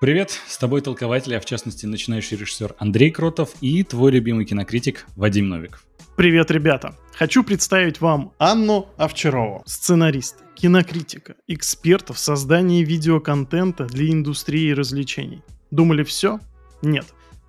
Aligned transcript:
Привет, 0.00 0.30
с 0.46 0.56
тобой 0.56 0.80
толкователь, 0.80 1.36
а 1.36 1.40
в 1.40 1.44
частности 1.44 1.84
начинающий 1.84 2.34
режиссер 2.34 2.74
Андрей 2.78 3.10
Кротов 3.10 3.50
и 3.60 3.84
твой 3.84 4.12
любимый 4.12 4.46
кинокритик 4.46 5.06
Вадим 5.14 5.50
Новиков. 5.50 5.84
Привет, 6.16 6.50
ребята! 6.50 6.96
Хочу 7.12 7.44
представить 7.44 8.00
вам 8.00 8.32
Анну 8.38 8.88
Овчарову, 8.96 9.62
сценариста, 9.66 10.42
кинокритика, 10.54 11.34
эксперта 11.48 12.14
в 12.14 12.18
создании 12.18 12.82
видеоконтента 12.82 13.84
для 13.84 14.10
индустрии 14.10 14.70
развлечений. 14.70 15.42
Думали 15.70 16.02
все? 16.02 16.40
Нет. 16.80 17.04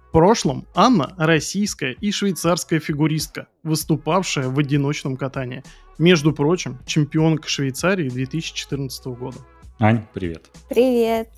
В 0.10 0.12
прошлом 0.12 0.68
Анна– 0.76 1.16
российская 1.18 1.94
и 1.94 2.12
швейцарская 2.12 2.82
фигуристка, 2.82 3.48
выступавшая 3.64 4.50
в 4.50 4.60
одиночном 4.60 5.16
катании. 5.16 5.64
Между 5.98 6.34
прочим, 6.34 6.80
чемпионка 6.86 7.48
Швейцарии 7.48 8.10
2014 8.10 9.06
года. 9.06 9.38
Ань, 9.80 10.06
привет. 10.14 10.50
Привет. 10.68 11.30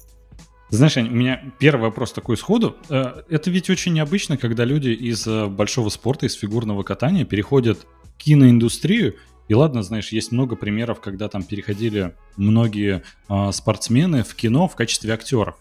Знаешь, 0.74 0.98
Ань, 0.98 1.08
у 1.08 1.12
меня 1.12 1.40
первый 1.60 1.82
вопрос 1.84 2.14
такой 2.14 2.36
сходу. 2.36 2.76
Э, 2.90 3.22
это 3.30 3.52
ведь 3.52 3.70
очень 3.70 3.94
необычно, 3.94 4.38
когда 4.38 4.66
люди 4.66 4.90
из 4.90 5.28
э, 5.28 5.46
большого 5.46 5.90
спорта, 5.90 6.26
из 6.26 6.34
фигурного 6.34 6.82
катания 6.82 7.26
переходят 7.26 7.86
в 8.04 8.18
киноиндустрию. 8.18 9.14
И 9.48 9.54
ладно, 9.54 9.84
знаешь, 9.84 10.12
есть 10.12 10.32
много 10.32 10.56
примеров, 10.56 11.00
когда 11.00 11.30
там 11.30 11.44
переходили 11.44 12.16
многие 12.38 13.04
э, 13.30 13.52
спортсмены 13.52 14.24
в 14.24 14.34
кино 14.34 14.68
в 14.68 14.76
качестве 14.76 15.14
актеров. 15.14 15.58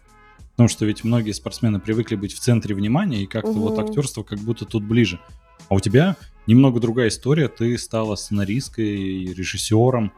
Потому 0.52 0.70
что 0.70 0.86
ведь 0.86 1.04
многие 1.04 1.32
спортсмены 1.32 1.78
привыкли 1.78 2.16
быть 2.16 2.32
в 2.32 2.40
центре 2.40 2.74
внимания, 2.74 3.22
и 3.22 3.26
как-то 3.26 3.50
угу. 3.50 3.68
вот 3.68 3.78
актерство 3.80 4.22
как 4.22 4.38
будто 4.38 4.64
тут 4.64 4.82
ближе. 4.82 5.20
А 5.68 5.74
у 5.74 5.80
тебя 5.80 6.16
немного 6.46 6.80
другая 6.80 7.08
история. 7.08 7.48
Ты 7.48 7.76
стала 7.76 8.16
сценаристкой, 8.16 9.26
режиссером. 9.34 10.10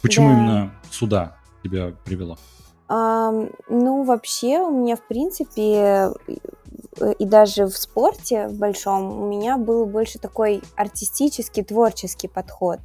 Почему 0.00 0.28
да. 0.28 0.32
именно 0.32 0.74
сюда 0.90 1.36
тебя 1.62 1.92
привело? 2.06 2.38
Ну, 2.88 4.02
вообще, 4.04 4.60
у 4.60 4.70
меня, 4.70 4.96
в 4.96 5.06
принципе, 5.06 6.10
и 7.18 7.24
даже 7.24 7.66
в 7.66 7.76
спорте 7.76 8.48
в 8.48 8.58
большом 8.58 9.22
у 9.22 9.26
меня 9.26 9.56
был 9.56 9.86
больше 9.86 10.18
такой 10.18 10.62
артистический, 10.76 11.64
творческий 11.64 12.28
подход. 12.28 12.78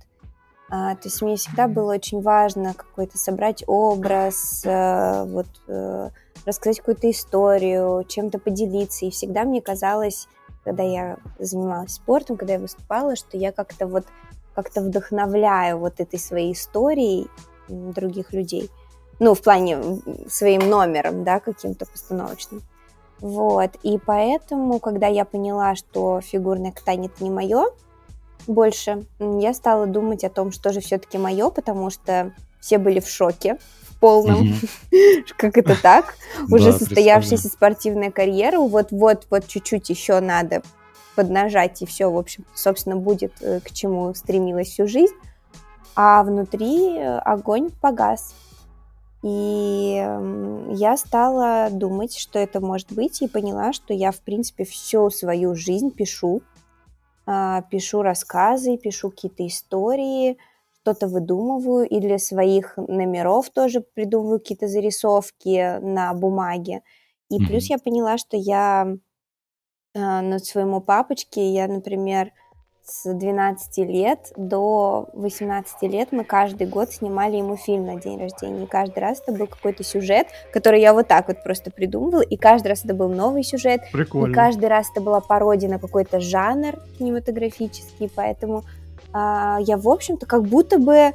А, 0.71 0.95
то 0.95 1.07
есть 1.07 1.21
мне 1.21 1.35
всегда 1.35 1.67
было 1.67 1.93
очень 1.93 2.21
важно 2.21 2.73
какой-то 2.75 3.17
собрать 3.17 3.63
образ, 3.65 4.61
э, 4.65 5.23
вот 5.25 5.47
э, 5.67 6.09
рассказать 6.45 6.79
какую-то 6.79 7.09
историю, 7.09 8.05
чем-то 8.07 8.37
поделиться. 8.37 9.05
И 9.05 9.09
всегда 9.09 9.45
мне 9.45 9.61
казалось, 9.61 10.27
когда 10.63 10.83
я 10.83 11.17
занималась 11.39 11.93
спортом, 11.93 12.37
когда 12.37 12.53
я 12.53 12.59
выступала, 12.59 13.15
что 13.15 13.35
я 13.35 13.51
как-то 13.51 13.87
вот 13.87 14.05
как-то 14.53 14.81
вдохновляю 14.81 15.79
вот 15.79 15.99
этой 15.99 16.19
своей 16.19 16.53
историей 16.53 17.27
других 17.67 18.33
людей 18.33 18.69
ну, 19.19 19.33
в 19.33 19.41
плане 19.41 20.01
своим 20.27 20.69
номером, 20.69 21.23
да, 21.23 21.39
каким-то 21.39 21.85
постановочным. 21.85 22.61
Вот, 23.19 23.71
и 23.83 23.97
поэтому, 23.97 24.79
когда 24.79 25.07
я 25.07 25.25
поняла, 25.25 25.75
что 25.75 26.21
фигурное 26.21 26.71
катание 26.71 27.11
это 27.13 27.23
не 27.23 27.29
мое, 27.29 27.65
больше 28.47 29.05
я 29.19 29.53
стала 29.53 29.85
думать 29.85 30.23
о 30.23 30.29
том, 30.29 30.51
что 30.51 30.71
же 30.71 30.79
все-таки 30.79 31.17
мое, 31.17 31.49
потому 31.49 31.89
что 31.89 32.33
все 32.61 32.77
были 32.77 32.99
в 32.99 33.07
шоке, 33.07 33.57
в 33.81 33.99
полном, 33.99 34.53
как 35.37 35.57
это 35.57 35.75
так, 35.81 36.15
уже 36.49 36.71
состоявшаяся 36.71 37.49
спортивная 37.49 38.11
карьера, 38.11 38.59
вот-вот, 38.59 39.27
вот 39.29 39.47
чуть-чуть 39.47 39.89
еще 39.89 40.19
надо 40.21 40.61
поднажать, 41.15 41.81
и 41.81 41.85
все, 41.85 42.09
в 42.09 42.17
общем, 42.17 42.45
собственно, 42.55 42.95
будет 42.95 43.33
э, 43.41 43.59
к 43.59 43.71
чему 43.71 44.13
стремилась 44.13 44.69
всю 44.69 44.87
жизнь, 44.87 45.15
а 45.95 46.23
внутри 46.23 46.97
э, 46.97 47.17
огонь 47.19 47.71
погас. 47.81 48.33
И 49.21 49.95
я 50.71 50.95
стала 50.97 51.69
думать, 51.71 52.17
что 52.17 52.39
это 52.39 52.61
может 52.61 52.91
быть, 52.93 53.21
и 53.21 53.27
поняла, 53.27 53.73
что 53.73 53.93
я, 53.93 54.11
в 54.11 54.21
принципе, 54.21 54.63
всю 54.63 55.09
свою 55.09 55.55
жизнь 55.55 55.91
пишу. 55.91 56.41
А, 57.25 57.61
пишу 57.63 58.01
рассказы, 58.01 58.77
пишу 58.77 59.11
какие-то 59.11 59.45
истории, 59.45 60.37
что-то 60.81 61.07
выдумываю, 61.07 61.87
и 61.87 61.99
для 61.99 62.17
своих 62.17 62.77
номеров 62.77 63.49
тоже 63.49 63.81
придумываю 63.81 64.39
какие-то 64.39 64.67
зарисовки 64.67 65.79
на 65.79 66.13
бумаге. 66.13 66.81
И 67.29 67.35
mm-hmm. 67.35 67.47
плюс 67.47 67.69
я 67.69 67.77
поняла, 67.77 68.17
что 68.17 68.37
я 68.37 68.95
а, 69.95 70.21
над 70.21 70.45
своему 70.45 70.81
папочке, 70.81 71.53
я, 71.53 71.67
например, 71.67 72.31
с 72.89 73.13
12 73.13 73.77
лет 73.79 74.31
до 74.35 75.09
18 75.13 75.81
лет 75.83 76.09
мы 76.11 76.23
каждый 76.23 76.67
год 76.67 76.91
снимали 76.91 77.37
ему 77.37 77.55
фильм 77.55 77.85
на 77.85 77.95
день 77.95 78.19
рождения. 78.19 78.63
И 78.63 78.67
каждый 78.67 78.99
раз 78.99 79.21
это 79.25 79.37
был 79.37 79.47
какой-то 79.47 79.83
сюжет, 79.83 80.27
который 80.51 80.81
я 80.81 80.93
вот 80.93 81.07
так 81.07 81.27
вот 81.27 81.43
просто 81.43 81.71
придумывала. 81.71 82.21
И 82.21 82.35
каждый 82.37 82.69
раз 82.69 82.83
это 82.83 82.93
был 82.93 83.09
новый 83.09 83.43
сюжет. 83.43 83.81
Прикольно. 83.91 84.31
И 84.31 84.35
каждый 84.35 84.69
раз 84.69 84.89
это 84.91 85.01
была 85.01 85.19
пародия 85.19 85.69
на 85.69 85.79
какой-то 85.79 86.19
жанр 86.19 86.75
кинематографический. 86.97 88.09
Поэтому 88.13 88.63
а, 89.13 89.59
я, 89.61 89.77
в 89.77 89.87
общем-то, 89.87 90.25
как 90.25 90.43
будто 90.43 90.79
бы 90.79 91.13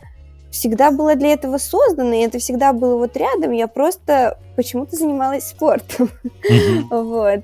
всегда 0.51 0.93
была 0.93 1.17
для 1.17 1.33
этого 1.33 1.59
создана, 1.59 2.15
и 2.15 2.21
это 2.21 2.39
всегда 2.39 2.73
было 2.73 2.97
вот 2.97 3.17
рядом. 3.17 3.51
Я 3.51 3.67
просто 3.67 4.39
почему-то 4.57 4.97
занималась 4.97 5.49
спортом. 5.49 6.09
Вот. 6.91 7.41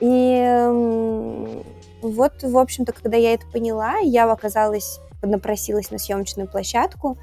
И 0.00 1.64
вот, 2.10 2.42
в 2.42 2.58
общем-то, 2.58 2.92
когда 2.92 3.16
я 3.16 3.34
это 3.34 3.46
поняла, 3.46 3.96
я 3.96 4.30
оказалась, 4.30 5.00
напросилась 5.22 5.90
на 5.90 5.98
съемочную 5.98 6.48
площадку, 6.48 7.16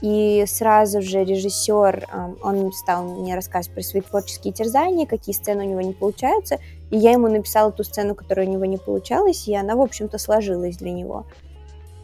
и 0.00 0.44
сразу 0.46 1.00
же 1.00 1.24
режиссер, 1.24 2.08
он 2.42 2.72
стал 2.72 3.04
мне 3.04 3.34
рассказывать 3.34 3.74
про 3.74 3.82
свои 3.82 4.02
творческие 4.02 4.52
терзания, 4.52 5.06
какие 5.06 5.34
сцены 5.34 5.64
у 5.64 5.70
него 5.70 5.80
не 5.80 5.92
получаются, 5.92 6.58
и 6.90 6.98
я 6.98 7.12
ему 7.12 7.28
написала 7.28 7.72
ту 7.72 7.84
сцену, 7.84 8.14
которая 8.14 8.46
у 8.46 8.50
него 8.50 8.64
не 8.64 8.76
получалась, 8.76 9.48
и 9.48 9.54
она, 9.54 9.76
в 9.76 9.80
общем-то, 9.80 10.18
сложилась 10.18 10.76
для 10.76 10.90
него. 10.90 11.26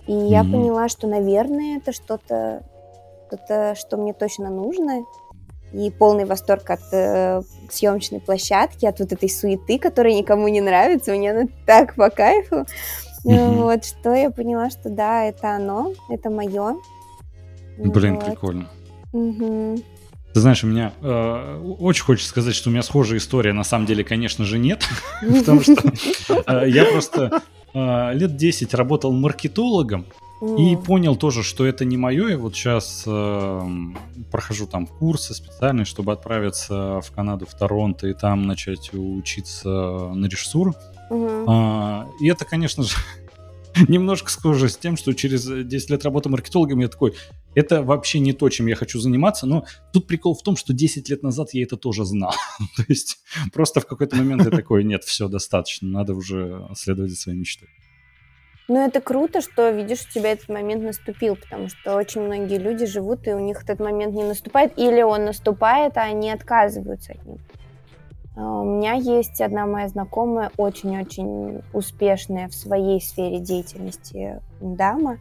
И 0.06 0.12
mm-hmm. 0.12 0.28
я 0.28 0.42
поняла, 0.44 0.88
что, 0.88 1.08
наверное, 1.08 1.76
это 1.78 1.92
что-то, 1.92 2.62
что-то, 3.26 3.74
что 3.74 3.96
мне 3.96 4.14
точно 4.14 4.50
нужно, 4.50 5.04
и 5.72 5.90
полный 5.90 6.24
восторг 6.24 6.68
от 6.70 6.80
э, 6.92 7.42
съемочной 7.70 8.20
площадки, 8.20 8.86
от 8.86 8.98
вот 8.98 9.12
этой 9.12 9.28
суеты, 9.28 9.78
которая 9.78 10.14
никому 10.14 10.48
не 10.48 10.60
нравится. 10.60 11.12
Мне 11.12 11.30
она 11.30 11.48
так 11.66 11.94
по 11.94 12.10
кайфу. 12.10 12.66
Mm-hmm. 13.24 13.54
Вот, 13.56 13.84
что 13.84 14.14
я 14.14 14.30
поняла, 14.30 14.70
что 14.70 14.88
да, 14.88 15.24
это 15.24 15.56
оно, 15.56 15.92
это 16.08 16.30
мое. 16.30 16.76
Блин, 17.78 18.14
вот. 18.16 18.24
прикольно. 18.24 18.68
Mm-hmm. 19.12 19.84
Ты 20.32 20.40
знаешь, 20.40 20.62
у 20.62 20.68
меня 20.68 20.92
э, 21.00 21.74
очень 21.80 22.04
хочется 22.04 22.30
сказать, 22.30 22.54
что 22.54 22.68
у 22.70 22.72
меня 22.72 22.82
схожая 22.82 23.18
история. 23.18 23.52
На 23.52 23.64
самом 23.64 23.86
деле, 23.86 24.04
конечно 24.04 24.44
же, 24.44 24.58
нет. 24.58 24.84
Потому 25.20 25.60
что 25.60 25.74
э, 26.46 26.68
я 26.68 26.84
просто 26.84 27.42
э, 27.74 28.14
лет 28.14 28.36
10 28.36 28.72
работал 28.74 29.12
маркетологом. 29.12 30.06
И 30.40 30.76
понял 30.76 31.16
тоже, 31.16 31.42
что 31.42 31.66
это 31.66 31.84
не 31.84 31.98
мое. 31.98 32.28
И 32.28 32.34
вот 32.34 32.54
сейчас 32.54 33.04
э, 33.06 33.60
прохожу 34.30 34.66
там 34.66 34.86
курсы 34.86 35.34
специальные, 35.34 35.84
чтобы 35.84 36.12
отправиться 36.12 37.00
в 37.02 37.12
Канаду, 37.12 37.44
в 37.46 37.54
Торонто, 37.54 38.08
и 38.08 38.14
там 38.14 38.46
начать 38.46 38.90
учиться 38.94 39.68
на 39.68 40.26
режиссуру. 40.26 40.74
Mm. 41.10 41.44
А, 41.46 42.06
и 42.20 42.28
это, 42.28 42.46
конечно 42.46 42.84
же, 42.84 42.94
немножко 43.88 44.30
схоже 44.30 44.70
с 44.70 44.78
тем, 44.78 44.96
что 44.96 45.12
через 45.12 45.44
10 45.46 45.90
лет 45.90 46.04
работы 46.04 46.30
маркетологом 46.30 46.80
я 46.80 46.88
такой, 46.88 47.14
это 47.54 47.82
вообще 47.82 48.18
не 48.18 48.32
то, 48.32 48.48
чем 48.48 48.66
я 48.66 48.76
хочу 48.76 48.98
заниматься, 48.98 49.46
но 49.46 49.64
тут 49.92 50.06
прикол 50.06 50.34
в 50.34 50.42
том, 50.42 50.56
что 50.56 50.72
10 50.72 51.08
лет 51.10 51.22
назад 51.22 51.52
я 51.52 51.64
это 51.64 51.76
тоже 51.76 52.04
знал. 52.04 52.32
то 52.76 52.84
есть 52.88 53.18
просто 53.52 53.80
в 53.80 53.86
какой-то 53.86 54.16
момент 54.16 54.44
я 54.44 54.50
такой, 54.50 54.84
нет, 54.84 55.04
все, 55.04 55.28
достаточно, 55.28 55.88
надо 55.88 56.14
уже 56.14 56.66
следовать 56.74 57.10
за 57.10 57.16
своей 57.16 57.38
мечтой. 57.38 57.68
Ну, 58.72 58.78
это 58.86 59.00
круто, 59.00 59.40
что, 59.40 59.70
видишь, 59.70 60.06
у 60.08 60.12
тебя 60.12 60.30
этот 60.30 60.48
момент 60.48 60.84
наступил, 60.84 61.34
потому 61.34 61.66
что 61.66 61.96
очень 61.96 62.20
многие 62.20 62.56
люди 62.56 62.86
живут, 62.86 63.26
и 63.26 63.32
у 63.32 63.40
них 63.40 63.64
этот 63.64 63.80
момент 63.80 64.14
не 64.14 64.22
наступает, 64.22 64.78
или 64.78 65.02
он 65.02 65.24
наступает, 65.24 65.96
а 65.96 66.02
они 66.02 66.30
отказываются 66.30 67.14
от 67.14 67.26
него. 67.26 67.38
А, 68.36 68.60
у 68.60 68.64
меня 68.64 68.92
есть 68.92 69.40
одна 69.40 69.66
моя 69.66 69.88
знакомая, 69.88 70.52
очень-очень 70.56 71.62
успешная 71.72 72.46
в 72.46 72.54
своей 72.54 73.00
сфере 73.00 73.40
деятельности 73.40 74.40
дама. 74.60 75.18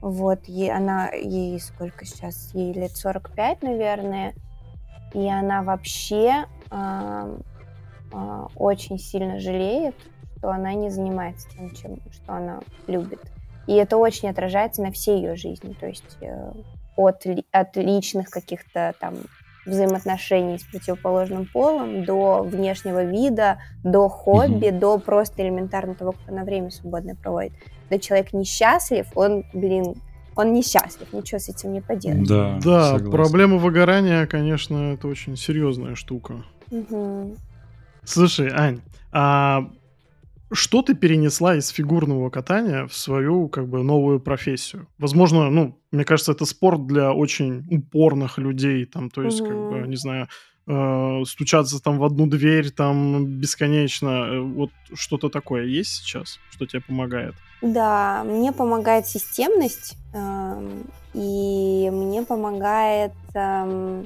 Вот, 0.00 0.46
ей, 0.46 0.72
она, 0.72 1.08
ей 1.10 1.60
сколько 1.60 2.04
сейчас, 2.04 2.50
ей 2.52 2.72
лет 2.72 2.96
45, 2.96 3.62
наверное, 3.62 4.34
и 5.14 5.28
она 5.28 5.62
вообще 5.62 6.46
э, 6.72 7.36
э, 8.12 8.46
очень 8.56 8.98
сильно 8.98 9.38
жалеет, 9.38 9.94
что 10.42 10.50
она 10.50 10.74
не 10.74 10.90
занимается 10.90 11.48
тем, 11.50 11.70
чем, 11.70 11.98
что 12.10 12.32
она 12.32 12.58
любит. 12.88 13.20
И 13.68 13.74
это 13.74 13.96
очень 13.96 14.28
отражается 14.28 14.82
на 14.82 14.90
всей 14.90 15.18
ее 15.18 15.36
жизни, 15.36 15.72
то 15.78 15.86
есть 15.86 16.16
э, 16.20 16.50
от, 16.96 17.24
от 17.52 17.76
личных 17.76 18.28
каких-то 18.28 18.92
там 18.98 19.14
взаимоотношений 19.66 20.58
с 20.58 20.64
противоположным 20.64 21.46
полом, 21.46 22.04
до 22.04 22.42
внешнего 22.42 23.04
вида, 23.04 23.58
до 23.84 24.08
хобби, 24.08 24.66
mm-hmm. 24.66 24.78
до 24.80 24.98
просто 24.98 25.44
элементарно 25.44 25.94
того, 25.94 26.10
как 26.10 26.28
она 26.28 26.42
время 26.42 26.70
свободное 26.72 27.14
проводит. 27.14 27.52
Когда 27.88 28.02
человек 28.02 28.32
несчастлив, 28.32 29.06
он, 29.14 29.44
блин, 29.54 29.94
он 30.34 30.52
несчастлив, 30.52 31.12
ничего 31.12 31.38
с 31.38 31.48
этим 31.50 31.72
не 31.72 31.80
поделать. 31.80 32.26
Да, 32.28 32.58
да 32.64 32.98
проблема 32.98 33.58
выгорания, 33.58 34.26
конечно, 34.26 34.94
это 34.94 35.06
очень 35.06 35.36
серьезная 35.36 35.94
штука. 35.94 36.44
Угу. 36.72 37.36
Слушай, 38.02 38.50
Ань, 38.52 38.80
а 39.12 39.68
что 40.52 40.82
ты 40.82 40.94
перенесла 40.94 41.56
из 41.56 41.68
фигурного 41.68 42.30
катания 42.30 42.86
в 42.86 42.94
свою 42.94 43.48
как 43.48 43.68
бы 43.68 43.82
новую 43.82 44.20
профессию? 44.20 44.86
Возможно, 44.98 45.50
ну, 45.50 45.78
мне 45.90 46.04
кажется, 46.04 46.32
это 46.32 46.44
спорт 46.44 46.86
для 46.86 47.12
очень 47.12 47.66
упорных 47.70 48.38
людей, 48.38 48.84
там, 48.84 49.10
то 49.10 49.22
есть, 49.22 49.40
угу. 49.40 49.48
как 49.48 49.58
бы, 49.58 49.88
не 49.88 49.96
знаю, 49.96 50.28
э, 50.66 51.24
стучаться 51.26 51.82
там 51.82 51.98
в 51.98 52.04
одну 52.04 52.26
дверь 52.26 52.70
там 52.70 53.26
бесконечно. 53.26 54.08
Э, 54.08 54.40
вот 54.40 54.70
что-то 54.94 55.28
такое 55.28 55.64
есть 55.64 56.02
сейчас, 56.02 56.38
что 56.50 56.66
тебе 56.66 56.82
помогает? 56.82 57.34
Да, 57.62 58.24
мне 58.24 58.52
помогает 58.52 59.06
системность, 59.06 59.96
э, 60.14 60.82
и 61.14 61.90
мне 61.92 62.22
помогает 62.22 63.12
э, 63.34 64.04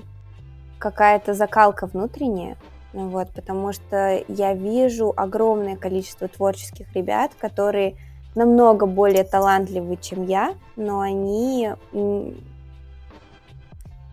какая-то 0.78 1.34
закалка 1.34 1.86
внутренняя. 1.86 2.56
Вот, 2.96 3.28
потому 3.34 3.74
что 3.74 4.24
я 4.26 4.54
вижу 4.54 5.12
огромное 5.14 5.76
количество 5.76 6.28
творческих 6.28 6.90
ребят, 6.94 7.32
которые 7.38 7.98
намного 8.34 8.86
более 8.86 9.22
талантливы, 9.22 9.98
чем 10.00 10.24
я, 10.24 10.54
но 10.76 11.00
они 11.00 11.72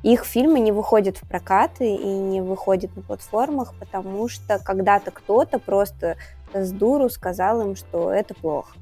их 0.04 0.26
фильмы 0.26 0.60
не 0.60 0.74
выходят 0.74 1.16
в 1.16 1.26
прокаты 1.26 1.96
и 1.96 2.06
не 2.06 2.42
выходят 2.42 2.94
на 2.98 3.04
платформах, 3.04 3.74
потому 3.80 4.28
что 4.28 4.60
когда-то 4.60 5.12
кто-то 5.12 5.60
просто 5.60 6.18
с 6.54 6.70
дуру 6.74 7.08
сказал 7.10 7.62
им, 7.62 7.78
что 7.78 8.12
это 8.12 8.34
плохо. 8.34 8.76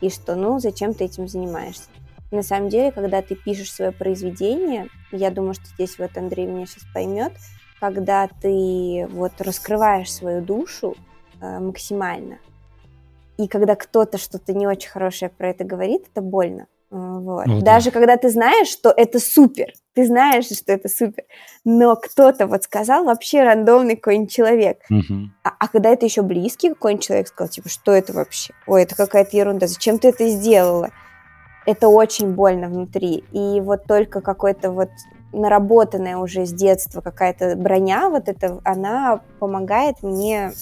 И 0.00 0.08
что, 0.08 0.36
ну, 0.36 0.60
зачем 0.60 0.94
ты 0.94 1.06
этим 1.06 1.26
занимаешься? 1.26 1.88
На 2.30 2.44
самом 2.44 2.68
деле, 2.68 2.92
когда 2.92 3.22
ты 3.22 3.34
пишешь 3.34 3.72
свое 3.72 3.90
произведение, 3.90 4.86
я 5.10 5.32
думаю, 5.32 5.54
что 5.54 5.66
здесь 5.66 5.98
вот 5.98 6.16
Андрей 6.16 6.46
меня 6.46 6.66
сейчас 6.66 6.84
поймет, 6.94 7.32
когда 7.82 8.28
ты 8.40 9.08
вот 9.10 9.32
раскрываешь 9.40 10.12
свою 10.12 10.40
душу 10.40 10.94
э, 11.40 11.58
максимально, 11.58 12.38
и 13.38 13.48
когда 13.48 13.74
кто-то 13.74 14.18
что-то 14.18 14.52
не 14.52 14.68
очень 14.68 14.88
хорошее 14.88 15.32
про 15.36 15.50
это 15.50 15.64
говорит, 15.64 16.04
это 16.12 16.22
больно. 16.22 16.68
Вот. 16.90 17.46
Ну, 17.46 17.60
Даже 17.60 17.86
да. 17.86 17.98
когда 17.98 18.16
ты 18.16 18.30
знаешь, 18.30 18.68
что 18.68 18.94
это 18.96 19.18
супер, 19.18 19.72
ты 19.94 20.06
знаешь, 20.06 20.44
что 20.44 20.72
это 20.72 20.88
супер, 20.88 21.24
но 21.64 21.96
кто-то 21.96 22.46
вот 22.46 22.62
сказал 22.62 23.04
вообще 23.04 23.42
рандомный 23.42 23.96
какой-нибудь 23.96 24.30
человек, 24.30 24.78
угу. 24.88 25.30
а, 25.42 25.50
а 25.58 25.66
когда 25.66 25.88
это 25.90 26.06
еще 26.06 26.22
близкий 26.22 26.68
какой-нибудь 26.68 27.04
человек 27.04 27.26
сказал, 27.26 27.48
типа, 27.48 27.68
что 27.68 27.90
это 27.90 28.12
вообще? 28.12 28.54
Ой, 28.68 28.84
это 28.84 28.94
какая-то 28.94 29.36
ерунда, 29.36 29.66
зачем 29.66 29.98
ты 29.98 30.10
это 30.10 30.28
сделала? 30.28 30.90
Это 31.66 31.88
очень 31.88 32.32
больно 32.32 32.68
внутри. 32.68 33.24
И 33.32 33.60
вот 33.60 33.86
только 33.88 34.20
какой-то 34.20 34.70
вот 34.70 34.90
наработанная 35.32 36.16
уже 36.16 36.46
с 36.46 36.52
детства 36.52 37.00
какая-то 37.00 37.56
броня, 37.56 38.08
вот 38.08 38.28
это, 38.28 38.60
она 38.64 39.20
помогает 39.38 40.02
мне 40.02 40.52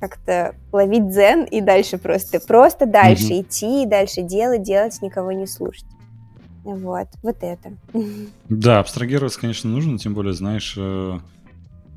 как-то 0.00 0.54
ловить 0.72 1.10
дзен 1.10 1.44
и 1.44 1.60
дальше 1.60 1.98
просто, 1.98 2.40
просто 2.40 2.86
дальше 2.86 3.32
mm 3.32 3.40
идти, 3.42 3.86
дальше 3.86 4.22
делать, 4.22 4.62
делать, 4.62 5.00
никого 5.02 5.32
не 5.32 5.46
слушать. 5.46 5.84
Вот, 6.64 7.08
вот 7.22 7.36
это. 7.40 7.72
Да, 8.48 8.80
абстрагироваться, 8.80 9.40
конечно, 9.40 9.70
нужно, 9.70 9.98
тем 9.98 10.14
более, 10.14 10.34
знаешь, 10.34 10.74
э, 10.76 11.18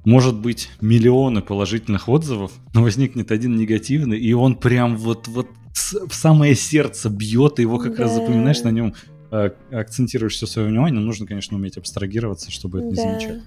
может 0.05 0.39
быть 0.39 0.69
миллионы 0.81 1.41
положительных 1.41 2.09
отзывов, 2.09 2.51
но 2.73 2.81
возникнет 2.81 3.31
один 3.31 3.55
негативный, 3.57 4.17
и 4.19 4.33
он 4.33 4.55
прям 4.55 4.97
вот, 4.97 5.27
вот 5.27 5.47
в 5.73 6.13
самое 6.13 6.55
сердце 6.55 7.09
бьет, 7.09 7.59
и 7.59 7.63
его 7.63 7.77
как 7.77 7.95
да. 7.95 8.03
раз 8.03 8.13
запоминаешь 8.13 8.61
на 8.63 8.69
нем, 8.69 8.93
акцентируешь 9.71 10.33
все 10.33 10.45
свое 10.45 10.67
внимание, 10.67 11.01
нужно, 11.01 11.25
конечно, 11.25 11.57
уметь 11.57 11.77
абстрагироваться, 11.77 12.51
чтобы 12.51 12.79
это 12.79 12.87
не 12.87 12.95
да. 12.95 13.01
замечать. 13.01 13.41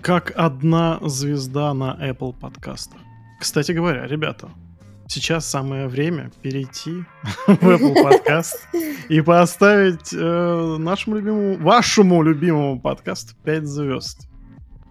Как 0.00 0.32
одна 0.36 0.98
звезда 1.02 1.74
на 1.74 1.96
Apple 2.00 2.38
подкастах. 2.38 3.00
Кстати 3.40 3.72
говоря, 3.72 4.06
ребята, 4.06 4.50
сейчас 5.08 5.46
самое 5.46 5.88
время 5.88 6.30
перейти 6.42 7.04
в 7.46 7.50
Apple 7.50 7.94
Podcast 7.94 8.56
и 9.08 9.20
поставить 9.20 10.12
э, 10.12 10.76
нашему 10.78 11.16
любимому, 11.16 11.56
вашему 11.58 12.22
любимому 12.22 12.80
подкасту 12.80 13.34
5 13.44 13.66
звезд. 13.66 14.28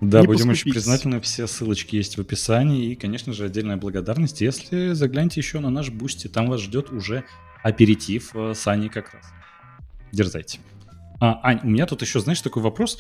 Да, 0.02 0.22
мы 0.22 0.28
будем 0.28 0.50
очень 0.50 0.72
признательны. 0.72 1.22
Все 1.22 1.48
ссылочки 1.48 1.96
есть 1.96 2.18
в 2.18 2.22
описании. 2.22 2.92
И, 2.92 2.96
конечно 2.96 3.34
же, 3.34 3.46
отдельная 3.46 3.78
благодарность. 3.78 4.42
Если 4.42 4.94
загляньте 4.94 5.40
еще 5.40 5.60
на 5.60 5.70
наш 5.70 5.90
Boosty, 5.90 6.28
там 6.28 6.48
вас 6.48 6.62
ждет 6.62 6.92
уже 6.92 7.24
аперитив 7.64 8.36
э, 8.36 8.54
с 8.54 8.68
Аней 8.68 8.90
как 8.90 9.14
раз. 9.14 9.26
Дерзайте. 10.16 10.60
А, 11.20 11.40
Ань, 11.44 11.60
у 11.64 11.68
меня 11.68 11.86
тут 11.86 12.02
еще, 12.02 12.20
знаешь, 12.20 12.42
такой 12.42 12.64
вопрос. 12.64 12.98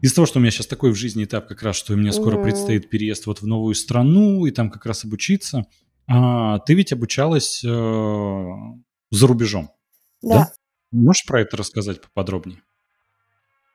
Из-за 0.00 0.16
того, 0.16 0.26
что 0.26 0.38
у 0.38 0.42
меня 0.42 0.50
сейчас 0.50 0.66
такой 0.66 0.90
в 0.90 0.96
жизни 0.96 1.24
этап 1.24 1.46
как 1.46 1.62
раз, 1.62 1.76
что 1.76 1.92
у 1.92 1.96
меня 1.96 2.12
скоро 2.12 2.36
mm-hmm. 2.36 2.42
предстоит 2.42 2.90
переезд 2.90 3.26
вот 3.26 3.40
в 3.40 3.46
новую 3.46 3.74
страну 3.74 4.44
и 4.46 4.50
там 4.50 4.70
как 4.70 4.84
раз 4.84 5.04
обучиться. 5.04 5.64
А, 6.08 6.58
ты 6.58 6.74
ведь 6.74 6.92
обучалась 6.92 7.62
э, 7.64 7.68
за 9.10 9.26
рубежом. 9.26 9.70
Да. 10.20 10.34
да. 10.34 10.52
Можешь 10.90 11.24
про 11.24 11.40
это 11.40 11.56
рассказать 11.56 12.00
поподробнее? 12.00 12.60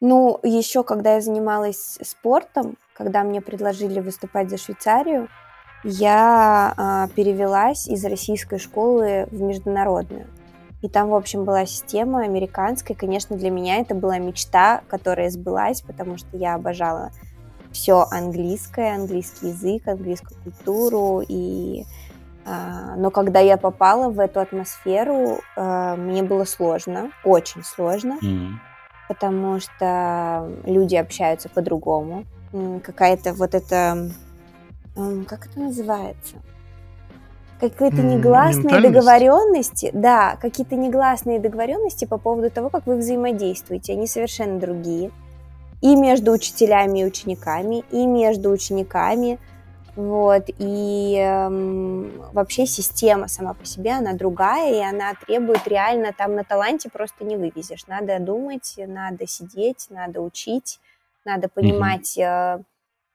Ну, 0.02 0.40
еще 0.44 0.84
когда 0.84 1.16
я 1.16 1.22
занималась 1.22 1.98
спортом, 2.04 2.78
когда 2.94 3.24
мне 3.24 3.42
предложили 3.42 4.02
выступать 4.02 4.50
за 4.50 4.58
Швейцарию, 4.58 5.30
я 5.84 6.74
а, 6.76 7.08
перевелась 7.16 7.88
из 7.88 8.04
российской 8.04 8.60
школы 8.60 9.28
в 9.32 9.42
международную. 9.42 10.28
И 10.82 10.90
там, 10.90 11.10
в 11.10 11.16
общем, 11.16 11.44
была 11.44 11.66
система 11.66 12.22
американская. 12.22 12.96
Конечно, 12.96 13.36
для 13.36 13.50
меня 13.50 13.78
это 13.78 13.96
была 13.96 14.20
мечта, 14.20 14.82
которая 14.88 15.30
сбылась, 15.30 15.82
потому 15.82 16.18
что 16.18 16.38
я 16.38 16.54
обожала 16.54 17.12
все 17.72 18.06
английское, 18.12 18.96
английский 18.96 19.48
язык, 19.50 19.88
английскую 19.88 20.40
культуру. 20.44 21.24
И, 21.28 21.84
э, 22.46 22.96
но 22.96 23.10
когда 23.10 23.40
я 23.40 23.58
попала 23.58 24.10
в 24.10 24.20
эту 24.20 24.40
атмосферу, 24.40 25.40
э, 25.56 25.96
мне 25.96 26.22
было 26.22 26.44
сложно, 26.44 27.12
очень 27.24 27.64
сложно, 27.64 28.20
mm-hmm. 28.22 28.52
потому 29.08 29.60
что 29.60 30.48
люди 30.64 30.96
общаются 30.96 31.50
по-другому. 31.50 32.26
Какая-то 32.84 33.34
вот 33.34 33.56
эта, 33.56 34.10
как 35.28 35.48
это 35.48 35.60
называется? 35.60 36.38
Какие-то 37.60 38.02
негласные 38.02 38.82
договоренности, 38.82 39.92
да, 39.94 40.38
какие-то 40.42 40.76
негласные 40.76 41.40
договоренности 41.40 42.06
по 42.06 42.18
поводу 42.18 42.50
того, 42.50 42.70
как 42.70 42.86
вы 42.86 42.98
взаимодействуете, 42.98 43.94
они 43.94 44.08
совершенно 44.08 44.60
другие. 44.60 45.12
И 45.82 45.96
между 45.96 46.32
учителями 46.32 47.00
и 47.00 47.06
учениками, 47.06 47.84
и 47.92 48.06
между 48.06 48.50
учениками, 48.50 49.40
вот, 49.96 50.44
и 50.60 51.16
эм, 51.20 52.12
вообще 52.32 52.66
система 52.66 53.28
сама 53.28 53.54
по 53.54 53.66
себе, 53.66 53.92
она 53.92 54.14
другая, 54.14 54.74
и 54.74 54.80
она 54.80 55.14
требует 55.16 55.68
реально, 55.68 56.14
там 56.14 56.36
на 56.36 56.44
таланте 56.44 56.90
просто 56.90 57.24
не 57.26 57.36
вывезешь, 57.36 57.88
надо 57.88 58.20
думать, 58.20 58.76
надо 58.78 59.28
сидеть, 59.28 59.88
надо 59.90 60.22
учить, 60.22 60.80
надо 61.26 61.48
понимать... 61.48 62.18
Mm-hmm 62.18 62.64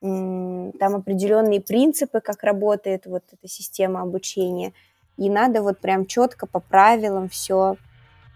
там 0.03 0.97
определенные 0.97 1.61
принципы, 1.61 2.21
как 2.21 2.43
работает 2.43 3.07
вот 3.07 3.23
эта 3.33 3.49
система 3.49 4.03
обучения, 4.03 4.73
и 5.17 5.31
надо 5.31 5.63
вот 5.63 5.79
прям 5.79 6.07
четко 6.07 6.47
по 6.47 6.59
правилам 6.59 7.29
все. 7.29 7.77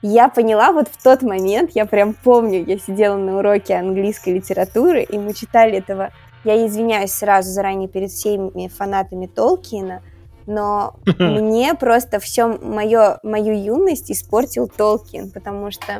Я 0.02 0.28
поняла 0.28 0.72
вот 0.72 0.88
в 0.88 1.02
тот 1.02 1.22
момент, 1.22 1.72
я 1.74 1.86
прям 1.86 2.14
помню, 2.14 2.64
я 2.64 2.78
сидела 2.78 3.16
на 3.16 3.38
уроке 3.38 3.74
английской 3.74 4.34
литературы, 4.34 5.02
и 5.02 5.18
мы 5.18 5.34
читали 5.34 5.78
этого, 5.78 6.12
я 6.44 6.64
извиняюсь 6.66 7.12
сразу 7.12 7.50
заранее 7.50 7.88
перед 7.88 8.10
всеми 8.10 8.68
фанатами 8.68 9.26
Толкина, 9.26 10.02
но 10.46 10.94
мне 11.18 11.74
просто 11.74 12.20
все 12.20 12.46
мое, 12.46 13.18
мою 13.24 13.60
юность 13.60 14.12
испортил 14.12 14.68
Толкин, 14.68 15.32
потому 15.32 15.72
что 15.72 15.98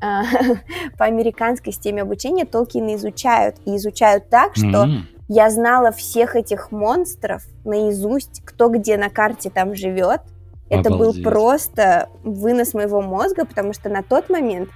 по 0.98 1.04
американской 1.04 1.72
системе 1.72 2.02
обучения 2.02 2.44
Толкина 2.44 2.94
изучают. 2.96 3.56
И 3.66 3.76
изучают 3.76 4.28
так, 4.28 4.56
что 4.56 4.84
mm-hmm. 4.84 5.00
я 5.28 5.50
знала 5.50 5.92
всех 5.92 6.36
этих 6.36 6.72
монстров 6.72 7.44
наизусть, 7.64 8.42
кто 8.44 8.68
где 8.68 8.96
на 8.96 9.10
карте 9.10 9.50
там 9.50 9.74
живет. 9.74 10.22
Это 10.70 10.90
был 10.90 11.12
просто 11.22 12.08
вынос 12.22 12.74
моего 12.74 13.02
мозга, 13.02 13.44
потому 13.44 13.72
что 13.72 13.88
на 13.88 14.02
тот 14.02 14.30
момент, 14.30 14.68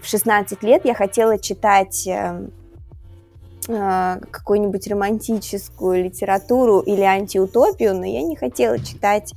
в 0.00 0.06
16 0.06 0.62
лет, 0.62 0.84
я 0.84 0.94
хотела 0.94 1.38
читать 1.38 2.06
э, 2.06 2.48
э, 3.66 4.20
какую-нибудь 4.30 4.86
романтическую 4.86 6.04
литературу 6.04 6.80
или 6.80 7.00
антиутопию, 7.00 7.94
но 7.96 8.04
я 8.04 8.22
не 8.22 8.36
хотела 8.36 8.78
читать 8.78 9.32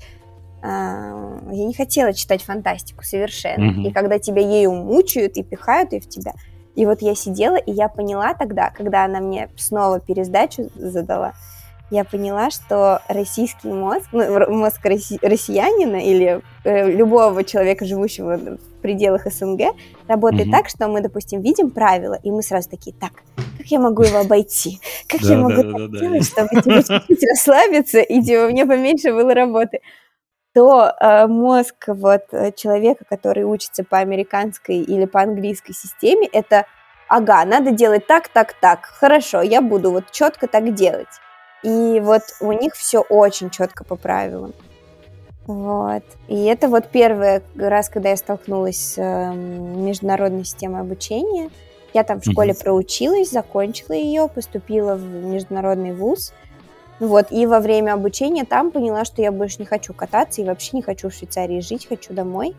я 0.63 1.65
не 1.65 1.74
хотела 1.74 2.13
читать 2.13 2.44
фантастику 2.44 3.03
совершенно. 3.03 3.72
Mm-hmm. 3.72 3.89
И 3.89 3.91
когда 3.91 4.20
тебя 4.20 4.41
ею 4.41 4.72
мучают 4.74 5.38
и 5.38 5.44
пихают 5.44 5.94
и 5.94 6.00
в 6.00 6.08
тебя. 6.08 6.34
И 6.75 6.86
вот 6.86 7.01
я 7.01 7.15
сидела, 7.15 7.58
и 7.58 7.72
я 7.72 7.89
поняла 7.89 8.34
тогда, 8.34 8.70
когда 8.70 9.06
она 9.06 9.20
мне 9.20 9.50
снова 9.58 10.00
пересдачу 10.00 10.70
задала, 10.75 11.34
я 11.89 12.06
поняла, 12.06 12.50
что 12.50 13.01
российский 13.10 13.68
мозг, 13.68 14.08
ну, 14.13 14.50
мозг 14.50 14.80
росси- 14.86 15.20
россиянина 15.22 15.98
или 15.98 16.41
э, 16.63 16.89
любого 16.89 17.44
человека, 17.44 17.84
живущего 17.84 18.38
в 18.38 18.82
пределах 18.82 19.25
СНГ, 19.25 19.75
работает 20.08 20.48
mm-hmm. 20.48 20.51
так, 20.51 20.70
что 20.70 20.88
мы, 20.88 21.01
допустим, 21.01 21.41
видим 21.41 21.70
правила, 21.70 22.18
и 22.24 22.32
мы 22.32 22.44
сразу 22.44 22.70
такие, 22.70 22.96
так, 22.96 23.12
как 23.58 23.68
я 23.68 23.80
могу 23.80 24.03
его 24.03 24.20
обойти? 24.20 24.80
Как 25.08 25.20
я 25.22 25.38
могу 25.38 25.63
так 25.63 25.91
делать, 26.00 26.25
чтобы 26.25 26.50
чуть-чуть 26.63 27.30
расслабиться 27.30 28.00
и 28.00 28.22
типа, 28.22 28.46
у 28.46 28.50
меня 28.50 28.65
поменьше 28.65 29.12
было 29.12 29.34
работы? 29.34 29.82
То 30.53 30.93
э, 31.00 31.27
мозг 31.27 31.86
вот 31.88 32.24
э, 32.31 32.51
человека, 32.51 33.05
который 33.08 33.43
учится 33.43 33.84
по 33.84 34.00
американской 34.00 34.77
или 34.77 35.05
по 35.05 35.22
английской 35.22 35.74
системе, 35.74 36.27
это 36.31 36.65
ага, 37.08 37.43
надо 37.46 37.72
делать 37.72 38.08
так, 38.08 38.27
так, 38.29 38.53
так, 38.53 38.86
хорошо, 38.86 39.41
я 39.41 39.62
буду 39.62 39.91
вот 39.91 40.12
четко 40.12 40.48
так 40.48 40.74
делать. 40.74 41.08
И 41.63 42.00
вот 42.01 42.24
у 42.39 42.51
них 42.51 42.74
все 42.74 43.00
очень 43.01 43.50
четко 43.50 43.84
по 43.84 43.96
правилам. 43.96 44.53
Вот. 45.46 46.03
И 46.27 46.46
это 46.46 46.67
вот 46.67 46.88
первый 46.88 47.41
раз, 47.55 47.89
когда 47.89 48.10
я 48.10 48.17
столкнулась 48.17 48.93
с 48.93 48.98
э, 48.98 49.34
международной 49.34 50.43
системой 50.43 50.81
обучения. 50.81 51.50
Я 51.93 52.03
там 52.03 52.22
в 52.22 52.25
школе 52.25 52.53
проучилась, 52.53 53.31
закончила 53.31 53.93
ее, 53.93 54.29
поступила 54.29 54.96
в 54.96 55.03
международный 55.03 55.93
вуз. 55.93 56.34
Вот, 57.01 57.31
и 57.31 57.48
во 57.48 57.60
время 57.60 57.93
обучения 57.93 58.46
там 58.46 58.70
поняла, 58.70 59.05
что 59.05 59.24
я 59.24 59.31
больше 59.31 59.55
не 59.58 59.65
хочу 59.65 59.91
кататься 59.91 60.39
и 60.39 60.46
вообще 60.46 60.77
не 60.77 60.84
хочу 60.84 61.10
в 61.10 61.13
Швейцарии 61.13 61.60
жить, 61.60 61.88
хочу 61.89 62.13
домой. 62.13 62.55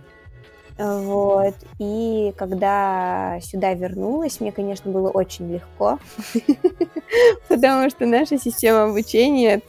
Вот, 0.77 1.55
и 1.79 2.35
когда 2.37 3.39
сюда 3.41 3.73
вернулась, 3.75 4.41
мне, 4.41 4.51
конечно, 4.51 4.91
было 4.91 5.11
очень 5.11 5.53
легко, 5.53 6.01
потому 7.49 7.89
что 7.89 8.05
наша 8.05 8.37
система 8.37 8.91
обучения 8.91 9.63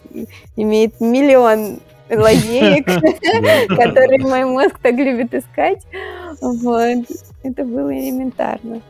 имеет 0.56 1.00
миллион 1.00 1.80
лазеек, 2.10 2.88
которые 3.78 4.22
мой 4.22 4.46
мозг 4.46 4.80
так 4.82 4.96
любит 4.96 5.36
искать. 5.36 5.86
Вот, 6.42 7.06
это 7.44 7.64
было 7.64 7.96
элементарно. 7.96 8.82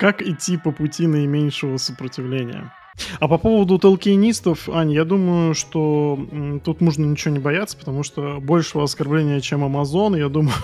Как 0.00 0.20
идти 0.20 0.56
по 0.56 0.72
пути 0.72 1.06
наименьшего 1.06 1.76
сопротивления? 1.76 2.72
А 3.20 3.28
по 3.28 3.38
поводу 3.38 3.78
толкинистов, 3.78 4.68
Ань, 4.68 4.92
я 4.92 5.04
думаю, 5.04 5.54
что 5.54 6.18
тут 6.64 6.80
можно 6.80 7.04
ничего 7.04 7.34
не 7.34 7.40
бояться, 7.40 7.76
потому 7.76 8.02
что 8.02 8.40
большего 8.40 8.84
оскорбления, 8.84 9.40
чем 9.40 9.64
Амазон, 9.64 10.16
я 10.16 10.28
думаю, 10.28 10.56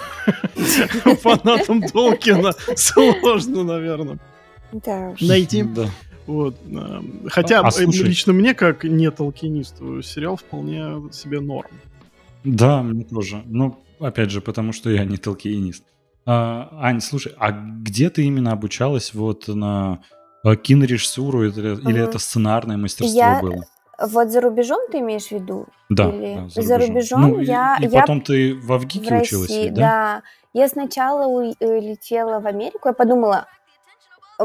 фанатам 1.21 1.83
Толкина 1.83 2.53
сложно, 2.77 3.65
наверное, 3.65 4.19
найти. 5.21 5.67
Вот. 6.27 6.57
Хотя 7.29 7.61
а, 7.61 7.69
а 7.69 7.81
лично 7.83 8.33
мне, 8.33 8.55
как 8.55 8.85
не 8.85 9.11
толкинисту, 9.11 10.03
сериал 10.03 10.37
вполне 10.37 11.13
себе 11.13 11.41
норм. 11.41 11.71
Да, 12.45 12.83
мне 12.83 13.05
тоже. 13.05 13.43
Ну, 13.47 13.79
опять 13.99 14.31
же, 14.31 14.41
потому 14.41 14.73
что 14.73 14.91
я 14.91 15.05
не 15.05 15.17
толкинист. 15.17 15.85
А, 16.25 16.69
Ань, 16.81 17.01
слушай, 17.01 17.33
а 17.37 17.51
где 17.51 18.09
ты 18.09 18.25
именно 18.25 18.53
обучалась 18.53 19.15
вот 19.15 19.49
на 19.49 20.01
а 20.45 20.57
кинорежиссуру 20.57 21.45
или, 21.45 21.73
угу. 21.73 21.89
или 21.89 22.03
это 22.03 22.19
сценарное 22.19 22.77
мастерство 22.77 23.19
я... 23.19 23.41
было? 23.41 23.65
Вот 24.01 24.31
за 24.31 24.41
рубежом 24.41 24.81
ты 24.91 24.99
имеешь 24.99 25.29
в 25.29 25.33
виду? 25.33 25.67
Да, 25.89 26.09
Или... 26.09 26.35
да 26.35 26.49
за, 26.49 26.63
за 26.63 26.79
рубежом. 26.79 27.21
ну, 27.21 27.41
я... 27.41 27.77
И, 27.81 27.85
и 27.85 27.89
я... 27.89 28.01
потом 28.01 28.21
ты 28.21 28.55
в 28.55 28.73
Авгике 28.73 29.17
в 29.17 29.21
училась, 29.21 29.49
России, 29.49 29.69
да? 29.69 29.81
Да. 29.81 30.23
Я 30.55 30.69
сначала 30.69 31.27
улетела 31.27 32.41
в 32.41 32.47
Америку, 32.47 32.89
я 32.89 32.93
подумала, 32.93 33.47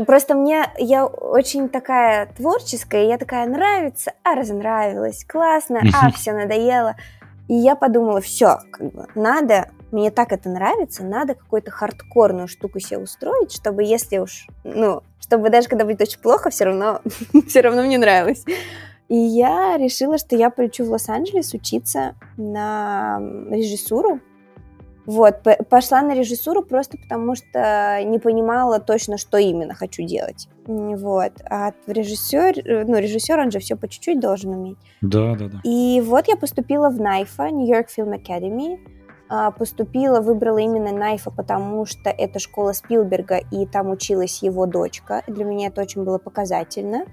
Просто 0.05 0.35
мне, 0.35 0.65
я 0.77 1.05
очень 1.05 1.69
такая 1.69 2.27
творческая, 2.37 3.07
я 3.07 3.17
такая 3.17 3.47
нравится, 3.47 4.13
а 4.23 4.35
разонравилась, 4.35 5.25
классно, 5.25 5.81
а 5.93 6.11
все 6.11 6.33
надоело. 6.33 6.95
И 7.47 7.55
я 7.55 7.75
подумала, 7.75 8.21
все, 8.21 8.59
как 8.71 8.91
бы, 8.91 9.07
надо 9.15 9.69
мне 9.91 10.11
так 10.11 10.33
это 10.33 10.49
нравится, 10.49 11.03
надо 11.03 11.33
какую-то 11.33 11.71
хардкорную 11.71 12.47
штуку 12.47 12.79
себе 12.79 12.99
устроить, 12.99 13.53
чтобы 13.53 13.83
если 13.83 14.17
уж, 14.17 14.47
ну, 14.63 15.01
чтобы 15.27 15.49
даже 15.49 15.67
когда 15.67 15.85
будет 15.85 16.01
очень 16.01 16.19
плохо, 16.19 16.49
все 16.49 16.65
равно, 16.65 17.01
все 17.47 17.61
равно 17.61 17.83
мне 17.83 17.97
нравилось. 17.97 18.43
И 19.09 19.15
я 19.15 19.77
решила, 19.77 20.17
что 20.17 20.35
я 20.35 20.49
полечу 20.49 20.85
в 20.85 20.91
Лос-Анджелес 20.91 21.53
учиться 21.53 22.15
на 22.35 23.19
режиссуру. 23.49 24.19
Вот, 25.05 25.37
пошла 25.69 26.01
на 26.01 26.13
режиссуру 26.13 26.63
просто 26.63 26.97
потому, 26.97 27.35
что 27.35 28.01
не 28.03 28.19
понимала 28.19 28.81
точно, 28.81 29.17
что 29.17 29.37
именно 29.37 29.73
хочу 29.73 30.03
делать. 30.03 30.49
Вот, 30.65 31.31
а 31.49 31.71
режиссер, 31.87 32.85
ну, 32.85 32.97
режиссер, 32.97 33.39
он 33.39 33.49
же 33.49 33.59
все 33.59 33.77
по 33.77 33.87
чуть-чуть 33.87 34.19
должен 34.19 34.51
уметь. 34.51 34.77
Да, 34.99 35.35
да, 35.35 35.47
да. 35.47 35.61
И 35.63 36.01
вот 36.05 36.27
я 36.27 36.35
поступила 36.35 36.89
в 36.89 36.99
NIFA, 36.99 37.51
New 37.51 37.73
York 37.73 37.87
Film 37.97 38.21
Academy, 38.21 38.75
а, 38.75 38.96
поступила, 39.57 40.21
выбрала 40.21 40.59
именно 40.59 40.91
Найфа, 40.91 41.31
потому 41.31 41.85
что 41.85 42.09
это 42.09 42.39
школа 42.39 42.71
Спилберга, 42.71 43.37
и 43.51 43.65
там 43.65 43.89
училась 43.89 44.41
его 44.41 44.65
дочка. 44.65 45.23
Для 45.27 45.43
меня 45.43 45.67
это 45.67 45.81
очень 45.81 46.03
было 46.03 46.17
показательно. 46.17 47.05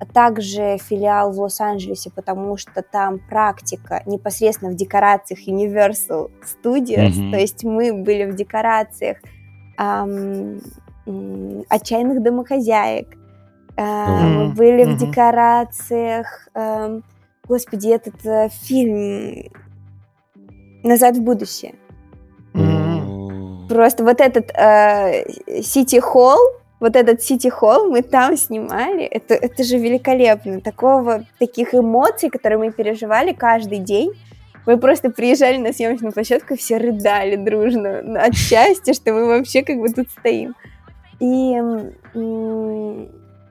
А 0.00 0.06
также 0.06 0.78
филиал 0.78 1.30
в 1.30 1.38
Лос-Анджелесе, 1.38 2.10
потому 2.10 2.56
что 2.56 2.80
там 2.80 3.18
практика 3.18 4.02
непосредственно 4.06 4.70
в 4.70 4.74
декорациях 4.74 5.46
Universal 5.46 6.30
Studios. 6.42 7.10
Mm-hmm. 7.10 7.30
То 7.30 7.36
есть 7.36 7.64
мы 7.64 7.92
были 7.92 8.24
в 8.24 8.34
декорациях 8.34 9.18
эм, 9.78 10.62
отчаянных 11.68 12.22
домохозяек. 12.22 13.14
Э, 13.76 13.82
mm-hmm. 13.82 14.28
Мы 14.28 14.54
были 14.54 14.84
mm-hmm. 14.86 14.94
в 14.94 14.96
декорациях... 14.96 16.48
Э, 16.54 17.00
господи, 17.46 17.88
этот 17.88 18.24
э, 18.24 18.48
фильм 18.48 19.50
назад 20.82 21.16
в 21.16 21.22
будущее. 21.22 21.74
Mm-hmm. 22.54 23.68
Просто 23.68 24.04
вот 24.04 24.20
этот 24.20 24.48
Сити 25.64 25.96
э, 25.96 26.00
Холл, 26.00 26.38
вот 26.80 26.96
этот 26.96 27.22
Сити 27.22 27.48
Холл 27.48 27.90
мы 27.90 28.02
там 28.02 28.36
снимали. 28.36 29.04
Это, 29.04 29.34
это 29.34 29.62
же 29.64 29.76
великолепно. 29.76 30.60
Такого, 30.60 31.24
таких 31.38 31.74
эмоций, 31.74 32.30
которые 32.30 32.58
мы 32.58 32.72
переживали 32.72 33.32
каждый 33.32 33.78
день. 33.78 34.12
Мы 34.66 34.76
просто 34.78 35.10
приезжали 35.10 35.56
на 35.56 35.72
съемочную 35.72 36.12
площадку, 36.12 36.54
и 36.54 36.56
все 36.56 36.76
рыдали 36.76 37.36
дружно 37.36 38.22
от 38.22 38.34
счастья, 38.34 38.92
что 38.92 39.12
мы 39.12 39.26
вообще 39.26 39.62
как 39.62 39.78
бы 39.78 39.88
тут 39.88 40.08
стоим. 40.10 40.54
И 41.18 41.56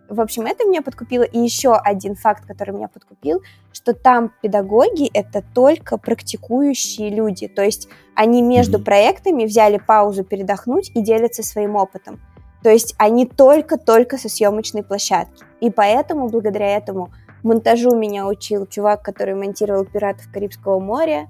в 0.10 0.20
общем, 0.22 0.46
это 0.46 0.66
меня 0.66 0.82
подкупило. 0.82 1.24
И 1.24 1.40
еще 1.40 1.76
один 1.76 2.16
факт, 2.16 2.46
который 2.46 2.74
меня 2.74 2.88
подкупил, 2.88 3.42
что 3.72 3.94
там 3.94 4.32
педагоги— 4.42 5.10
это 5.14 5.44
только 5.54 5.98
практикующие 5.98 7.10
люди. 7.10 7.48
То 7.48 7.64
есть 7.64 7.88
они 8.16 8.42
между 8.42 8.80
mm-hmm. 8.80 8.84
проектами 8.84 9.46
взяли 9.46 9.78
паузу 9.78 10.24
передохнуть 10.24 10.92
и 10.96 11.02
делятся 11.02 11.44
своим 11.44 11.76
опытом. 11.76 12.20
То 12.64 12.70
есть 12.70 12.96
они 12.98 13.26
только-только 13.26 14.18
со 14.18 14.28
съемочной 14.28 14.84
площадки. 14.84 15.44
И 15.62 15.70
поэтому, 15.70 16.28
благодаря 16.28 16.76
этому, 16.76 17.12
монтажу 17.44 17.96
меня 17.96 18.28
учил 18.28 18.66
чувак, 18.66 19.02
который 19.02 19.36
монтировал 19.36 19.86
«Пиратов 19.86 20.30
Карибского 20.32 20.80
моря». 20.80 21.28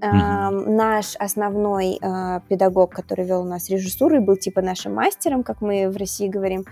Э, 0.00 0.50
наш 0.50 1.14
основной 1.16 1.98
э, 2.00 2.40
педагог, 2.48 2.90
который 2.90 3.24
вел 3.24 3.42
у 3.42 3.48
нас 3.48 3.68
режиссуру 3.68 4.16
и 4.16 4.20
был 4.20 4.36
типа 4.36 4.62
нашим 4.62 4.94
мастером, 4.94 5.42
как 5.42 5.60
мы 5.60 5.90
в 5.90 5.96
России 5.96 6.28
говорим, 6.28 6.64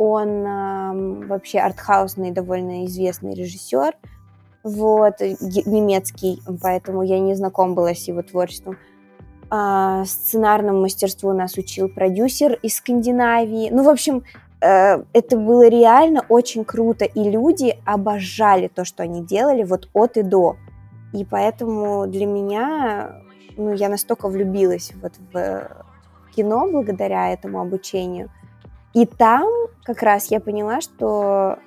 он 0.00 0.46
э, 0.46 1.26
вообще 1.26 1.58
артхаусный, 1.58 2.30
довольно 2.30 2.86
известный 2.86 3.34
режиссер, 3.34 3.92
вот, 4.62 5.20
немецкий, 5.20 6.40
поэтому 6.62 7.02
я 7.02 7.18
не 7.18 7.34
знаком 7.34 7.74
была 7.74 7.94
с 7.94 8.08
его 8.08 8.22
творчеством. 8.22 8.78
А, 9.50 10.04
сценарному 10.06 10.80
мастерству 10.80 11.34
нас 11.34 11.58
учил 11.58 11.90
продюсер 11.90 12.54
из 12.62 12.76
Скандинавии. 12.76 13.68
Ну, 13.70 13.82
в 13.82 13.90
общем, 13.90 14.22
э, 14.62 15.02
это 15.12 15.36
было 15.36 15.68
реально 15.68 16.24
очень 16.30 16.64
круто, 16.64 17.04
и 17.04 17.30
люди 17.30 17.76
обожали 17.84 18.68
то, 18.68 18.86
что 18.86 19.02
они 19.02 19.22
делали 19.22 19.64
вот 19.64 19.90
от 19.92 20.16
и 20.16 20.22
до. 20.22 20.56
И 21.12 21.26
поэтому 21.26 22.06
для 22.06 22.24
меня, 22.24 23.20
ну, 23.58 23.74
я 23.74 23.90
настолько 23.90 24.28
влюбилась 24.28 24.92
вот 25.02 25.12
в 25.30 25.84
кино 26.34 26.66
благодаря 26.70 27.34
этому 27.34 27.60
обучению– 27.60 28.30
и 28.94 29.06
там 29.06 29.48
как 29.84 30.02
раз 30.02 30.30
я 30.30 30.40
поняла, 30.40 30.80
что 30.80 31.58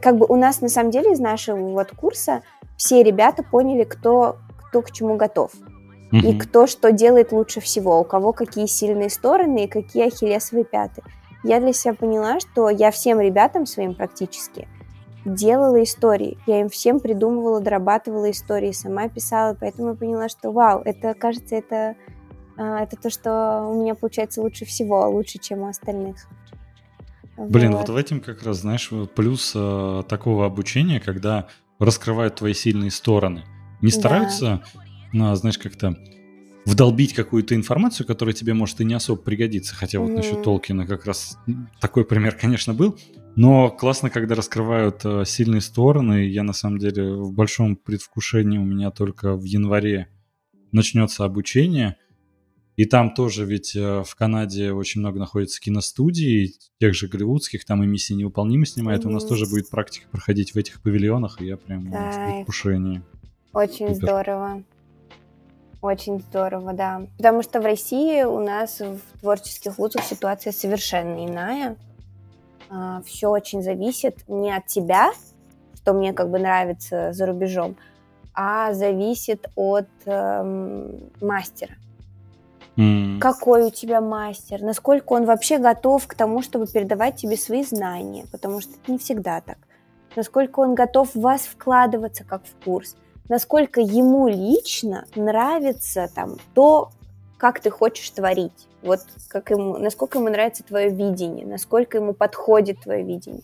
как 0.00 0.16
бы 0.16 0.26
у 0.28 0.36
нас 0.36 0.60
на 0.60 0.68
самом 0.68 0.90
деле 0.90 1.12
из 1.12 1.20
нашего 1.20 1.56
вот 1.56 1.90
курса 1.92 2.42
все 2.76 3.02
ребята 3.02 3.42
поняли, 3.42 3.84
кто, 3.84 4.36
кто 4.68 4.82
к 4.82 4.90
чему 4.92 5.16
готов. 5.16 5.52
Mm-hmm. 6.12 6.20
И 6.20 6.38
кто 6.38 6.66
что 6.66 6.92
делает 6.92 7.32
лучше 7.32 7.60
всего, 7.60 8.00
у 8.00 8.04
кого 8.04 8.32
какие 8.32 8.66
сильные 8.66 9.10
стороны 9.10 9.64
и 9.64 9.68
какие 9.68 10.06
ахиллесовые 10.06 10.64
пяты. 10.64 11.02
Я 11.44 11.60
для 11.60 11.72
себя 11.72 11.94
поняла, 11.94 12.40
что 12.40 12.70
я 12.70 12.90
всем 12.90 13.20
ребятам 13.20 13.66
своим 13.66 13.94
практически 13.94 14.68
делала 15.24 15.82
истории. 15.82 16.38
Я 16.46 16.60
им 16.60 16.68
всем 16.68 17.00
придумывала, 17.00 17.60
дорабатывала 17.60 18.30
истории, 18.30 18.72
сама 18.72 19.08
писала, 19.08 19.56
поэтому 19.58 19.90
я 19.90 19.94
поняла, 19.94 20.28
что 20.28 20.50
вау, 20.50 20.80
это, 20.84 21.14
кажется, 21.14 21.56
это, 21.56 21.96
а, 22.56 22.82
это 22.82 22.96
то, 22.96 23.10
что 23.10 23.66
у 23.68 23.74
меня 23.80 23.94
получается 23.94 24.40
лучше 24.40 24.64
всего, 24.64 25.08
лучше, 25.10 25.38
чем 25.38 25.60
у 25.60 25.66
остальных. 25.66 26.16
Блин, 27.38 27.72
вот. 27.72 27.88
в 27.88 27.96
этом 27.96 28.20
как 28.20 28.42
раз, 28.42 28.58
знаешь, 28.58 28.90
плюс 29.14 29.52
э, 29.54 30.02
такого 30.08 30.46
обучения, 30.46 31.00
когда 31.00 31.46
раскрывают 31.78 32.36
твои 32.36 32.54
сильные 32.54 32.90
стороны. 32.90 33.44
Не 33.80 33.90
стараются, 33.90 34.62
да. 34.74 34.80
ну, 35.12 35.34
знаешь, 35.36 35.58
как-то 35.58 35.96
вдолбить 36.68 37.14
какую-то 37.14 37.54
информацию, 37.54 38.06
которая 38.06 38.34
тебе 38.34 38.52
может 38.52 38.80
и 38.80 38.84
не 38.84 38.94
особо 38.94 39.20
пригодиться. 39.22 39.74
Хотя 39.74 40.00
вот 40.00 40.10
mm-hmm. 40.10 40.16
насчет 40.16 40.42
Толкина 40.42 40.86
как 40.86 41.06
раз 41.06 41.38
такой 41.80 42.04
пример, 42.04 42.36
конечно, 42.36 42.74
был. 42.74 42.98
Но 43.36 43.70
классно, 43.70 44.10
когда 44.10 44.34
раскрывают 44.34 45.00
э, 45.04 45.24
сильные 45.24 45.60
стороны. 45.60 46.26
Я 46.26 46.42
на 46.42 46.52
самом 46.52 46.78
деле 46.78 47.14
в 47.14 47.32
большом 47.32 47.76
предвкушении 47.76 48.58
у 48.58 48.64
меня 48.64 48.90
только 48.90 49.36
в 49.36 49.44
январе 49.44 50.08
начнется 50.72 51.24
обучение. 51.24 51.96
И 52.78 52.84
там 52.84 53.12
тоже 53.12 53.44
ведь 53.44 53.74
э, 53.74 54.04
в 54.04 54.14
Канаде 54.14 54.70
очень 54.70 55.00
много 55.00 55.18
находится 55.18 55.60
киностудий, 55.60 56.54
тех 56.78 56.94
же 56.94 57.08
голливудских, 57.08 57.64
там 57.64 57.82
и 57.82 57.88
«Миссия 57.88 58.14
невыполнима» 58.14 58.66
снимает. 58.66 59.04
У 59.04 59.10
нас 59.10 59.24
тоже 59.24 59.46
будет 59.46 59.68
практика 59.68 60.06
проходить 60.12 60.54
в 60.54 60.56
этих 60.56 60.80
павильонах, 60.80 61.42
и 61.42 61.46
я 61.46 61.56
прям 61.56 61.86
в 61.86 61.90
предвкушении. 61.90 63.02
Очень 63.52 63.94
Супер. 63.94 64.06
здорово. 64.06 64.62
Очень 65.82 66.20
здорово, 66.20 66.72
да. 66.72 67.02
Потому 67.16 67.42
что 67.42 67.60
в 67.60 67.64
России 67.64 68.22
у 68.22 68.38
нас 68.38 68.78
в 68.78 69.18
творческих 69.18 69.76
вузах 69.76 70.04
ситуация 70.04 70.52
совершенно 70.52 71.26
иная. 71.26 71.76
А, 72.70 73.02
Все 73.02 73.26
очень 73.26 73.60
зависит 73.60 74.18
не 74.28 74.56
от 74.56 74.66
тебя, 74.68 75.10
что 75.74 75.94
мне 75.94 76.12
как 76.12 76.30
бы 76.30 76.38
нравится 76.38 77.12
за 77.12 77.26
рубежом, 77.26 77.74
а 78.34 78.72
зависит 78.72 79.50
от 79.56 79.88
эм, 80.06 81.10
мастера. 81.20 81.74
Какой 83.20 83.64
у 83.64 83.70
тебя 83.70 84.00
мастер, 84.00 84.62
насколько 84.62 85.12
он 85.12 85.24
вообще 85.24 85.58
готов 85.58 86.06
к 86.06 86.14
тому, 86.14 86.42
чтобы 86.42 86.66
передавать 86.66 87.16
тебе 87.16 87.36
свои 87.36 87.64
знания, 87.64 88.26
потому 88.30 88.60
что 88.60 88.72
это 88.72 88.92
не 88.92 88.98
всегда 88.98 89.40
так. 89.40 89.58
Насколько 90.16 90.60
он 90.60 90.74
готов 90.74 91.14
в 91.14 91.20
вас 91.20 91.42
вкладываться 91.42 92.24
как 92.24 92.42
в 92.44 92.64
курс 92.64 92.96
насколько 93.28 93.80
ему 93.80 94.28
лично 94.28 95.04
нравится 95.14 96.10
там 96.14 96.36
то, 96.54 96.90
как 97.36 97.60
ты 97.60 97.70
хочешь 97.70 98.10
творить. 98.10 98.66
Вот 98.82 99.00
как 99.28 99.50
ему, 99.50 99.76
насколько 99.78 100.18
ему 100.18 100.28
нравится 100.28 100.62
твое 100.64 100.90
видение, 100.90 101.46
насколько 101.46 101.98
ему 101.98 102.14
подходит 102.14 102.80
твое 102.80 103.04
видение. 103.04 103.42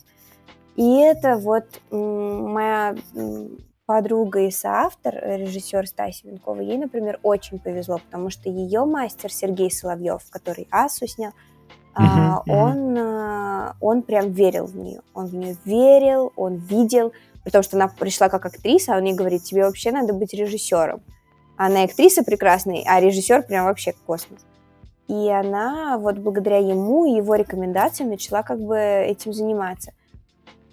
И 0.76 0.98
это 0.98 1.36
вот 1.36 1.64
моя 1.90 2.96
подруга 3.86 4.40
и 4.40 4.50
соавтор, 4.50 5.14
режиссер 5.22 5.86
Стася 5.86 6.26
Венкова, 6.28 6.60
ей, 6.60 6.78
например, 6.78 7.20
очень 7.22 7.58
повезло, 7.58 7.98
потому 7.98 8.30
что 8.30 8.48
ее 8.48 8.84
мастер 8.84 9.32
Сергей 9.32 9.70
Соловьев, 9.70 10.22
который 10.30 10.66
Асу 10.70 11.06
снял, 11.06 11.32
uh-huh, 11.94 12.38
uh-huh. 12.38 12.42
он, 12.46 12.98
а, 12.98 13.76
он 13.80 14.02
прям 14.02 14.32
верил 14.32 14.66
в 14.66 14.76
нее. 14.76 15.00
Он 15.12 15.26
в 15.26 15.34
нее 15.34 15.56
верил, 15.64 16.32
он 16.36 16.56
видел, 16.56 17.12
потому 17.44 17.62
что 17.62 17.76
она 17.76 17.88
пришла 17.88 18.28
как 18.28 18.46
актриса, 18.46 18.94
а 18.94 18.98
он 18.98 19.04
ей 19.04 19.14
говорит, 19.14 19.44
тебе 19.44 19.64
вообще 19.64 19.92
надо 19.92 20.12
быть 20.14 20.32
режиссером. 20.32 21.02
Она 21.56 21.82
актриса 21.82 22.24
прекрасная, 22.24 22.82
а 22.86 23.00
режиссер 23.00 23.44
прям 23.44 23.66
вообще 23.66 23.94
космос. 24.06 24.44
И 25.06 25.28
она 25.28 25.98
вот 25.98 26.16
благодаря 26.16 26.58
ему 26.58 27.04
и 27.04 27.16
его 27.18 27.34
рекомендациям 27.34 28.08
начала 28.08 28.42
как 28.42 28.58
бы 28.58 28.78
этим 28.78 29.34
заниматься. 29.34 29.92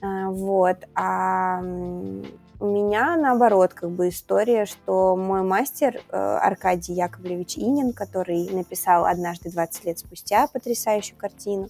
А, 0.02 0.30
вот. 0.30 0.78
А 0.96 1.62
у 2.62 2.68
меня 2.68 3.18
наоборот 3.18 3.74
как 3.74 3.90
бы 3.90 4.10
история, 4.10 4.66
что 4.66 5.18
мой 5.18 5.42
мастер 5.42 5.98
э, 5.98 6.18
Аркадий 6.18 6.94
Яковлевич 6.94 7.58
Инин, 7.58 7.92
который 7.92 8.50
написал 8.52 9.06
«Однажды 9.06 9.52
20 9.52 9.86
лет 9.86 10.00
спустя» 10.00 10.48
потрясающую 10.48 11.18
картину, 11.18 11.68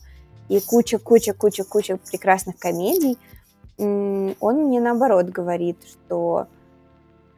и 0.50 0.60
куча-куча-куча-куча 0.60 1.98
прекрасных 1.98 2.58
комедий– 2.60 3.18
он 3.82 4.36
мне 4.40 4.80
наоборот 4.80 5.28
говорит, 5.28 5.78
что 5.88 6.48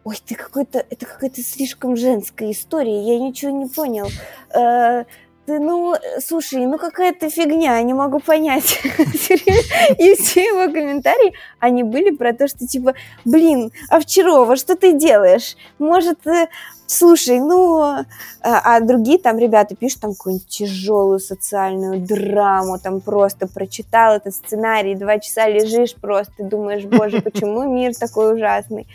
ой, 0.03 0.17
ты 0.25 0.35
какой-то, 0.35 0.85
это 0.89 1.05
какая-то 1.05 1.41
слишком 1.41 1.95
женская 1.95 2.51
история, 2.51 3.01
я 3.01 3.19
ничего 3.19 3.51
не 3.51 3.67
понял. 3.67 4.07
Э, 4.53 5.05
ты, 5.45 5.59
ну, 5.59 5.95
слушай, 6.19 6.65
ну 6.65 6.77
какая-то 6.77 7.29
фигня, 7.29 7.81
не 7.81 7.93
могу 7.93 8.19
понять. 8.19 8.79
И 9.97 10.15
все 10.15 10.41
его 10.41 10.71
комментарии, 10.71 11.33
они 11.59 11.83
были 11.83 12.15
про 12.15 12.33
то, 12.33 12.47
что 12.47 12.65
типа, 12.65 12.93
блин, 13.25 13.71
Овчарова, 13.89 14.55
что 14.55 14.75
ты 14.75 14.93
делаешь? 14.93 15.55
Может, 15.79 16.25
э, 16.27 16.47
слушай, 16.87 17.39
ну... 17.39 17.81
А, 17.81 18.05
а 18.41 18.79
другие 18.79 19.19
там 19.19 19.37
ребята 19.37 19.75
пишут 19.75 20.01
там 20.01 20.13
какую-нибудь 20.13 20.47
тяжелую 20.47 21.19
социальную 21.19 21.99
драму, 21.99 22.79
там 22.79 23.01
просто 23.01 23.47
прочитал 23.47 24.15
этот 24.15 24.33
сценарий, 24.35 24.95
два 24.95 25.19
часа 25.19 25.47
лежишь 25.47 25.95
просто, 25.95 26.43
думаешь, 26.43 26.85
боже, 26.85 27.21
почему 27.23 27.63
мир 27.63 27.93
такой 27.95 28.35
ужасный? 28.35 28.87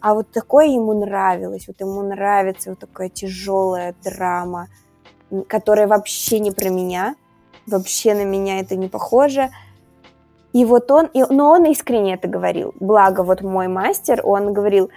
А 0.00 0.12
вот 0.12 0.30
такое 0.32 0.66
ему 0.66 0.92
нравилось, 0.92 1.64
вот 1.66 1.80
ему 1.80 2.02
нравится 2.02 2.70
вот 2.70 2.78
такая 2.78 3.08
тяжелая 3.08 3.94
драма, 4.04 4.68
которая 5.42 5.86
вообще 5.86 6.38
не 6.38 6.50
про 6.50 6.68
меня, 6.68 7.16
вообще 7.66 8.14
на 8.14 8.24
меня 8.24 8.60
это 8.60 8.76
не 8.76 8.88
похоже. 8.88 9.50
И 10.52 10.64
вот 10.64 10.90
он, 10.90 11.06
и, 11.06 11.24
но 11.30 11.50
он 11.50 11.64
искренне 11.64 12.14
это 12.14 12.28
говорил. 12.28 12.74
Благо 12.78 13.22
вот 13.22 13.42
мой 13.42 13.66
мастер, 13.66 14.20
он 14.24 14.52
говорил, 14.52 14.90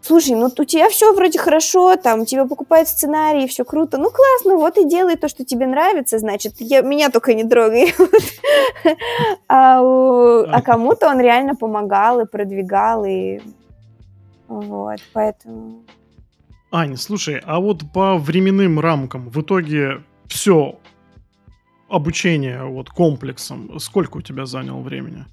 слушай, 0.00 0.34
ну 0.34 0.46
у 0.56 0.64
тебя 0.64 0.88
все 0.88 1.12
вроде 1.12 1.38
хорошо, 1.38 1.96
там 1.96 2.24
тебя 2.24 2.44
покупают 2.46 2.88
сценарий, 2.88 3.46
все 3.46 3.64
круто, 3.64 3.98
ну 3.98 4.10
классно, 4.10 4.56
вот 4.56 4.78
и 4.78 4.88
делай 4.88 5.16
то, 5.16 5.28
что 5.28 5.44
тебе 5.44 5.66
нравится, 5.66 6.18
значит, 6.18 6.54
я, 6.58 6.82
меня 6.82 7.10
только 7.10 7.34
не 7.34 7.44
трогай. 7.44 7.94
А, 9.48 9.80
а 9.80 10.62
кому-то 10.62 11.08
он 11.08 11.20
реально 11.20 11.54
помогал 11.54 12.20
и 12.20 12.26
продвигал, 12.26 13.04
и 13.04 13.40
вот, 14.48 15.00
поэтому... 15.12 15.82
Аня, 16.72 16.96
слушай, 16.96 17.40
а 17.44 17.58
вот 17.58 17.82
по 17.92 18.16
временным 18.16 18.78
рамкам 18.78 19.28
в 19.28 19.40
итоге 19.40 20.02
все 20.28 20.78
обучение 21.88 22.64
вот 22.64 22.90
комплексом, 22.90 23.80
сколько 23.80 24.18
у 24.18 24.22
тебя 24.22 24.46
заняло 24.46 24.80
времени? 24.80 25.24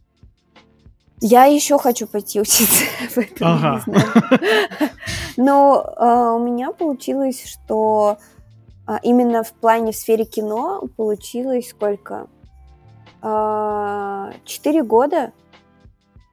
Я 1.22 1.46
еще 1.46 1.78
хочу 1.78 2.08
пойти 2.08 2.42
учиться, 2.42 2.84
поэтому 3.16 3.52
ага. 3.52 3.84
не 3.86 3.94
знаю. 3.94 4.92
Но 5.38 5.94
э, 5.96 6.36
у 6.36 6.40
меня 6.40 6.72
получилось, 6.72 7.44
что 7.46 8.18
э, 8.88 8.98
именно 9.04 9.44
в 9.44 9.54
плане 9.54 9.92
в 9.92 9.96
сфере 9.96 10.26
кино 10.26 10.84
получилось 10.96 11.70
сколько? 11.70 12.28
Четыре 14.46 14.80
э, 14.80 14.84
года. 14.84 15.34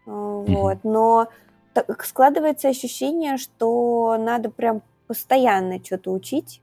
Э, 0.07 0.45
вот, 0.47 0.79
но 0.83 1.29
так, 1.73 2.05
складывается 2.05 2.69
ощущение, 2.69 3.37
что 3.37 4.17
надо 4.19 4.51
прям 4.51 4.83
постоянно 5.07 5.83
что-то 5.83 6.11
учить 6.13 6.61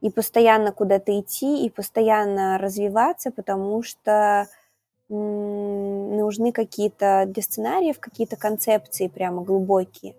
и 0.00 0.10
постоянно 0.10 0.72
куда-то 0.72 1.18
идти, 1.18 1.64
и 1.64 1.70
постоянно 1.70 2.58
развиваться, 2.58 3.30
потому 3.30 3.82
что 3.82 4.46
нужны 5.08 6.52
какие-то 6.52 7.24
для 7.26 7.42
сценариев 7.42 8.00
какие-то 8.00 8.36
концепции 8.36 9.08
прямо 9.08 9.42
глубокие. 9.42 10.14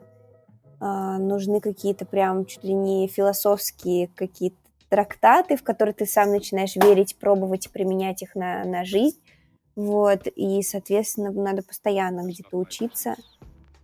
А, 0.79 1.17
нужны 1.17 1.59
какие-то 1.59 2.05
прям 2.05 2.45
чуть 2.45 2.63
ли 2.63 2.73
не 2.73 3.07
философские 3.07 4.07
какие-то 4.07 4.57
трактаты, 4.89 5.55
в 5.55 5.63
которые 5.63 5.93
ты 5.93 6.05
сам 6.05 6.31
начинаешь 6.31 6.75
верить, 6.75 7.15
пробовать 7.17 7.71
применять 7.71 8.21
их 8.21 8.35
на, 8.35 8.63
на 8.63 8.85
жизнь. 8.85 9.19
Вот, 9.75 10.27
и, 10.27 10.61
соответственно, 10.61 11.31
надо 11.31 11.61
постоянно 11.61 12.21
где-то 12.21 12.57
учиться. 12.57 13.15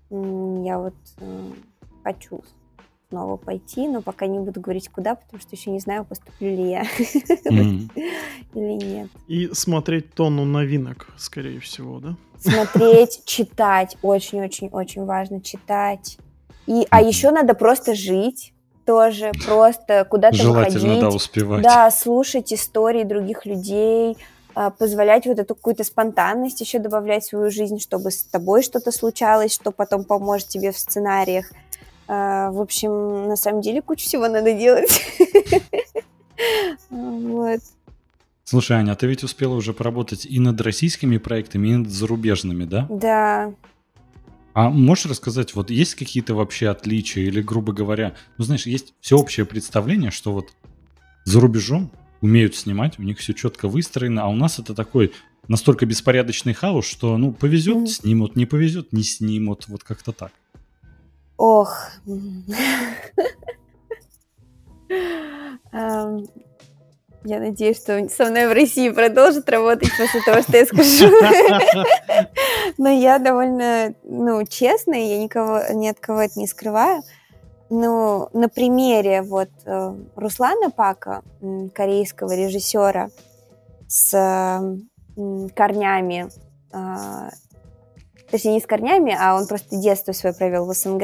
Я 0.09 0.79
вот 0.79 0.93
э, 1.19 1.51
хочу 2.03 2.41
снова 3.11 3.35
пойти, 3.35 3.89
но 3.89 4.01
пока 4.01 4.25
не 4.25 4.39
буду 4.39 4.61
говорить 4.61 4.87
куда, 4.89 5.15
потому 5.15 5.41
что 5.41 5.53
еще 5.53 5.69
не 5.69 5.79
знаю, 5.79 6.05
поступлю 6.05 6.49
ли 6.55 6.69
я 6.69 6.83
или 7.43 7.89
нет. 8.53 9.09
И 9.27 9.49
смотреть 9.53 10.13
тонну 10.13 10.45
новинок, 10.45 11.09
скорее 11.17 11.59
всего, 11.59 11.99
да? 11.99 12.15
Смотреть, 12.39 13.21
читать, 13.25 13.97
очень-очень-очень 14.01 15.03
важно 15.03 15.41
читать. 15.41 16.17
И, 16.67 16.87
а 16.89 17.01
еще 17.01 17.31
надо 17.31 17.53
просто 17.53 17.95
жить 17.95 18.53
тоже, 18.85 19.31
просто 19.45 20.07
куда-то 20.09 20.37
Желательно, 20.37 20.79
выходить. 20.79 21.01
да, 21.01 21.09
успевать. 21.09 21.63
Да, 21.63 21.91
слушать 21.91 22.53
истории 22.53 23.03
других 23.03 23.45
людей, 23.45 24.17
а, 24.55 24.69
позволять 24.69 25.25
вот 25.25 25.37
эту 25.37 25.53
какую-то 25.53 25.83
спонтанность 25.83 26.61
еще 26.61 26.79
добавлять 26.79 27.23
в 27.25 27.27
свою 27.27 27.51
жизнь, 27.51 27.79
чтобы 27.79 28.09
с 28.11 28.23
тобой 28.23 28.63
что-то 28.63 28.91
случалось, 28.91 29.53
что 29.53 29.71
потом 29.71 30.05
поможет 30.05 30.47
тебе 30.47 30.71
в 30.71 30.77
сценариях. 30.77 31.51
А, 32.13 32.51
в 32.51 32.59
общем, 32.59 33.29
на 33.29 33.37
самом 33.37 33.61
деле 33.61 33.81
кучу 33.81 34.03
всего 34.03 34.27
надо 34.27 34.53
делать. 34.53 34.91
Вот. 36.89 37.59
Слушай, 38.43 38.77
Аня, 38.77 38.93
а 38.93 38.95
ты 38.95 39.05
ведь 39.05 39.23
успела 39.23 39.53
уже 39.53 39.73
поработать 39.73 40.25
и 40.25 40.39
над 40.39 40.59
российскими 40.59 41.17
проектами, 41.19 41.67
и 41.67 41.75
над 41.75 41.89
зарубежными, 41.89 42.65
да? 42.65 42.87
Да. 42.89 43.53
А 44.53 44.71
можешь 44.71 45.05
рассказать, 45.05 45.53
вот 45.53 45.69
есть 45.69 45.93
какие-то 45.93 46.33
вообще 46.33 46.69
отличия 46.69 47.23
или, 47.23 47.41
грубо 47.43 47.73
говоря, 47.73 48.15
ну 48.39 48.43
знаешь, 48.43 48.65
есть 48.65 48.95
всеобщее 49.01 49.45
представление, 49.45 50.09
что 50.09 50.33
вот 50.33 50.51
за 51.25 51.39
рубежом 51.39 51.91
умеют 52.21 52.55
снимать, 52.55 52.97
у 52.97 53.03
них 53.03 53.19
все 53.19 53.33
четко 53.33 53.67
выстроено, 53.67 54.23
а 54.23 54.27
у 54.27 54.35
нас 54.35 54.57
это 54.57 54.73
такой 54.73 55.13
настолько 55.47 55.85
беспорядочный 55.85 56.53
хаос, 56.53 56.85
что, 56.87 57.17
ну, 57.17 57.31
повезет, 57.31 57.87
снимут, 57.89 58.35
не 58.35 58.47
повезет, 58.47 58.91
не 58.91 59.03
снимут, 59.03 59.67
вот 59.67 59.83
как-то 59.83 60.11
так. 60.11 60.31
Ох. 61.41 61.75
Я 67.23 67.39
надеюсь, 67.39 67.77
что 67.77 68.07
со 68.09 68.25
мной 68.25 68.47
в 68.47 68.51
России 68.53 68.89
продолжит 68.89 69.49
работать 69.49 69.89
после 69.97 70.21
того, 70.21 70.43
что 70.43 70.57
я 70.57 70.65
скажу. 70.67 71.09
Но 72.77 72.89
я 72.89 73.17
довольно, 73.17 73.95
ну, 74.03 74.45
честная, 74.45 74.99
я 74.99 75.17
никого, 75.17 75.61
ни 75.73 75.87
от 75.87 75.99
кого 75.99 76.21
это 76.21 76.39
не 76.39 76.45
скрываю. 76.45 77.01
Ну, 77.71 78.29
на 78.33 78.47
примере 78.47 79.23
вот 79.23 79.49
э, 79.65 79.95
Руслана 80.15 80.69
Пака, 80.69 81.23
корейского 81.73 82.35
режиссера 82.35 83.09
с 83.87 84.11
корнями, 85.55 86.29
а, 86.71 87.31
точнее, 88.29 88.53
не 88.53 88.61
с 88.61 88.67
корнями, 88.67 89.17
а 89.19 89.35
он 89.35 89.47
просто 89.47 89.75
детство 89.77 90.11
свое 90.11 90.35
провел 90.35 90.65
в 90.65 90.73
СНГ. 90.73 91.03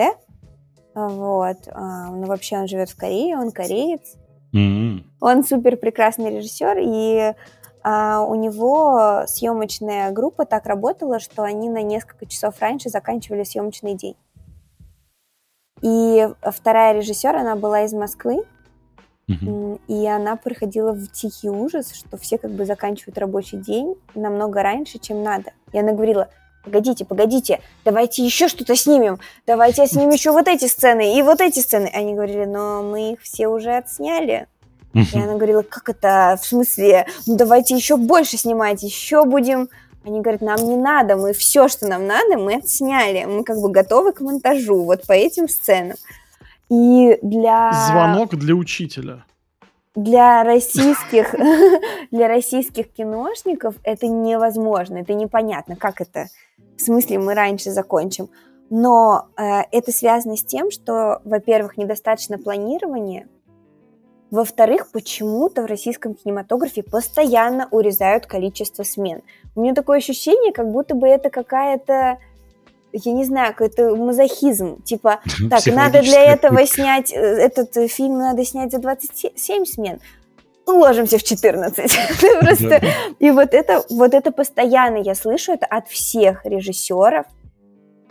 Вот. 0.97 1.57
А, 1.67 2.09
ну, 2.09 2.25
вообще 2.25 2.57
он 2.57 2.67
живет 2.67 2.89
в 2.89 2.97
Корее, 2.97 3.37
он 3.37 3.51
кореец. 3.51 4.15
Mm-hmm. 4.51 5.03
Он 5.21 5.43
супер 5.43 5.77
прекрасный 5.77 6.35
режиссер, 6.35 6.77
и 6.79 7.33
а, 7.83 8.21
у 8.21 8.33
него 8.33 9.23
съемочная 9.27 10.09
группа 10.11 10.45
так 10.45 10.65
работала, 10.65 11.19
что 11.19 11.43
они 11.43 11.69
на 11.69 11.83
несколько 11.83 12.25
часов 12.25 12.59
раньше 12.59 12.89
заканчивали 12.89 13.43
съемочный 13.43 13.93
день. 13.93 14.15
И 15.83 16.27
вторая 16.41 16.95
режиссер, 16.95 17.35
она 17.35 17.55
была 17.55 17.83
из 17.83 17.93
Москвы, 17.93 18.43
mm-hmm. 19.29 19.81
и 19.87 20.07
она 20.07 20.35
приходила 20.35 20.93
в 20.93 21.11
тихий 21.11 21.51
ужас, 21.51 21.93
что 21.93 22.17
все 22.17 22.39
как 22.39 22.49
бы 22.49 22.65
заканчивают 22.65 23.19
рабочий 23.19 23.57
день 23.57 23.93
намного 24.15 24.63
раньше, 24.63 24.97
чем 24.97 25.21
надо. 25.21 25.51
И 25.73 25.77
она 25.77 25.93
говорила, 25.93 26.29
погодите, 26.67 27.05
погодите, 27.05 27.61
давайте 27.85 28.23
еще 28.23 28.47
что-то 28.47 28.75
снимем, 28.75 29.19
давайте 29.45 29.87
снимем 29.87 30.09
еще 30.09 30.31
вот 30.31 30.47
эти 30.47 30.65
сцены 30.65 31.17
и 31.17 31.21
вот 31.21 31.41
эти 31.41 31.59
сцены. 31.59 31.89
Они 31.93 32.13
говорили, 32.13 32.45
но 32.45 32.83
мы 32.83 33.13
их 33.13 33.21
все 33.21 33.47
уже 33.47 33.75
отсняли. 33.75 34.47
И 34.93 35.17
она 35.17 35.35
говорила, 35.35 35.61
как 35.61 35.89
это, 35.89 36.39
в 36.41 36.45
смысле, 36.45 37.05
ну 37.27 37.35
давайте 37.35 37.75
еще 37.75 37.97
больше 37.97 38.37
снимать, 38.37 38.83
еще 38.83 39.25
будем... 39.25 39.69
Они 40.03 40.21
говорят, 40.21 40.41
нам 40.41 40.57
не 40.57 40.77
надо, 40.77 41.17
мы 41.17 41.33
все, 41.33 41.67
что 41.67 41.85
нам 41.85 42.07
надо, 42.07 42.37
мы 42.37 42.55
отсняли, 42.55 43.25
мы 43.25 43.43
как 43.43 43.57
бы 43.57 43.69
готовы 43.69 44.13
к 44.13 44.21
монтажу, 44.21 44.83
вот 44.83 45.05
по 45.05 45.11
этим 45.11 45.49
сценам. 45.49 45.97
И 46.69 47.19
для... 47.21 47.71
Звонок 47.89 48.35
для 48.35 48.55
учителя. 48.55 49.25
Для 49.95 50.43
российских, 50.43 51.35
для 52.11 52.27
российских 52.29 52.89
киношников 52.93 53.75
это 53.83 54.07
невозможно, 54.07 54.97
это 54.97 55.13
непонятно, 55.13 55.75
как 55.75 55.99
это 55.99 56.27
в 56.77 56.81
смысле 56.81 57.19
мы 57.19 57.33
раньше 57.33 57.71
закончим. 57.71 58.29
Но 58.69 59.27
э, 59.37 59.61
это 59.71 59.91
связано 59.91 60.35
с 60.35 60.43
тем, 60.43 60.71
что, 60.71 61.21
во-первых, 61.23 61.77
недостаточно 61.77 62.37
планирования, 62.37 63.27
во-вторых, 64.29 64.91
почему-то 64.91 65.63
в 65.63 65.67
российском 65.67 66.13
кинематографе 66.13 66.83
постоянно 66.83 67.69
урезают 67.71 68.25
количество 68.25 68.83
смен. 68.83 69.21
У 69.55 69.61
меня 69.61 69.73
такое 69.73 69.99
ощущение, 69.99 70.51
как 70.51 70.69
будто 70.69 70.95
бы 70.95 71.07
это 71.07 71.29
какая-то, 71.29 72.17
я 72.91 73.13
не 73.13 73.23
знаю, 73.23 73.53
какой-то 73.53 73.95
мазохизм. 73.95 74.81
Типа, 74.83 75.21
так, 75.49 75.65
надо 75.67 76.01
для 76.01 76.33
этого 76.33 76.65
снять, 76.65 77.13
э, 77.13 77.17
этот 77.17 77.77
э, 77.77 77.87
фильм 77.87 78.17
надо 78.17 78.43
снять 78.43 78.71
за 78.71 78.79
27 78.79 79.63
смен, 79.63 80.01
уложимся 80.67 81.17
в 81.17 81.23
14. 81.23 81.91
Просто... 82.41 82.81
И 83.19 83.31
вот 83.31 83.53
это, 83.53 83.83
вот 83.89 84.13
это 84.13 84.31
постоянно 84.31 84.97
я 84.97 85.15
слышу 85.15 85.53
это 85.53 85.65
от 85.65 85.87
всех 85.87 86.45
режиссеров, 86.45 87.25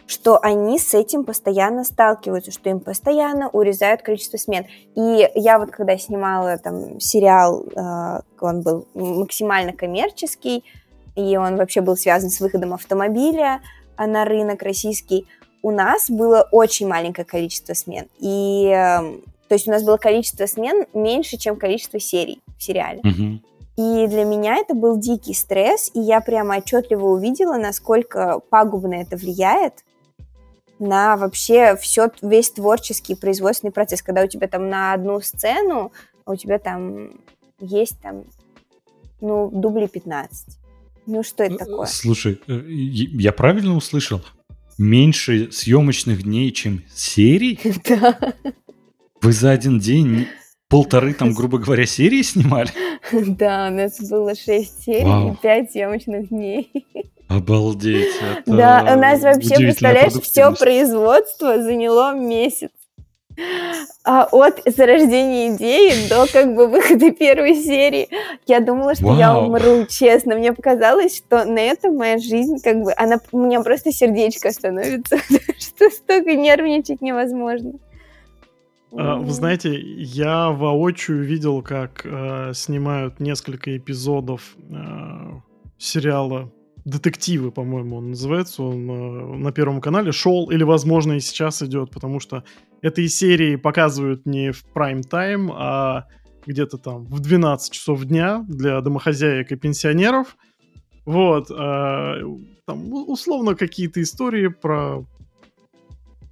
что 0.06 0.38
они 0.40 0.78
с 0.78 0.94
этим 0.94 1.24
постоянно 1.24 1.84
сталкиваются, 1.84 2.52
что 2.52 2.70
им 2.70 2.80
постоянно 2.80 3.48
урезают 3.48 4.02
количество 4.02 4.36
смен. 4.38 4.66
И 4.94 5.28
я 5.34 5.58
вот 5.58 5.70
когда 5.70 5.98
снимала 5.98 6.58
там 6.58 7.00
сериал, 7.00 7.64
э, 7.64 8.20
он 8.40 8.62
был 8.62 8.86
максимально 8.94 9.72
коммерческий, 9.72 10.64
и 11.16 11.36
он 11.36 11.56
вообще 11.56 11.80
был 11.80 11.96
связан 11.96 12.30
с 12.30 12.40
выходом 12.40 12.74
автомобиля 12.74 13.60
на 13.98 14.24
рынок 14.24 14.62
российский, 14.62 15.26
у 15.62 15.70
нас 15.70 16.10
было 16.10 16.46
очень 16.52 16.86
маленькое 16.86 17.24
количество 17.24 17.74
смен. 17.74 18.06
И 18.20 18.68
эм, 18.68 19.24
то 19.48 19.54
есть 19.54 19.68
у 19.68 19.70
нас 19.70 19.82
было 19.82 19.96
количество 19.96 20.46
смен 20.46 20.86
меньше, 20.92 21.36
чем 21.36 21.56
количество 21.56 22.00
серий 22.00 22.40
в 22.58 22.62
сериале. 22.62 23.00
Угу. 23.00 23.40
И 23.76 24.06
для 24.06 24.24
меня 24.24 24.56
это 24.56 24.74
был 24.74 24.98
дикий 24.98 25.34
стресс, 25.34 25.90
и 25.92 26.00
я 26.00 26.20
прямо 26.20 26.56
отчетливо 26.56 27.06
увидела, 27.06 27.56
насколько 27.58 28.40
пагубно 28.48 28.94
это 28.94 29.16
влияет 29.16 29.84
на 30.78 31.16
вообще 31.16 31.76
все, 31.76 32.10
весь 32.22 32.50
творческий 32.50 33.14
производственный 33.14 33.72
процесс, 33.72 34.02
когда 34.02 34.22
у 34.22 34.26
тебя 34.26 34.48
там 34.48 34.68
на 34.68 34.94
одну 34.94 35.20
сцену, 35.20 35.92
а 36.24 36.32
у 36.32 36.36
тебя 36.36 36.58
там 36.58 37.20
есть 37.60 37.98
там, 38.00 38.24
ну, 39.20 39.50
дубли 39.50 39.86
15. 39.86 40.58
Ну, 41.06 41.22
что 41.22 41.44
это 41.44 41.54
э, 41.54 41.58
такое? 41.58 41.86
Слушай, 41.86 42.40
э, 42.48 42.62
я 42.66 43.32
правильно 43.32 43.76
услышал? 43.76 44.22
Меньше 44.78 45.50
съемочных 45.52 46.22
дней, 46.22 46.50
чем 46.50 46.82
серий? 46.94 47.60
Да. 47.88 48.34
Вы 49.26 49.32
за 49.32 49.50
один 49.50 49.80
день 49.80 50.28
полторы, 50.68 51.12
там, 51.12 51.34
грубо 51.34 51.58
говоря, 51.58 51.84
серии 51.84 52.22
снимали? 52.22 52.70
Да, 53.12 53.66
у 53.68 53.74
нас 53.74 53.98
было 54.08 54.36
шесть 54.36 54.84
серий 54.84 55.32
и 55.32 55.36
пять 55.42 55.72
съемочных 55.72 56.28
дней. 56.28 56.70
Обалдеть. 57.28 58.14
да, 58.46 58.88
у 58.94 59.00
нас 59.00 59.22
вообще, 59.22 59.56
представляешь, 59.56 60.12
все 60.12 60.52
производство 60.54 61.60
заняло 61.60 62.14
месяц. 62.14 62.70
А 64.04 64.28
от 64.30 64.62
зарождения 64.64 65.56
идеи 65.56 66.08
до 66.08 66.30
как 66.32 66.54
бы 66.54 66.68
выхода 66.68 67.10
первой 67.10 67.56
серии 67.56 68.08
я 68.46 68.60
думала, 68.60 68.94
что 68.94 69.06
Вау. 69.06 69.18
я 69.18 69.36
умру, 69.36 69.86
честно. 69.86 70.36
Мне 70.36 70.52
показалось, 70.52 71.16
что 71.16 71.44
на 71.44 71.58
этом 71.58 71.96
моя 71.96 72.18
жизнь 72.18 72.60
как 72.62 72.80
бы, 72.80 72.92
она, 72.96 73.18
у 73.32 73.38
меня 73.38 73.60
просто 73.62 73.90
сердечко 73.90 74.52
становится, 74.52 75.16
что 75.58 75.90
столько 75.90 76.36
нервничать 76.36 77.02
невозможно. 77.02 77.72
А, 78.92 79.16
вы 79.16 79.30
знаете, 79.32 79.78
я 79.78 80.50
воочию 80.50 81.24
видел, 81.24 81.62
как 81.62 82.02
э, 82.04 82.52
снимают 82.54 83.20
несколько 83.20 83.76
эпизодов 83.76 84.56
э, 84.70 85.40
сериала 85.78 86.52
«Детективы», 86.84 87.50
по-моему, 87.50 87.96
он 87.96 88.10
называется. 88.10 88.62
Он 88.62 88.90
э, 88.90 89.36
на 89.38 89.52
Первом 89.52 89.80
канале 89.80 90.12
шел, 90.12 90.50
или, 90.50 90.62
возможно, 90.62 91.14
и 91.14 91.20
сейчас 91.20 91.62
идет, 91.62 91.90
потому 91.90 92.20
что 92.20 92.44
этой 92.80 93.08
серии 93.08 93.56
показывают 93.56 94.24
не 94.24 94.52
в 94.52 94.64
прайм-тайм, 94.72 95.50
а 95.52 96.06
где-то 96.46 96.78
там 96.78 97.04
в 97.06 97.18
12 97.20 97.72
часов 97.72 98.04
дня 98.04 98.44
для 98.48 98.80
домохозяек 98.80 99.50
и 99.50 99.56
пенсионеров. 99.56 100.36
Вот. 101.04 101.50
Э, 101.50 102.20
там 102.66 102.92
условно 102.92 103.54
какие-то 103.54 104.00
истории 104.00 104.48
про 104.48 105.04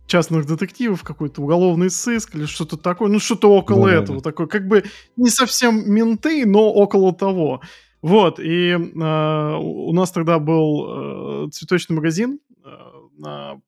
частных 0.06 0.46
детективов, 0.46 1.02
какой-то 1.02 1.42
уголовный 1.42 1.90
сыск 1.90 2.34
или 2.34 2.44
что-то 2.46 2.76
такое, 2.76 3.08
ну 3.08 3.18
что-то 3.18 3.50
около 3.50 3.88
да, 3.88 3.94
этого, 3.94 4.18
да. 4.18 4.30
такое, 4.30 4.46
как 4.46 4.68
бы 4.68 4.84
не 5.16 5.30
совсем 5.30 5.90
менты, 5.90 6.44
но 6.46 6.72
около 6.72 7.14
того. 7.14 7.60
Вот, 8.02 8.38
и 8.38 8.70
э, 8.72 9.56
у 9.56 9.92
нас 9.94 10.10
тогда 10.12 10.38
был 10.38 11.46
э, 11.46 11.50
цветочный 11.50 11.96
магазин 11.96 12.38
э, 12.64 12.68
на 13.16 13.60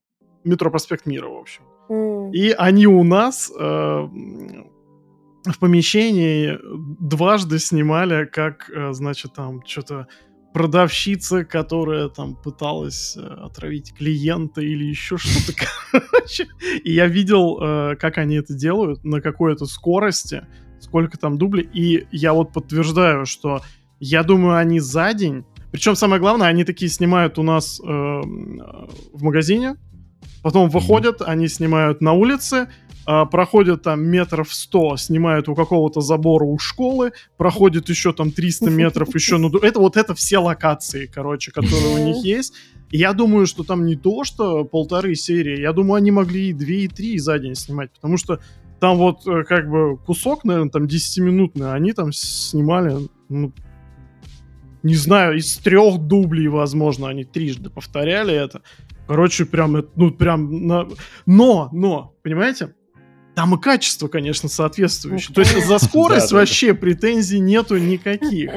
метро 0.45 0.71
Проспект 0.71 1.07
Мира, 1.07 1.29
в 1.29 1.39
общем. 1.39 1.63
Mm. 1.89 2.33
И 2.33 2.51
они 2.51 2.87
у 2.87 3.03
нас 3.03 3.51
э, 3.51 3.63
в 5.53 5.59
помещении 5.59 6.59
дважды 7.01 7.59
снимали, 7.59 8.27
как, 8.27 8.71
э, 8.71 8.93
значит, 8.93 9.33
там 9.35 9.65
что-то 9.65 10.07
продавщица, 10.57 11.45
которая 11.45 12.09
там 12.09 12.35
пыталась 12.35 13.15
э, 13.15 13.21
отравить 13.21 13.93
клиента 13.93 14.63
или 14.63 14.87
еще 14.87 15.19
что-то, 15.19 15.53
короче. 15.93 16.47
И 16.83 16.95
я 16.95 17.09
видел, 17.09 17.59
э, 17.61 17.97
как 17.97 18.17
они 18.17 18.37
это 18.37 18.55
делают, 18.55 19.05
на 19.05 19.21
какой-то 19.21 19.67
скорости, 19.67 20.47
сколько 20.81 21.19
там 21.19 21.37
дублей. 21.37 21.69
И 21.75 22.07
я 22.11 22.33
вот 22.33 22.55
подтверждаю, 22.55 23.27
что 23.27 23.61
я 24.01 24.23
думаю, 24.23 24.57
они 24.57 24.81
за 24.81 25.13
день... 25.13 25.45
Причем 25.73 25.95
самое 25.95 26.23
главное, 26.23 26.49
они 26.49 26.65
такие 26.65 26.91
снимают 26.91 27.39
у 27.39 27.43
нас 27.43 27.79
э, 27.79 27.85
в 27.85 29.23
магазине, 29.23 29.77
потом 30.43 30.71
выходят, 30.71 31.21
они 31.21 31.49
снимают 31.49 32.01
на 32.01 32.15
улице, 32.15 32.69
проходят 33.07 33.83
там 33.83 34.05
метров 34.05 34.53
100, 34.53 34.97
снимают 34.97 35.49
у 35.49 35.55
какого-то 35.55 36.01
забора 36.01 36.45
у 36.45 36.59
школы, 36.59 37.13
проходит 37.37 37.89
еще 37.89 38.13
там 38.13 38.33
300 38.33 38.71
метров 38.71 39.15
еще, 39.15 39.39
ну, 39.39 39.49
это 39.59 39.79
вот 39.79 39.97
это 39.97 40.15
все 40.15 40.39
локации, 40.39 41.07
короче, 41.07 41.53
которые 41.53 41.95
у 41.95 41.99
них 41.99 42.17
есть. 42.25 42.55
я 42.91 43.13
думаю, 43.13 43.47
что 43.47 43.63
там 43.63 43.87
не 43.87 43.97
то, 43.97 44.25
что 44.25 44.65
полторы 44.65 45.15
серии, 45.15 45.61
я 45.61 45.73
думаю, 45.73 45.99
они 45.99 46.11
могли 46.11 46.51
и 46.51 46.53
две, 46.53 46.85
и 46.85 46.89
три 46.89 47.19
за 47.19 47.39
день 47.39 47.55
снимать, 47.55 47.93
потому 47.93 48.17
что 48.17 48.41
там 48.81 48.99
вот 48.99 49.27
э, 49.27 49.45
как 49.45 49.71
бы 49.71 49.97
кусок, 49.97 50.45
наверное, 50.45 50.71
там 50.71 50.85
10-минутный, 50.85 51.73
они 51.73 51.93
там 51.93 52.13
снимали, 52.13 53.09
ну, 53.29 53.53
не 54.83 54.95
знаю, 54.95 55.37
из 55.37 55.57
трех 55.57 55.99
дублей, 55.99 56.49
возможно, 56.49 57.09
они 57.09 57.25
трижды 57.25 57.71
повторяли 57.71 58.35
это. 58.35 58.63
Короче, 59.09 59.45
прям, 59.45 59.85
ну, 59.97 60.11
прям, 60.11 60.67
на... 60.67 60.89
но, 61.27 61.69
но, 61.73 62.15
понимаете? 62.23 62.75
Там 63.37 63.55
и 63.55 63.61
качество, 63.61 64.09
конечно, 64.09 64.49
соответствующее. 64.49 65.35
То 65.35 65.43
есть 65.43 65.67
за 65.67 65.79
скорость 65.79 66.33
вообще 66.33 66.73
претензий 66.73 67.39
нету 67.39 67.77
никаких. 67.77 68.51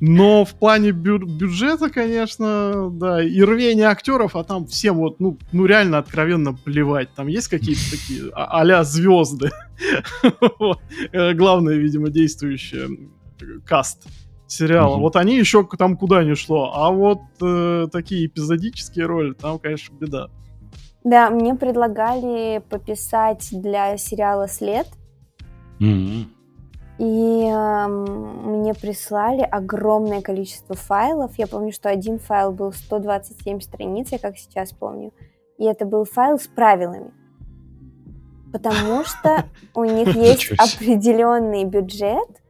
Но 0.00 0.44
в 0.44 0.54
плане 0.58 0.90
бю- 0.90 1.24
бюджета, 1.24 1.88
конечно, 1.88 2.90
да, 2.90 3.22
и 3.22 3.40
рвения 3.42 3.84
актеров, 3.84 4.34
а 4.34 4.42
там 4.42 4.66
все 4.66 4.90
вот, 4.90 5.20
ну, 5.20 5.38
ну 5.52 5.66
реально 5.66 5.98
откровенно 5.98 6.52
плевать. 6.52 7.14
Там 7.14 7.28
есть 7.28 7.46
какие-то 7.46 7.92
такие 7.92 8.30
а- 8.34 8.60
а 8.60 8.84
звезды. 8.84 9.50
Э, 11.12 11.32
главное, 11.34 11.76
видимо, 11.76 12.10
действующее 12.10 12.88
каст 13.64 14.04
сериала. 14.48 14.96
Вот 14.96 15.14
они 15.14 15.38
еще 15.38 15.64
там 15.78 15.96
куда 15.96 16.24
ни 16.24 16.34
шло. 16.34 16.72
А 16.74 16.90
вот 16.90 17.20
э, 17.40 17.86
такие 17.92 18.26
эпизодические 18.26 19.06
роли, 19.06 19.32
там, 19.32 19.60
конечно, 19.60 19.94
беда. 19.94 20.28
Да, 21.06 21.30
мне 21.30 21.54
предлагали 21.54 22.60
пописать 22.68 23.50
для 23.52 23.96
сериала 23.96 24.48
«След». 24.48 24.88
Mm-hmm. 25.78 26.24
И 26.98 27.48
э, 27.48 27.86
мне 27.86 28.74
прислали 28.74 29.42
огромное 29.42 30.20
количество 30.20 30.74
файлов. 30.74 31.38
Я 31.38 31.46
помню, 31.46 31.70
что 31.70 31.88
один 31.88 32.18
файл 32.18 32.50
был 32.50 32.72
127 32.72 33.60
страниц, 33.60 34.08
я 34.10 34.18
как 34.18 34.36
сейчас 34.36 34.72
помню. 34.72 35.12
И 35.58 35.64
это 35.64 35.86
был 35.86 36.06
файл 36.06 36.40
с 36.40 36.48
правилами. 36.48 37.12
Потому 38.52 39.04
что 39.04 39.44
у 39.74 39.84
них 39.84 40.08
есть 40.16 40.50
определенный 40.58 41.62
бюджет, 41.62 42.42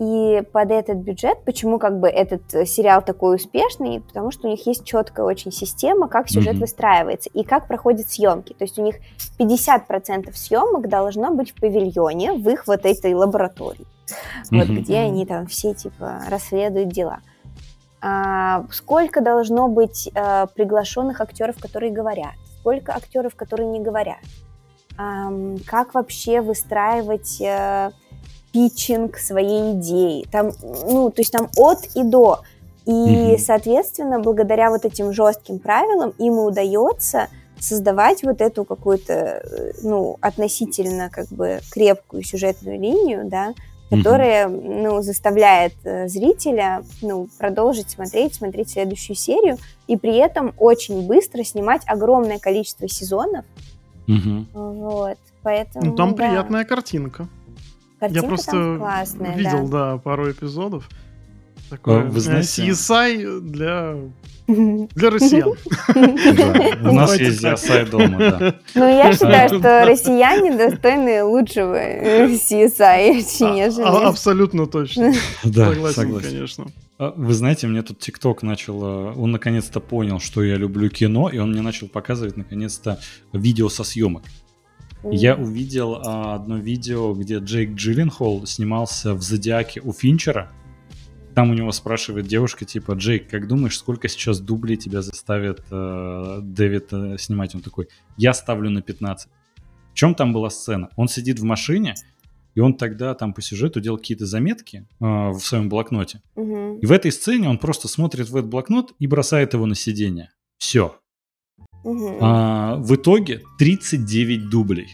и 0.00 0.42
под 0.52 0.70
этот 0.70 0.96
бюджет, 0.96 1.44
почему 1.44 1.78
как 1.78 2.00
бы 2.00 2.08
этот 2.08 2.54
э, 2.54 2.64
сериал 2.64 3.02
такой 3.02 3.36
успешный, 3.36 4.00
потому 4.00 4.30
что 4.30 4.48
у 4.48 4.50
них 4.50 4.66
есть 4.66 4.82
четкая 4.82 5.26
очень 5.26 5.52
система, 5.52 6.08
как 6.08 6.30
сюжет 6.30 6.54
mm-hmm. 6.54 6.60
выстраивается 6.60 7.28
и 7.34 7.44
как 7.44 7.68
проходят 7.68 8.08
съемки. 8.08 8.54
То 8.54 8.64
есть 8.64 8.78
у 8.78 8.82
них 8.82 8.96
50% 9.38 10.32
съемок 10.32 10.88
должно 10.88 11.34
быть 11.34 11.50
в 11.50 11.60
павильоне, 11.60 12.32
в 12.32 12.48
их 12.48 12.66
вот 12.66 12.86
этой 12.86 13.12
лаборатории, 13.12 13.84
mm-hmm. 14.06 14.58
вот 14.58 14.68
где 14.68 14.96
они 15.00 15.26
там 15.26 15.46
все 15.46 15.74
типа 15.74 16.22
расследуют 16.30 16.88
дела. 16.88 17.18
А, 18.00 18.64
сколько 18.70 19.20
должно 19.20 19.68
быть 19.68 20.10
а, 20.14 20.46
приглашенных 20.46 21.20
актеров, 21.20 21.60
которые 21.60 21.92
говорят, 21.92 22.32
сколько 22.60 22.96
актеров, 22.96 23.36
которые 23.36 23.68
не 23.68 23.80
говорят, 23.80 24.20
а, 24.96 25.30
как 25.66 25.92
вообще 25.92 26.40
выстраивать 26.40 27.42
а, 27.42 27.92
питчинг 28.52 29.16
своей 29.18 29.74
идеи. 29.74 30.26
Там, 30.30 30.52
ну, 30.62 31.10
то 31.10 31.20
есть 31.20 31.32
там 31.32 31.48
от 31.56 31.78
и 31.94 32.02
до. 32.02 32.40
И, 32.86 32.90
mm-hmm. 32.90 33.38
соответственно, 33.38 34.20
благодаря 34.20 34.70
вот 34.70 34.84
этим 34.84 35.12
жестким 35.12 35.58
правилам 35.58 36.12
им 36.18 36.34
и 36.34 36.42
удается 36.42 37.28
создавать 37.58 38.22
вот 38.22 38.40
эту 38.40 38.64
какую-то, 38.64 39.12
э, 39.12 39.72
ну, 39.82 40.16
относительно 40.20 41.10
как 41.10 41.28
бы 41.28 41.60
крепкую 41.70 42.24
сюжетную 42.24 42.80
линию, 42.80 43.22
да, 43.26 43.54
которая, 43.90 44.48
mm-hmm. 44.48 44.82
ну, 44.82 45.02
заставляет 45.02 45.74
э, 45.84 46.08
зрителя, 46.08 46.82
ну, 47.02 47.28
продолжить 47.38 47.90
смотреть, 47.90 48.34
смотреть 48.34 48.70
следующую 48.70 49.16
серию, 49.16 49.58
и 49.86 49.96
при 49.96 50.16
этом 50.16 50.54
очень 50.58 51.06
быстро 51.06 51.44
снимать 51.44 51.82
огромное 51.86 52.38
количество 52.38 52.88
сезонов. 52.88 53.44
Mm-hmm. 54.08 54.46
Вот, 54.54 55.18
поэтому, 55.42 55.84
Ну, 55.84 55.96
там 55.96 56.10
да. 56.10 56.16
приятная 56.16 56.64
картинка. 56.64 57.28
Картинка 58.00 58.22
Я 58.22 58.28
просто 58.28 58.76
классная, 58.78 59.36
видел, 59.36 59.68
да. 59.68 59.92
да, 59.92 59.98
пару 59.98 60.30
эпизодов. 60.30 60.88
Такое 61.68 62.04
Вы 62.04 62.20
знаете... 62.20 62.66
CSI 62.66 63.40
для 63.40 63.94
для 64.94 65.10
россиян. 65.10 65.50
У 66.82 66.92
нас 66.94 67.18
есть 67.18 67.44
CSI 67.44 67.90
дома, 67.90 68.18
да. 68.18 68.54
Ну, 68.74 68.88
я 68.88 69.12
считаю, 69.12 69.48
что 69.58 69.84
россияне 69.84 70.56
достойны 70.56 71.22
лучшего 71.24 71.76
CSI, 71.76 73.24
а, 73.42 73.54
нежели... 73.54 73.84
А, 73.84 74.08
абсолютно 74.08 74.66
точно. 74.66 75.12
Да, 75.44 75.66
согласен, 75.66 76.20
конечно. 76.20 76.66
А, 76.98 77.12
вы 77.16 77.34
знаете, 77.34 77.66
мне 77.66 77.82
тут 77.82 77.98
ТикТок 77.98 78.42
начал, 78.42 78.82
он 78.82 79.30
наконец-то 79.30 79.80
понял, 79.80 80.20
что 80.20 80.42
я 80.42 80.56
люблю 80.56 80.88
кино, 80.88 81.28
и 81.28 81.38
он 81.38 81.52
мне 81.52 81.62
начал 81.62 81.86
показывать 81.88 82.36
наконец-то 82.36 82.98
видео 83.32 83.68
со 83.68 83.84
съемок. 83.84 84.22
Я 85.02 85.36
увидел 85.36 85.96
а, 85.96 86.34
одно 86.34 86.58
видео, 86.58 87.14
где 87.14 87.38
Джейк 87.38 87.74
Джилленхол 87.74 88.46
снимался 88.46 89.14
в 89.14 89.22
«Зодиаке» 89.22 89.80
у 89.80 89.92
Финчера. 89.92 90.52
Там 91.34 91.50
у 91.50 91.54
него 91.54 91.72
спрашивает 91.72 92.26
девушка, 92.26 92.64
типа, 92.64 92.92
Джейк, 92.92 93.30
как 93.30 93.46
думаешь, 93.46 93.78
сколько 93.78 94.08
сейчас 94.08 94.40
дублей 94.40 94.76
тебя 94.76 95.00
заставит 95.00 95.62
э, 95.70 96.40
Дэвид 96.42 96.92
э, 96.92 97.16
снимать? 97.18 97.54
Он 97.54 97.62
такой, 97.62 97.88
я 98.16 98.34
ставлю 98.34 98.68
на 98.68 98.82
15. 98.82 99.30
В 99.92 99.94
чем 99.94 100.14
там 100.14 100.32
была 100.32 100.50
сцена? 100.50 100.90
Он 100.96 101.08
сидит 101.08 101.38
в 101.38 101.44
машине, 101.44 101.94
и 102.54 102.60
он 102.60 102.74
тогда 102.74 103.14
там 103.14 103.32
по 103.32 103.42
сюжету 103.42 103.80
делал 103.80 103.96
какие-то 103.96 104.26
заметки 104.26 104.86
э, 105.00 105.04
в 105.04 105.38
своем 105.38 105.68
блокноте. 105.68 106.20
Угу. 106.34 106.80
И 106.82 106.86
в 106.86 106.92
этой 106.92 107.12
сцене 107.12 107.48
он 107.48 107.58
просто 107.58 107.88
смотрит 107.88 108.28
в 108.28 108.36
этот 108.36 108.50
блокнот 108.50 108.92
и 108.98 109.06
бросает 109.06 109.54
его 109.54 109.66
на 109.66 109.74
сиденье. 109.74 110.30
Все. 110.58 110.99
Угу. 111.82 112.18
А, 112.20 112.76
в 112.76 112.94
итоге 112.94 113.42
39 113.58 114.48
дублей. 114.48 114.88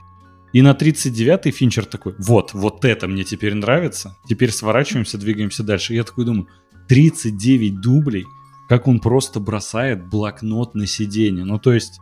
И 0.52 0.62
на 0.62 0.72
39-й 0.72 1.50
Финчер 1.50 1.84
такой, 1.84 2.14
вот, 2.18 2.54
вот 2.54 2.84
это 2.84 3.08
мне 3.08 3.24
теперь 3.24 3.54
нравится, 3.54 4.16
теперь 4.28 4.50
сворачиваемся, 4.50 5.18
двигаемся 5.18 5.62
дальше. 5.62 5.92
И 5.92 5.96
я 5.96 6.04
такой 6.04 6.24
думаю, 6.24 6.48
39 6.88 7.80
дублей, 7.80 8.24
как 8.68 8.88
он 8.88 9.00
просто 9.00 9.40
бросает 9.40 10.08
блокнот 10.08 10.74
на 10.74 10.86
сиденье. 10.86 11.44
Ну, 11.44 11.58
то 11.58 11.72
есть 11.72 12.00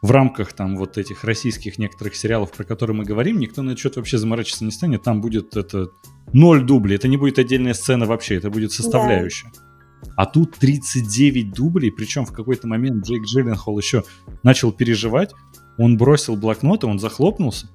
в 0.00 0.10
рамках 0.10 0.52
там 0.52 0.76
вот 0.76 0.96
этих 0.96 1.24
российских 1.24 1.78
некоторых 1.78 2.14
сериалов, 2.14 2.52
про 2.52 2.64
которые 2.64 2.96
мы 2.96 3.04
говорим, 3.04 3.38
никто 3.38 3.62
на 3.62 3.70
этот 3.70 3.80
счет 3.80 3.96
вообще 3.96 4.18
заморачиваться 4.18 4.64
не 4.64 4.70
станет. 4.70 5.02
Там 5.02 5.20
будет 5.20 5.56
это 5.56 5.90
ноль 6.32 6.64
дублей, 6.64 6.96
это 6.96 7.08
не 7.08 7.16
будет 7.16 7.38
отдельная 7.38 7.74
сцена 7.74 8.06
вообще, 8.06 8.36
это 8.36 8.50
будет 8.50 8.72
составляющая. 8.72 9.50
Да. 9.54 9.67
А 10.16 10.26
тут 10.26 10.56
39 10.56 11.52
дублей, 11.52 11.90
причем 11.90 12.24
в 12.24 12.32
какой-то 12.32 12.66
момент 12.66 13.04
Джейк 13.04 13.24
Джилленхол 13.24 13.78
еще 13.78 14.04
начал 14.42 14.72
переживать. 14.72 15.32
Он 15.76 15.96
бросил 15.96 16.36
блокнот, 16.36 16.82
и 16.82 16.86
он 16.86 16.98
захлопнулся. 16.98 17.68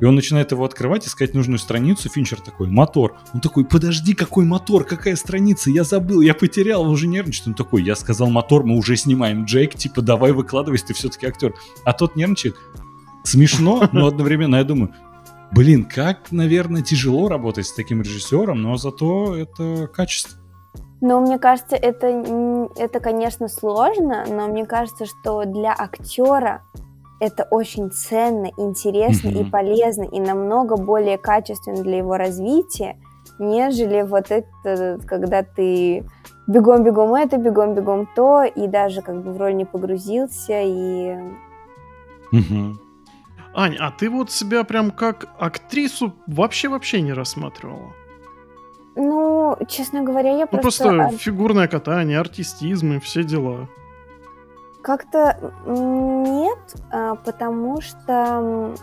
И 0.00 0.04
он 0.04 0.14
начинает 0.14 0.50
его 0.50 0.64
открывать, 0.64 1.06
искать 1.06 1.34
нужную 1.34 1.58
страницу. 1.58 2.08
Финчер 2.08 2.40
такой, 2.40 2.68
мотор. 2.68 3.18
Он 3.34 3.40
такой, 3.40 3.64
подожди, 3.66 4.14
какой 4.14 4.46
мотор? 4.46 4.84
Какая 4.84 5.14
страница? 5.14 5.70
Я 5.70 5.84
забыл, 5.84 6.22
я 6.22 6.32
потерял, 6.32 6.88
уже 6.88 7.06
нервничает. 7.06 7.48
Он 7.48 7.54
такой, 7.54 7.82
я 7.82 7.94
сказал 7.94 8.30
мотор, 8.30 8.64
мы 8.64 8.76
уже 8.76 8.96
снимаем. 8.96 9.44
Джейк, 9.44 9.74
типа, 9.74 10.00
давай 10.00 10.32
выкладывайся, 10.32 10.86
ты 10.86 10.94
все-таки 10.94 11.26
актер. 11.26 11.54
А 11.84 11.92
тот 11.92 12.16
нервничает. 12.16 12.56
Смешно, 13.24 13.88
но 13.92 14.06
одновременно 14.06 14.56
я 14.56 14.64
думаю, 14.64 14.94
блин, 15.52 15.84
как, 15.84 16.32
наверное, 16.32 16.80
тяжело 16.80 17.28
работать 17.28 17.66
с 17.66 17.74
таким 17.74 18.00
режиссером, 18.00 18.62
но 18.62 18.76
зато 18.76 19.36
это 19.36 19.86
качество. 19.92 20.39
Ну, 21.00 21.20
мне 21.20 21.38
кажется, 21.38 21.76
это, 21.76 22.06
это, 22.76 23.00
конечно, 23.00 23.48
сложно, 23.48 24.24
но 24.28 24.48
мне 24.48 24.66
кажется, 24.66 25.06
что 25.06 25.44
для 25.44 25.72
актера 25.72 26.62
это 27.20 27.46
очень 27.50 27.90
ценно, 27.90 28.50
интересно 28.58 29.28
mm-hmm. 29.28 29.46
и 29.46 29.50
полезно, 29.50 30.02
и 30.04 30.20
намного 30.20 30.76
более 30.76 31.18
качественно 31.18 31.82
для 31.82 31.98
его 31.98 32.16
развития, 32.16 32.98
нежели 33.38 34.02
вот 34.02 34.30
это, 34.30 34.98
когда 35.06 35.42
ты 35.42 36.04
бегом-бегом 36.46 37.14
это, 37.14 37.38
бегом-бегом 37.38 38.08
то, 38.14 38.44
и 38.44 38.66
даже 38.66 39.00
как 39.02 39.22
бы 39.22 39.32
в 39.32 39.38
роль 39.38 39.54
не 39.54 39.64
погрузился, 39.64 40.60
и... 40.60 41.16
Mm-hmm. 42.32 42.74
Ань, 43.54 43.76
а 43.78 43.90
ты 43.90 44.08
вот 44.08 44.30
себя 44.30 44.64
прям 44.64 44.90
как 44.90 45.26
актрису 45.38 46.14
вообще-вообще 46.26 47.00
не 47.00 47.12
рассматривала? 47.12 47.92
Ну, 48.96 49.56
честно 49.68 50.02
говоря, 50.02 50.30
я 50.30 50.48
ну, 50.50 50.58
просто... 50.58 50.84
просто 50.84 51.18
фигурное 51.18 51.68
катание, 51.68 52.18
артистизм 52.18 52.94
и 52.94 52.98
все 52.98 53.22
дела. 53.22 53.68
Как-то 54.82 55.52
нет, 55.66 56.58
а, 56.90 57.14
потому 57.16 57.80
что 57.80 58.74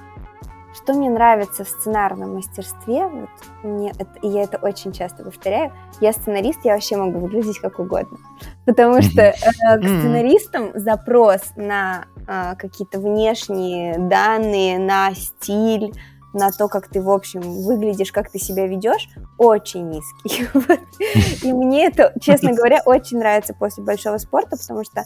что 0.77 0.93
мне 0.93 1.09
нравится 1.09 1.63
в 1.63 1.69
сценарном 1.69 2.35
мастерстве, 2.35 3.07
вот 3.07 3.29
мне 3.63 3.91
это, 3.91 4.19
и 4.21 4.27
я 4.27 4.43
это 4.43 4.57
очень 4.57 4.91
часто 4.91 5.23
повторяю, 5.23 5.73
я 6.01 6.13
сценарист, 6.13 6.59
я 6.63 6.73
вообще 6.73 6.97
могу 6.97 7.19
выглядеть 7.19 7.59
как 7.59 7.79
угодно, 7.79 8.17
потому 8.65 9.01
что 9.01 9.21
э, 9.21 9.33
к 9.33 9.83
сценаристам 9.83 10.71
запрос 10.75 11.41
на 11.55 12.05
э, 12.27 12.55
какие-то 12.57 12.99
внешние 12.99 13.97
данные, 13.97 14.77
на 14.77 15.13
стиль, 15.15 15.93
на 16.33 16.51
то, 16.51 16.67
как 16.67 16.87
ты, 16.87 17.01
в 17.01 17.09
общем, 17.09 17.41
выглядишь, 17.41 18.11
как 18.11 18.29
ты 18.29 18.39
себя 18.39 18.67
ведешь, 18.67 19.09
очень 19.37 19.89
низкий. 19.89 20.47
И 21.47 21.53
мне 21.53 21.87
это, 21.87 22.13
честно 22.21 22.53
говоря, 22.53 22.81
очень 22.85 23.19
нравится 23.19 23.53
после 23.53 23.83
большого 23.83 24.17
спорта, 24.17 24.57
потому 24.57 24.83
что, 24.83 25.05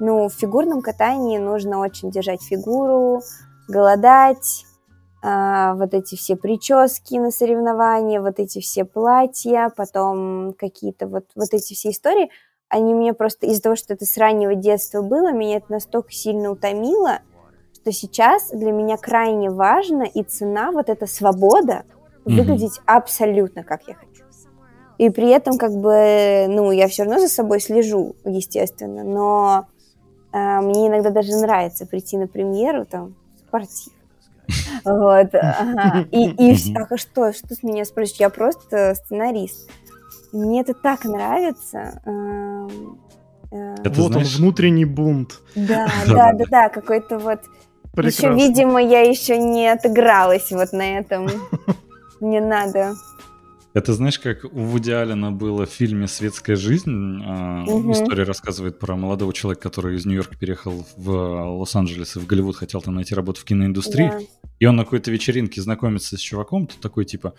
ну, 0.00 0.28
в 0.28 0.32
фигурном 0.32 0.82
катании 0.82 1.38
нужно 1.38 1.78
очень 1.78 2.10
держать 2.10 2.42
фигуру, 2.42 3.22
голодать, 3.68 4.64
а, 5.24 5.74
вот 5.74 5.94
эти 5.94 6.16
все 6.16 6.36
прически 6.36 7.14
на 7.14 7.30
соревнования, 7.30 8.20
вот 8.20 8.40
эти 8.40 8.60
все 8.60 8.84
платья, 8.84 9.72
потом 9.76 10.52
какие-то 10.58 11.06
вот, 11.06 11.26
вот 11.36 11.48
эти 11.52 11.74
все 11.74 11.90
истории, 11.90 12.30
они 12.68 12.94
мне 12.94 13.12
просто 13.12 13.46
из-за 13.46 13.62
того, 13.62 13.76
что 13.76 13.94
это 13.94 14.04
с 14.04 14.16
раннего 14.16 14.54
детства 14.54 15.00
было, 15.00 15.30
меня 15.30 15.58
это 15.58 15.70
настолько 15.70 16.10
сильно 16.10 16.50
утомило, 16.50 17.20
что 17.82 17.92
сейчас 17.92 18.50
для 18.50 18.70
меня 18.70 18.96
крайне 18.96 19.50
важно 19.50 20.04
и 20.04 20.22
цена 20.22 20.70
вот 20.70 20.88
эта 20.88 21.06
свобода 21.06 21.82
выглядеть 22.24 22.78
mm-hmm. 22.78 22.86
абсолютно 22.86 23.64
как 23.64 23.82
я 23.88 23.94
хочу. 23.94 24.12
И 24.98 25.10
при 25.10 25.30
этом, 25.30 25.58
как 25.58 25.72
бы, 25.72 26.46
ну, 26.48 26.70
я 26.70 26.86
все 26.86 27.02
равно 27.02 27.18
за 27.18 27.28
собой 27.28 27.60
слежу, 27.60 28.14
естественно, 28.24 29.02
но 29.02 29.66
э, 30.32 30.60
мне 30.60 30.86
иногда 30.86 31.10
даже 31.10 31.34
нравится 31.34 31.86
прийти 31.86 32.16
на 32.16 32.28
премьеру, 32.28 32.84
там, 32.84 33.16
спортив. 33.38 33.92
Вот. 34.84 35.34
Ага. 35.34 36.06
И, 36.12 36.30
и 36.30 36.76
а 36.76 36.96
что, 36.96 37.32
что 37.32 37.54
с 37.54 37.62
меня 37.62 37.84
спрашиваешь? 37.84 38.20
Я 38.20 38.30
просто 38.30 38.94
сценарист. 38.94 39.70
Мне 40.32 40.60
это 40.60 40.74
так 40.74 41.04
нравится. 41.04 42.00
Эм, 42.04 42.98
э, 43.50 43.74
это, 43.80 43.90
вот 44.00 44.12
знаешь... 44.12 44.36
он, 44.36 44.42
внутренний 44.42 44.84
бунт. 44.84 45.40
Да, 45.56 45.88
да, 46.06 46.32
да, 46.32 46.44
да, 46.48 46.68
какой-то 46.68 47.18
вот... 47.18 47.40
Прекрасно. 47.94 48.26
Еще, 48.26 48.34
видимо, 48.34 48.82
я 48.82 49.00
еще 49.00 49.38
не 49.38 49.68
отыгралась 49.68 50.50
вот 50.50 50.72
на 50.72 50.98
этом. 50.98 51.28
Мне 52.20 52.40
надо 52.40 52.94
это 53.74 53.94
знаешь, 53.94 54.18
как 54.18 54.44
у 54.44 54.64
Вуди 54.64 54.90
Аллена 54.90 55.32
было 55.32 55.64
в 55.64 55.70
фильме 55.70 56.06
«Светская 56.06 56.56
жизнь». 56.56 56.90
Угу. 56.90 57.92
История 57.92 58.24
рассказывает 58.24 58.78
про 58.78 58.96
молодого 58.96 59.32
человека, 59.32 59.62
который 59.62 59.96
из 59.96 60.04
Нью-Йорка 60.04 60.36
переехал 60.36 60.86
в 60.96 61.10
Лос-Анджелес 61.58 62.16
и 62.16 62.18
в 62.18 62.26
Голливуд, 62.26 62.56
хотел 62.56 62.82
там 62.82 62.96
найти 62.96 63.14
работу 63.14 63.40
в 63.40 63.44
киноиндустрии. 63.44 64.08
Да. 64.08 64.20
И 64.58 64.66
он 64.66 64.76
на 64.76 64.84
какой-то 64.84 65.10
вечеринке 65.10 65.62
знакомится 65.62 66.18
с 66.18 66.20
чуваком, 66.20 66.66
тут 66.66 66.80
такой 66.80 67.06
типа, 67.06 67.34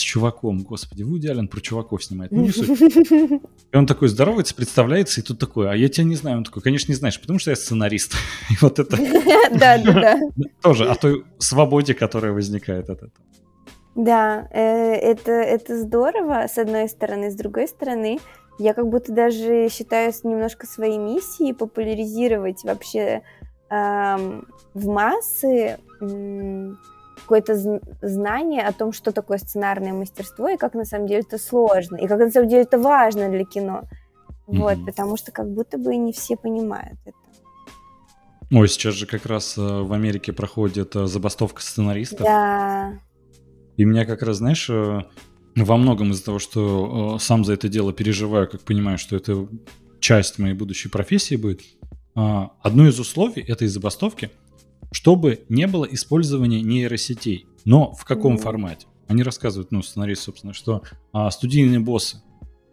с 0.00 0.02
чуваком, 0.02 0.62
господи, 0.62 1.02
Вуди 1.02 1.28
Аллен 1.28 1.48
про 1.48 1.60
чуваков 1.60 2.02
снимает, 2.02 2.32
ну 2.32 2.42
не 2.42 2.50
суть. 2.50 2.80
И 3.72 3.76
он 3.76 3.86
такой 3.86 4.08
здоровается, 4.08 4.54
представляется, 4.54 5.20
и 5.20 5.24
тут 5.24 5.38
такой, 5.38 5.70
а 5.70 5.74
я 5.76 5.88
тебя 5.88 6.04
не 6.04 6.16
знаю. 6.16 6.38
Он 6.38 6.44
такой, 6.44 6.62
конечно, 6.62 6.90
не 6.90 6.96
знаешь, 6.96 7.20
потому 7.20 7.38
что 7.38 7.50
я 7.50 7.56
сценарист. 7.56 8.14
И 8.50 8.54
вот 8.60 8.78
это... 8.78 8.96
Да, 9.52 9.78
да, 9.78 9.92
да. 9.92 10.20
Тоже 10.62 10.88
о 10.88 10.94
той 10.94 11.24
свободе, 11.38 11.94
которая 11.94 12.32
возникает 12.32 12.88
от 12.88 12.98
этого. 12.98 13.12
Да, 13.94 14.48
э, 14.52 14.94
это, 14.94 15.32
это 15.32 15.76
здорово, 15.80 16.46
с 16.48 16.56
одной 16.58 16.88
стороны. 16.88 17.30
С 17.30 17.34
другой 17.34 17.68
стороны, 17.68 18.18
я 18.58 18.74
как 18.74 18.88
будто 18.88 19.12
даже 19.12 19.68
считаю 19.70 20.12
немножко 20.22 20.66
своей 20.66 20.98
миссией 20.98 21.52
популяризировать 21.52 22.62
вообще 22.64 23.22
эм, 23.70 24.46
в 24.74 24.86
массы 24.86 25.78
эм, 26.00 26.78
какое-то 27.30 27.80
знание 28.02 28.62
о 28.62 28.72
том, 28.72 28.92
что 28.92 29.12
такое 29.12 29.38
сценарное 29.38 29.92
мастерство 29.92 30.48
и 30.48 30.56
как 30.56 30.74
на 30.74 30.84
самом 30.84 31.06
деле 31.06 31.20
это 31.20 31.38
сложно, 31.38 31.96
и 31.96 32.08
как 32.08 32.18
на 32.18 32.30
самом 32.30 32.48
деле 32.48 32.62
это 32.62 32.76
важно 32.76 33.28
для 33.28 33.44
кино. 33.44 33.82
Вот, 34.48 34.78
mm-hmm. 34.78 34.84
потому 34.84 35.16
что 35.16 35.30
как 35.30 35.48
будто 35.48 35.78
бы 35.78 35.94
не 35.94 36.12
все 36.12 36.36
понимают 36.36 36.98
это. 37.04 37.16
Ой, 38.52 38.66
сейчас 38.66 38.94
же 38.94 39.06
как 39.06 39.26
раз 39.26 39.56
э, 39.56 39.60
в 39.60 39.92
Америке 39.92 40.32
проходит 40.32 40.96
э, 40.96 41.06
забастовка 41.06 41.62
сценаристов. 41.62 42.22
Да. 42.22 42.98
И 43.76 43.84
меня 43.84 44.04
как 44.06 44.22
раз, 44.22 44.38
знаешь, 44.38 44.68
э, 44.68 45.04
во 45.54 45.76
многом 45.76 46.10
из-за 46.10 46.24
того, 46.24 46.40
что 46.40 47.18
сам 47.20 47.44
за 47.44 47.52
это 47.52 47.68
дело 47.68 47.92
переживаю, 47.92 48.48
как 48.48 48.62
понимаю, 48.62 48.98
что 48.98 49.14
это 49.14 49.46
часть 50.00 50.40
моей 50.40 50.54
будущей 50.54 50.88
профессии 50.88 51.36
будет, 51.36 51.60
а, 52.16 52.50
одно 52.60 52.88
из 52.88 52.98
условий 52.98 53.42
этой 53.42 53.68
забастовки, 53.68 54.30
чтобы 54.92 55.44
не 55.48 55.66
было 55.66 55.84
использования 55.84 56.60
нейросетей. 56.60 57.46
Но 57.64 57.92
в 57.92 58.04
каком 58.04 58.34
mm. 58.34 58.38
формате? 58.38 58.86
Они 59.08 59.22
рассказывают, 59.22 59.72
ну, 59.72 59.82
сценарист, 59.82 60.22
собственно, 60.22 60.52
что 60.52 60.82
а, 61.12 61.30
студийные 61.30 61.80
боссы, 61.80 62.22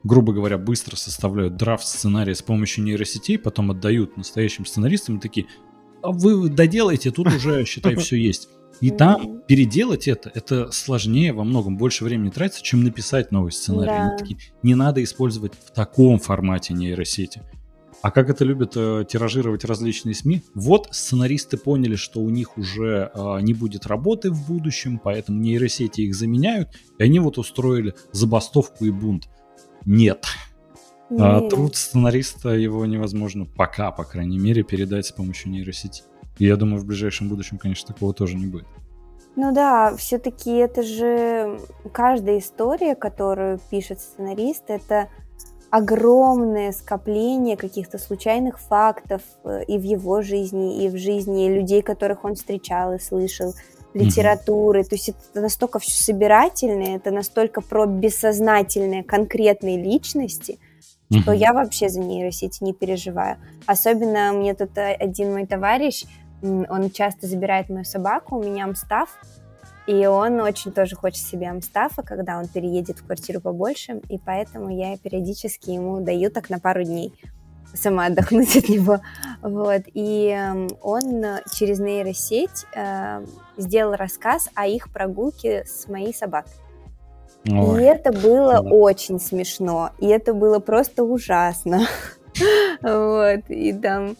грубо 0.03 0.33
говоря, 0.33 0.57
быстро 0.57 0.95
составляют 0.95 1.57
драфт 1.57 1.85
сценария 1.85 2.35
с 2.35 2.41
помощью 2.41 2.83
нейросетей, 2.83 3.39
потом 3.39 3.71
отдают 3.71 4.17
настоящим 4.17 4.65
сценаристам 4.65 5.17
и 5.17 5.19
такие, 5.19 5.47
а 6.03 6.11
вы 6.11 6.49
доделайте, 6.49 7.11
тут 7.11 7.27
уже, 7.27 7.65
считай, 7.65 7.95
все 7.97 8.17
есть. 8.17 8.49
И 8.79 8.91
там 8.91 9.41
переделать 9.47 10.07
это, 10.07 10.31
это 10.33 10.71
сложнее, 10.71 11.33
во 11.33 11.43
многом 11.43 11.77
больше 11.77 12.03
времени 12.03 12.29
тратится, 12.29 12.63
чем 12.63 12.83
написать 12.83 13.31
новый 13.31 13.51
сценарий. 13.51 13.87
Да. 13.87 14.07
Они 14.09 14.17
такие, 14.17 14.39
не 14.61 14.75
надо 14.75 15.03
использовать 15.03 15.53
в 15.53 15.71
таком 15.71 16.19
формате 16.19 16.73
нейросети. 16.73 17.41
А 18.01 18.11
как 18.11 18.29
это 18.29 18.45
любят 18.45 18.73
э, 18.75 19.05
тиражировать 19.09 19.65
различные 19.65 20.13
СМИ? 20.13 20.43
Вот 20.53 20.89
сценаристы 20.91 21.57
поняли, 21.57 21.95
что 21.95 22.21
у 22.21 22.29
них 22.29 22.57
уже 22.57 23.11
э, 23.13 23.41
не 23.41 23.53
будет 23.53 23.87
работы 23.87 24.29
в 24.31 24.47
будущем, 24.47 24.99
поэтому 25.03 25.39
нейросети 25.39 26.01
их 26.01 26.15
заменяют, 26.15 26.69
и 26.99 27.03
они 27.03 27.19
вот 27.19 27.37
устроили 27.37 27.95
забастовку 28.11 28.85
и 28.85 28.91
бунт. 28.91 29.27
Нет. 29.85 30.25
А, 31.09 31.41
труд 31.49 31.75
сценариста 31.75 32.49
его 32.49 32.85
невозможно 32.85 33.45
пока, 33.45 33.91
по 33.91 34.03
крайней 34.03 34.37
мере, 34.37 34.63
передать 34.63 35.05
с 35.05 35.11
помощью 35.11 35.51
нейросети. 35.51 36.03
И 36.37 36.45
я 36.45 36.55
думаю, 36.55 36.79
в 36.79 36.85
ближайшем 36.85 37.29
будущем, 37.29 37.57
конечно, 37.57 37.93
такого 37.93 38.13
тоже 38.13 38.35
не 38.35 38.45
будет. 38.45 38.67
Ну 39.35 39.53
да, 39.53 39.95
все-таки 39.95 40.51
это 40.51 40.83
же 40.83 41.59
каждая 41.93 42.39
история, 42.39 42.95
которую 42.95 43.59
пишет 43.69 44.01
сценарист, 44.01 44.63
это 44.67 45.09
огромное 45.69 46.71
скопление 46.71 47.57
каких-то 47.57 47.97
случайных 47.97 48.59
фактов 48.59 49.21
э, 49.43 49.63
и 49.67 49.77
в 49.77 49.83
его 49.83 50.21
жизни, 50.21 50.85
и 50.85 50.89
в 50.89 50.97
жизни 50.97 51.49
людей, 51.49 51.81
которых 51.81 52.23
он 52.23 52.35
встречал 52.35 52.93
и 52.93 52.99
слышал, 52.99 53.53
литературы. 53.93 54.81
Mm-hmm. 54.81 54.89
То 54.89 54.95
есть 54.95 55.09
это 55.09 55.41
настолько 55.41 55.79
все 55.79 56.03
собирательное, 56.03 56.97
это 56.97 57.11
настолько 57.11 57.61
про 57.61 57.85
бессознательные 57.85 59.03
конкретные 59.03 59.77
личности, 59.81 60.59
mm-hmm. 61.09 61.19
что 61.21 61.31
я 61.31 61.53
вообще 61.53 61.89
за 61.89 61.99
нейросети 61.99 62.63
не 62.63 62.73
переживаю. 62.73 63.37
Особенно 63.65 64.31
мне 64.33 64.53
тут 64.53 64.77
э, 64.77 64.93
один 64.93 65.33
мой 65.33 65.45
товарищ, 65.45 66.05
он 66.41 66.91
часто 66.91 67.25
забирает 67.25 67.69
мою 67.69 67.83
собаку, 67.83 68.37
у 68.37 68.43
меня 68.43 68.65
амстав, 68.65 69.09
и 69.87 70.05
он 70.05 70.39
очень 70.41 70.71
тоже 70.71 70.95
хочет 70.95 71.25
себе 71.25 71.47
амстафа, 71.47 72.03
когда 72.03 72.37
он 72.37 72.47
переедет 72.47 72.99
в 72.99 73.05
квартиру 73.05 73.39
побольше, 73.41 74.01
и 74.09 74.17
поэтому 74.17 74.69
я 74.69 74.97
периодически 74.97 75.71
ему 75.71 76.01
даю 76.01 76.29
так 76.29 76.49
на 76.49 76.59
пару 76.59 76.83
дней 76.83 77.13
сама 77.73 78.07
отдохнуть 78.07 78.55
от 78.55 78.69
него. 78.69 78.99
Вот. 79.41 79.83
И 79.93 80.29
эм, 80.29 80.69
он 80.81 81.23
через 81.53 81.79
нейросеть 81.79 82.65
э, 82.75 83.25
сделал 83.57 83.93
рассказ 83.95 84.49
о 84.55 84.67
их 84.67 84.91
прогулке 84.91 85.65
с 85.65 85.87
моей 85.87 86.13
собакой. 86.13 86.53
Ой. 87.49 87.81
И 87.81 87.85
это 87.85 88.11
было 88.11 88.53
да. 88.53 88.61
очень 88.61 89.19
смешно, 89.19 89.91
и 89.99 90.07
это 90.07 90.33
было 90.33 90.59
просто 90.59 91.03
ужасно. 91.03 91.81
Вот, 92.83 93.49
и 93.49 93.73
там 93.73 94.15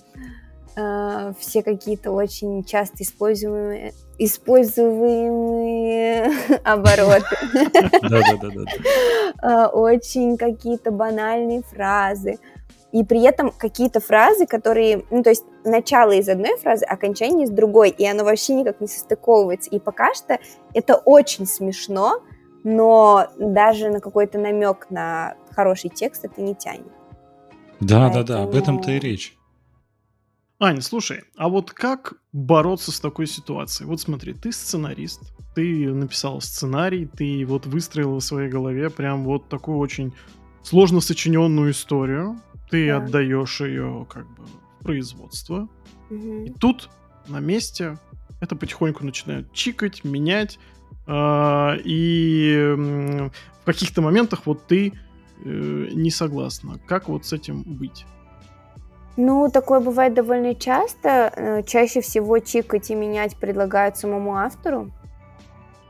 э, 0.75 1.33
все 1.37 1.61
какие-то 1.61 2.09
очень 2.11 2.63
часто 2.63 3.03
используемые, 3.03 3.93
используемые 4.19 6.31
обороты. 6.63 7.35
Э, 9.41 9.65
очень 9.73 10.37
какие-то 10.37 10.91
банальные 10.91 11.63
фразы. 11.63 12.37
И 12.93 13.03
при 13.03 13.21
этом 13.23 13.51
какие-то 13.51 13.99
фразы, 13.99 14.47
которые, 14.47 15.03
ну, 15.11 15.21
то 15.21 15.29
есть 15.29 15.43
начало 15.65 16.13
из 16.13 16.29
одной 16.29 16.57
фразы, 16.57 16.85
окончание 16.85 17.45
из 17.45 17.49
другой, 17.49 17.89
и 17.89 18.07
оно 18.07 18.23
вообще 18.23 18.53
никак 18.53 18.79
не 18.79 18.87
состыковывается. 18.87 19.69
И 19.69 19.79
пока 19.79 20.13
что 20.13 20.39
это 20.73 20.95
очень 20.95 21.45
смешно, 21.45 22.21
но 22.63 23.27
даже 23.37 23.89
на 23.89 23.99
какой-то 23.99 24.39
намек 24.39 24.87
на 24.89 25.35
хороший 25.51 25.89
текст 25.89 26.23
это 26.25 26.41
не 26.41 26.55
тянет. 26.55 26.87
Да, 27.79 28.09
Поэтому... 28.09 28.25
да, 28.25 28.35
да, 28.35 28.43
об 28.43 28.55
этом-то 28.55 28.91
и 28.91 28.99
речь. 28.99 29.36
Аня, 30.59 30.81
слушай, 30.81 31.21
а 31.35 31.49
вот 31.49 31.71
как 31.71 32.15
бороться 32.33 32.91
с 32.91 32.99
такой 32.99 33.27
ситуацией? 33.27 33.87
Вот 33.87 34.01
смотри, 34.01 34.33
ты 34.33 34.51
сценарист, 34.51 35.31
ты 35.53 35.93
написал 35.93 36.41
сценарий, 36.41 37.05
ты 37.05 37.45
вот 37.45 37.67
выстроил 37.67 38.15
в 38.15 38.21
своей 38.21 38.49
голове 38.49 38.89
прям 38.89 39.23
вот 39.23 39.49
такую 39.49 39.77
очень 39.77 40.13
сложно 40.63 40.99
сочиненную 40.99 41.71
историю, 41.71 42.41
ты 42.71 42.87
да. 42.87 42.97
отдаешь 42.97 43.61
ее 43.61 44.07
как 44.09 44.27
бы 44.35 44.45
в 44.45 44.83
производство, 44.83 45.69
угу. 46.09 46.45
и 46.45 46.49
тут 46.49 46.89
на 47.27 47.39
месте 47.39 47.99
это 48.41 48.55
потихоньку 48.55 49.05
начинают 49.05 49.53
чикать, 49.53 50.03
менять, 50.03 50.57
э, 51.05 51.77
и 51.83 52.73
в 53.61 53.65
каких-то 53.65 54.01
моментах 54.01 54.47
вот 54.47 54.65
ты 54.65 54.91
э, 55.45 55.89
не 55.93 56.09
согласна. 56.09 56.79
Как 56.87 57.09
вот 57.09 57.27
с 57.27 57.33
этим 57.33 57.61
быть? 57.61 58.07
Ну, 59.17 59.49
такое 59.49 59.79
бывает 59.79 60.13
довольно 60.13 60.53
часто. 60.53 61.33
Э, 61.35 61.63
чаще 61.63 62.01
всего 62.01 62.37
чикать 62.37 62.91
и 62.91 62.95
менять 62.95 63.35
предлагают 63.35 63.97
самому 63.97 64.37
автору. 64.37 64.91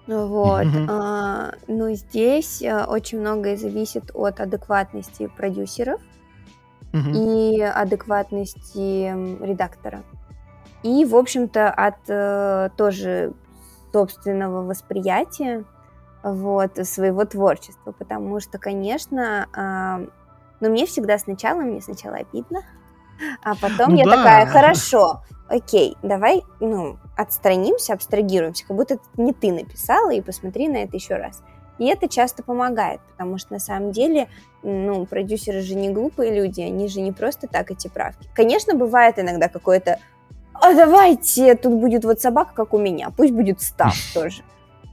Вот. 0.07 0.65
Mm-hmm. 0.65 0.87
А, 0.89 1.51
но 1.67 1.91
здесь 1.91 2.61
э, 2.61 2.85
очень 2.85 3.19
многое 3.19 3.57
зависит 3.57 4.11
от 4.13 4.39
адекватности 4.39 5.27
продюсеров 5.35 5.99
mm-hmm. 6.93 7.57
и 7.57 7.61
адекватности 7.61 9.11
редактора. 9.43 10.03
И, 10.83 11.03
в 11.03 11.13
общем-то, 11.13 11.69
от 11.69 11.97
э, 12.07 12.69
тоже 12.77 13.33
собственного 13.91 14.65
восприятия 14.65 15.65
вот, 16.23 16.77
своего 16.87 17.25
творчества. 17.25 17.91
Потому 17.91 18.39
что, 18.39 18.57
конечно, 18.57 19.47
э, 19.53 20.07
ну, 20.61 20.69
мне 20.69 20.85
всегда 20.85 21.19
сначала, 21.19 21.59
мне 21.59 21.81
сначала 21.81 22.15
обидно, 22.15 22.61
а 23.43 23.55
потом 23.55 23.91
ну, 23.91 23.97
я 23.97 24.05
да. 24.05 24.11
такая, 24.11 24.45
хорошо, 24.47 25.21
окей, 25.47 25.97
давай, 26.03 26.43
ну, 26.59 26.97
отстранимся, 27.15 27.93
абстрагируемся, 27.93 28.65
как 28.65 28.75
будто 28.75 28.95
это 28.95 29.03
не 29.17 29.33
ты 29.33 29.51
написала, 29.51 30.11
и 30.11 30.21
посмотри 30.21 30.67
на 30.67 30.77
это 30.77 30.95
еще 30.95 31.15
раз. 31.15 31.41
И 31.77 31.85
это 31.85 32.07
часто 32.09 32.43
помогает, 32.43 33.01
потому 33.11 33.37
что 33.37 33.53
на 33.53 33.59
самом 33.59 33.91
деле, 33.91 34.29
ну, 34.63 35.05
продюсеры 35.05 35.61
же 35.61 35.75
не 35.75 35.89
глупые 35.89 36.33
люди, 36.33 36.61
они 36.61 36.87
же 36.87 37.01
не 37.01 37.11
просто 37.11 37.47
так 37.47 37.69
эти 37.71 37.87
правки. 37.87 38.27
Конечно, 38.33 38.73
бывает 38.73 39.19
иногда 39.19 39.47
какое-то, 39.47 39.99
а 40.53 40.73
давайте, 40.73 41.55
тут 41.55 41.73
будет 41.73 42.03
вот 42.03 42.19
собака, 42.19 42.53
как 42.55 42.73
у 42.73 42.79
меня, 42.79 43.11
пусть 43.15 43.31
будет 43.31 43.61
став 43.61 43.95
тоже. 44.13 44.43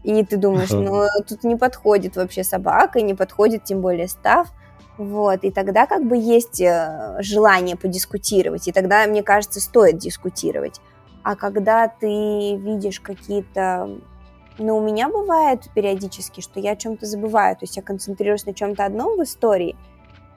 И 0.02 0.22
ты 0.22 0.36
думаешь, 0.36 0.70
ну, 0.70 1.06
тут 1.26 1.44
не 1.44 1.56
подходит 1.56 2.16
вообще 2.16 2.44
собака, 2.44 3.00
не 3.00 3.14
подходит 3.14 3.64
тем 3.64 3.80
более 3.80 4.06
став. 4.06 4.52
Вот, 4.97 5.42
и 5.42 5.51
тогда 5.51 5.86
как 5.86 6.07
бы 6.07 6.16
есть 6.16 6.61
э, 6.61 7.16
желание 7.18 7.76
подискутировать, 7.76 8.68
и 8.68 8.72
тогда, 8.72 9.07
мне 9.07 9.24
кажется, 9.24 9.61
стоит 9.61 9.99
дискутировать. 9.99 10.80
А 11.24 11.34
когда 11.34 11.88
ты 11.88 12.57
видишь 12.57 13.01
какие-то... 13.01 13.99
Ну, 14.57 14.76
у 14.76 14.80
меня 14.80 15.09
бывает 15.09 15.62
периодически, 15.74 16.40
что 16.40 16.61
я 16.61 16.72
о 16.72 16.76
чем-то 16.76 17.07
забываю, 17.07 17.57
то 17.57 17.64
есть 17.64 17.76
я 17.76 17.82
концентрируюсь 17.82 18.47
на 18.47 18.55
чем-то 18.55 18.84
одном 18.84 19.18
в 19.18 19.22
истории, 19.24 19.74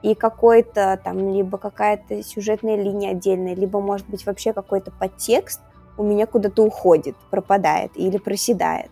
и 0.02 0.14
какой-то 0.14 1.00
там, 1.04 1.32
либо 1.32 1.56
какая-то 1.58 2.22
сюжетная 2.24 2.76
линия 2.76 3.12
отдельная, 3.12 3.54
либо, 3.54 3.80
может 3.80 4.08
быть, 4.08 4.26
вообще 4.26 4.52
какой-то 4.52 4.90
подтекст 4.90 5.60
у 5.96 6.02
меня 6.02 6.26
куда-то 6.26 6.64
уходит, 6.64 7.16
пропадает 7.30 7.92
или 7.94 8.18
проседает 8.18 8.90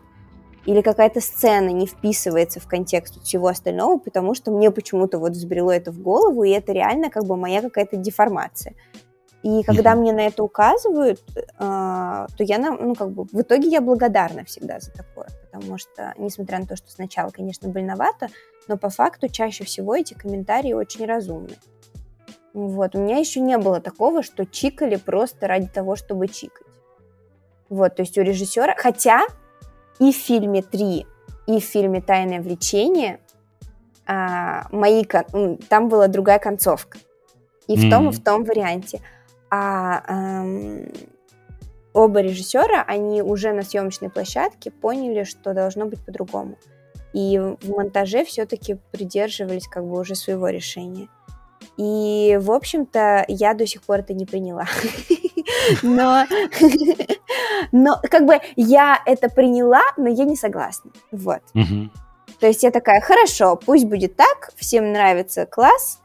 или 0.67 0.81
какая-то 0.83 1.21
сцена 1.21 1.71
не 1.71 1.87
вписывается 1.87 2.59
в 2.59 2.67
контекст 2.67 3.23
всего 3.23 3.47
остального, 3.47 3.99
потому 3.99 4.35
что 4.35 4.51
мне 4.51 4.71
почему-то 4.71 5.19
вот 5.19 5.33
взбрело 5.33 5.71
это 5.71 5.93
в 5.93 6.01
голову, 6.01 6.43
и 6.43 6.51
это 6.51 6.73
реально 6.73 7.09
как 7.09 7.25
бы 7.25 7.37
моя 7.37 7.63
какая-то 7.63 7.97
деформация. 7.97 8.75
И 9.43 9.63
когда 9.63 9.95
мне 9.95 10.13
на 10.13 10.27
это 10.27 10.43
указывают, 10.43 11.21
э, 11.37 11.45
то 11.59 12.27
я, 12.41 12.59
ну, 12.59 12.97
как 12.97 13.13
бы, 13.13 13.25
в 13.31 13.41
итоге 13.43 13.69
я 13.69 13.81
благодарна 13.81 14.45
всегда 14.45 14.81
за 14.81 14.91
такое, 14.91 15.29
потому 15.49 15.79
что, 15.79 16.15
несмотря 16.19 16.59
на 16.59 16.67
то, 16.67 16.75
что 16.75 16.91
сначала, 16.91 17.31
конечно, 17.31 17.69
больновато, 17.69 18.27
но 18.67 18.77
по 18.77 18.89
факту 18.91 19.29
чаще 19.29 19.63
всего 19.65 19.95
эти 19.95 20.15
комментарии 20.15 20.73
очень 20.73 21.07
разумны. 21.07 21.55
Вот, 22.55 22.97
у 22.97 22.99
меня 22.99 23.19
еще 23.19 23.39
не 23.39 23.57
было 23.57 23.81
такого, 23.81 24.25
что 24.25 24.47
чикали 24.47 24.97
просто 24.97 25.47
ради 25.47 25.69
того, 25.69 25.95
чтобы 25.95 26.27
чикать. 26.27 26.67
Вот, 27.69 27.95
то 27.95 28.03
есть 28.03 28.19
у 28.19 28.23
режиссера, 28.23 28.75
хотя 28.77 29.27
и 29.99 30.13
в 30.13 30.17
фильме 30.17 30.63
«Три», 30.63 31.07
и 31.47 31.61
в 31.61 31.65
фильме 31.65 32.01
«Тайное 32.01 32.41
влечение» 32.41 33.21
а, 34.07 34.67
мои, 34.71 35.05
там 35.05 35.89
была 35.89 36.07
другая 36.07 36.39
концовка. 36.39 36.99
И 37.67 37.77
в 37.77 37.85
mm-hmm. 37.85 37.91
том, 37.91 38.09
и 38.09 38.13
в 38.13 38.23
том 38.23 38.45
варианте. 38.45 39.01
А 39.51 40.03
эм, 40.09 40.93
оба 41.93 42.21
режиссера, 42.21 42.85
они 42.87 43.23
уже 43.23 43.53
на 43.53 43.63
съемочной 43.63 44.11
площадке 44.11 44.71
поняли, 44.71 45.25
что 45.25 45.55
должно 45.55 45.87
быть 45.87 46.05
по-другому. 46.05 46.57
И 47.13 47.39
в 47.39 47.71
монтаже 47.71 48.25
все-таки 48.25 48.79
придерживались 48.93 49.67
как 49.67 49.85
бы 49.85 49.99
уже 49.99 50.15
своего 50.15 50.49
решения. 50.49 51.09
И, 51.77 52.39
в 52.41 52.53
общем-то, 52.53 53.25
я 53.29 53.55
до 53.55 53.67
сих 53.67 53.83
пор 53.83 54.01
это 54.01 54.15
не 54.15 54.27
приняла. 54.27 54.67
Но, 55.83 56.25
но 57.73 58.01
как 58.11 58.27
бы 58.27 58.41
я 58.57 59.01
это 59.07 59.29
приняла, 59.29 59.83
но 59.97 60.09
я 60.09 60.25
не 60.25 60.37
согласна. 60.37 60.91
Вот. 61.13 61.41
То 62.41 62.47
есть 62.47 62.63
я 62.63 62.71
такая, 62.71 63.01
хорошо, 63.01 63.57
пусть 63.57 63.87
будет 63.87 64.17
так, 64.17 64.53
всем 64.57 64.93
нравится 64.93 65.47
класс, 65.47 66.01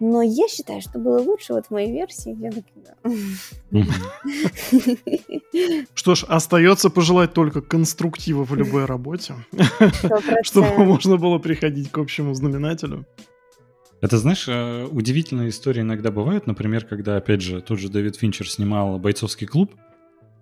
но 0.00 0.20
я 0.20 0.48
считаю, 0.48 0.80
что 0.82 0.98
было 0.98 1.20
лучше 1.20 1.54
вот 1.54 1.66
в 1.66 1.70
моей 1.70 1.92
версии. 1.92 2.36
Я 2.38 2.50
Что 5.94 6.14
ж, 6.14 6.24
остается 6.24 6.90
пожелать 6.90 7.32
только 7.32 7.62
конструктива 7.62 8.44
в 8.44 8.54
любой 8.54 8.84
работе, 8.84 9.34
чтобы 10.42 10.84
можно 10.84 11.16
было 11.16 11.38
приходить 11.38 11.90
к 11.90 11.98
общему 11.98 12.34
знаменателю. 12.34 13.06
Это, 14.00 14.18
знаешь, 14.18 14.46
э, 14.46 14.84
удивительные 14.84 15.48
истории 15.48 15.80
иногда 15.80 16.10
бывают. 16.10 16.46
Например, 16.46 16.84
когда, 16.84 17.16
опять 17.16 17.40
же, 17.40 17.60
тот 17.60 17.78
же 17.78 17.88
Дэвид 17.88 18.16
Финчер 18.16 18.48
снимал 18.48 18.98
«Бойцовский 18.98 19.46
клуб», 19.46 19.72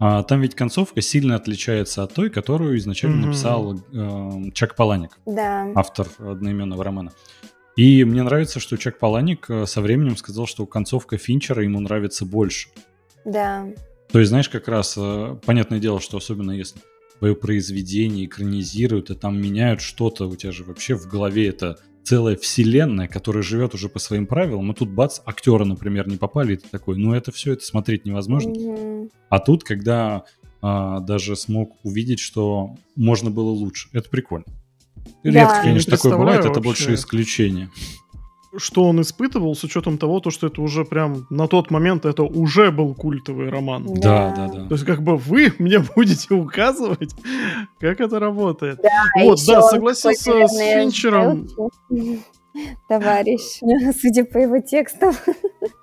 а 0.00 0.22
там 0.24 0.40
ведь 0.40 0.55
концовка 0.55 1.00
сильно 1.00 1.36
отличается 1.36 2.02
от 2.02 2.12
той, 2.12 2.30
которую 2.30 2.76
изначально 2.78 3.22
mm-hmm. 3.22 3.26
написал 3.26 3.74
э, 3.74 4.50
Чак 4.52 4.74
Паланик, 4.74 5.18
да. 5.24 5.70
автор 5.74 6.09
одноименного 6.18 6.82
романа. 6.82 7.12
И 7.76 8.05
мне 8.05 8.22
нравится, 8.22 8.61
что 8.61 8.76
Чак 8.76 8.98
Паланик 8.98 9.48
э, 9.48 9.66
со 9.66 9.80
временем 9.80 10.16
сказал, 10.16 10.46
что 10.46 10.66
концовка 10.66 11.16
Финчера 11.16 11.62
ему 11.62 11.80
нравится 11.80 12.24
больше. 12.24 12.68
Да. 13.24 13.66
То 14.11 14.18
есть, 14.18 14.30
знаешь, 14.30 14.48
как 14.48 14.68
раз, 14.68 14.94
э, 14.96 15.36
понятное 15.46 15.78
дело, 15.78 16.00
что 16.00 16.16
особенно 16.16 16.50
если 16.50 16.80
твое 17.18 17.36
произведение 17.36 18.26
экранизируют, 18.26 19.11
и 19.11 19.14
там 19.14 19.40
меняют 19.40 19.80
что-то, 19.80 20.28
у 20.28 20.36
тебя 20.36 20.52
же 20.52 20.64
вообще 20.64 20.94
в 20.94 21.07
голове 21.07 21.48
это 21.48 21.78
целая 22.05 22.36
вселенная, 22.36 23.09
которая 23.09 23.42
живет 23.42 23.74
уже 23.74 23.88
по 23.88 23.98
своим 23.98 24.26
правилам, 24.26 24.70
и 24.70 24.74
тут 24.74 24.90
бац, 24.90 25.20
актеры, 25.24 25.64
например, 25.64 26.07
не 26.09 26.16
попали, 26.16 26.55
и 26.55 26.57
ты 26.57 26.68
такой, 26.70 26.96
ну 26.96 27.14
это 27.14 27.32
все, 27.32 27.52
это 27.52 27.64
смотреть 27.64 28.05
невозможно. 28.05 28.50
Mm-hmm. 28.50 29.11
А 29.30 29.38
тут, 29.40 29.64
когда 29.64 30.24
а, 30.61 31.00
даже 31.00 31.34
смог 31.36 31.76
увидеть, 31.82 32.20
что 32.20 32.76
можно 32.94 33.30
было 33.30 33.50
лучше, 33.50 33.88
это 33.92 34.09
прикольно. 34.09 34.46
Да. 35.22 35.30
Редко, 35.30 35.62
конечно, 35.62 35.96
такое 35.96 36.12
бывает, 36.16 36.44
вообще. 36.44 36.50
это 36.50 36.61
больше 36.61 36.94
исключение 36.94 37.70
что 38.57 38.84
он 38.84 39.00
испытывал 39.00 39.55
с 39.55 39.64
учетом 39.64 39.98
того, 39.98 40.20
то, 40.20 40.30
что 40.30 40.46
это 40.46 40.62
уже 40.62 40.84
прям 40.84 41.26
на 41.30 41.48
тот 41.48 41.70
момент 41.70 42.05
это 42.05 42.22
уже 42.22 42.70
был 42.70 42.94
культовый 42.94 43.50
роман. 43.50 43.86
Да, 43.94 44.34
да, 44.36 44.48
да. 44.48 44.66
То 44.66 44.74
есть 44.74 44.84
как 44.84 45.02
бы 45.02 45.16
вы 45.16 45.52
мне 45.59 45.78
будете 45.80 46.34
указывать, 46.34 47.14
как 47.78 48.00
это 48.00 48.18
работает. 48.18 48.80
Да, 48.82 48.90
вот, 49.22 49.40
да, 49.46 49.62
согласился 49.62 50.46
с 50.46 50.59
Финчером. 50.59 51.48
Товарищ, 52.88 53.61
судя 54.00 54.24
по 54.24 54.38
его 54.38 54.61
текстам. 54.61 55.14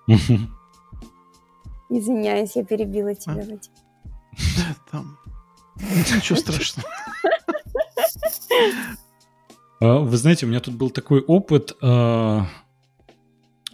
Извиняюсь, 1.90 2.56
я 2.56 2.64
перебила 2.64 3.14
тебя. 3.14 3.46
А? 3.46 4.92
Там. 4.92 5.18
Ничего 6.16 6.38
страшного. 6.38 6.88
А, 9.82 10.00
вы 10.00 10.16
знаете, 10.16 10.46
у 10.46 10.50
меня 10.50 10.60
тут 10.60 10.76
был 10.76 10.92
такой 10.92 11.22
опыт 11.22 11.76
э, 11.82 12.40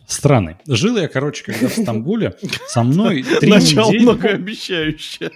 странный. 0.08 0.56
Жил 0.66 0.98
я, 0.98 1.08
короче, 1.10 1.44
когда 1.44 1.68
в 1.68 1.74
Стамбуле, 1.74 2.36
со 2.68 2.82
мной 2.84 3.24
три 3.40 3.50
Начало 3.50 3.90
недели... 3.90 4.04
многообещающее. 4.04 5.32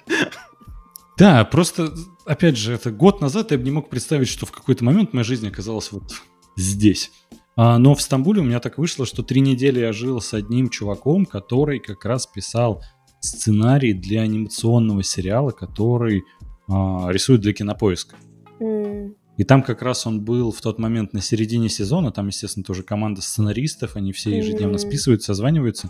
Да, 1.18 1.44
просто, 1.44 1.94
опять 2.26 2.58
же, 2.58 2.74
это 2.74 2.90
год 2.90 3.22
назад 3.22 3.52
я 3.52 3.58
бы 3.58 3.64
не 3.66 3.72
мог 3.72 3.90
представить, 3.90 4.30
что 4.30 4.46
в 4.46 4.52
какой-то 4.52 4.84
момент 4.86 5.14
моя 5.14 5.26
жизнь 5.26 5.48
оказалась 5.48 5.92
вот 5.92 6.14
здесь. 6.56 7.12
А, 7.58 7.78
но 7.78 7.94
в 7.94 8.02
Стамбуле 8.02 8.42
у 8.42 8.46
меня 8.46 8.62
так 8.62 8.78
вышло, 8.78 9.06
что 9.06 9.24
три 9.24 9.42
недели 9.42 9.82
я 9.82 9.92
жил 9.92 10.22
с 10.22 10.34
одним 10.34 10.70
чуваком, 10.70 11.26
который 11.26 11.80
как 11.80 12.06
раз 12.06 12.26
писал 12.26 12.82
сценарий 13.20 13.94
для 13.94 14.22
анимационного 14.22 15.04
сериала, 15.04 15.52
который 15.52 16.24
а, 16.70 17.10
рисует 17.10 17.42
для 17.42 17.52
кинопоиска. 17.52 18.16
Mm. 18.60 19.16
И 19.42 19.44
там 19.44 19.64
как 19.64 19.82
раз 19.82 20.06
он 20.06 20.24
был 20.24 20.52
в 20.52 20.62
тот 20.62 20.78
момент 20.78 21.14
на 21.14 21.20
середине 21.20 21.68
сезона, 21.68 22.12
там, 22.12 22.28
естественно, 22.28 22.64
тоже 22.64 22.84
команда 22.84 23.24
сценаристов, 23.24 23.96
они 23.96 24.12
все 24.12 24.38
ежедневно 24.38 24.78
списываются, 24.78 25.34
созваниваются. 25.34 25.90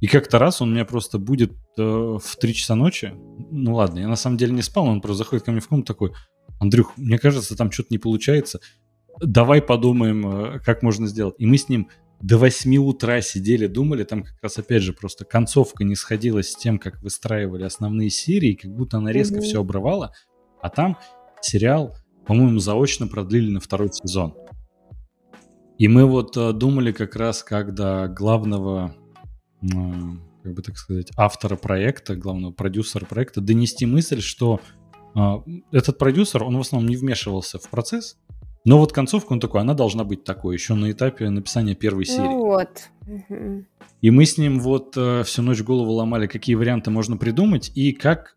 И 0.00 0.06
как-то 0.06 0.38
раз 0.38 0.62
он 0.62 0.70
у 0.70 0.72
меня 0.72 0.86
просто 0.86 1.18
будет 1.18 1.52
э, 1.76 1.82
в 1.82 2.36
3 2.40 2.54
часа 2.54 2.74
ночи. 2.76 3.12
Ну 3.50 3.74
ладно, 3.74 3.98
я 3.98 4.08
на 4.08 4.16
самом 4.16 4.38
деле 4.38 4.52
не 4.52 4.62
спал, 4.62 4.86
он 4.86 5.02
просто 5.02 5.24
заходит 5.24 5.44
ко 5.44 5.52
мне 5.52 5.60
в 5.60 5.68
комнату 5.68 5.92
такой, 5.92 6.12
Андрюх, 6.58 6.96
мне 6.96 7.18
кажется, 7.18 7.54
там 7.54 7.70
что-то 7.70 7.88
не 7.90 7.98
получается. 7.98 8.60
Давай 9.20 9.60
подумаем, 9.60 10.26
э, 10.26 10.58
как 10.60 10.82
можно 10.82 11.06
сделать. 11.06 11.34
И 11.36 11.44
мы 11.44 11.58
с 11.58 11.68
ним 11.68 11.90
до 12.22 12.38
8 12.38 12.78
утра 12.78 13.20
сидели, 13.20 13.66
думали, 13.66 14.04
там 14.04 14.22
как 14.22 14.36
раз 14.40 14.56
опять 14.56 14.82
же 14.82 14.94
просто 14.94 15.26
концовка 15.26 15.84
не 15.84 15.96
сходилась 15.96 16.52
с 16.52 16.56
тем, 16.56 16.78
как 16.78 17.02
выстраивали 17.02 17.64
основные 17.64 18.08
серии, 18.08 18.54
как 18.54 18.70
будто 18.70 18.96
она 18.96 19.12
резко 19.12 19.36
mm-hmm. 19.36 19.42
все 19.42 19.60
обрывала. 19.60 20.14
А 20.62 20.70
там 20.70 20.96
сериал 21.42 21.94
по-моему, 22.30 22.60
заочно 22.60 23.08
продлили 23.08 23.50
на 23.50 23.58
второй 23.58 23.88
сезон. 23.92 24.36
И 25.78 25.88
мы 25.88 26.04
вот 26.04 26.36
э, 26.36 26.52
думали 26.52 26.92
как 26.92 27.16
раз, 27.16 27.42
до 27.74 28.06
главного, 28.06 28.94
э, 29.62 29.66
как 30.44 30.54
бы 30.54 30.62
так 30.62 30.78
сказать, 30.78 31.10
автора 31.16 31.56
проекта, 31.56 32.14
главного 32.14 32.52
продюсера 32.52 33.04
проекта 33.04 33.40
донести 33.40 33.84
мысль, 33.84 34.20
что 34.20 34.60
э, 35.16 35.20
этот 35.72 35.98
продюсер, 35.98 36.44
он 36.44 36.56
в 36.56 36.60
основном 36.60 36.88
не 36.88 36.94
вмешивался 36.94 37.58
в 37.58 37.68
процесс, 37.68 38.16
но 38.64 38.78
вот 38.78 38.92
концовка, 38.92 39.32
он 39.32 39.40
такой, 39.40 39.62
она 39.62 39.74
должна 39.74 40.04
быть 40.04 40.22
такой, 40.22 40.54
еще 40.54 40.74
на 40.74 40.92
этапе 40.92 41.30
написания 41.30 41.74
первой 41.74 42.04
ну 42.06 42.14
серии. 42.14 42.28
Ну 42.28 42.44
вот. 42.44 42.90
И 44.02 44.10
мы 44.12 44.24
с 44.24 44.38
ним 44.38 44.60
вот 44.60 44.96
э, 44.96 45.24
всю 45.24 45.42
ночь 45.42 45.62
голову 45.62 45.90
ломали, 45.94 46.28
какие 46.28 46.54
варианты 46.54 46.92
можно 46.92 47.16
придумать 47.16 47.72
и 47.74 47.90
как 47.90 48.36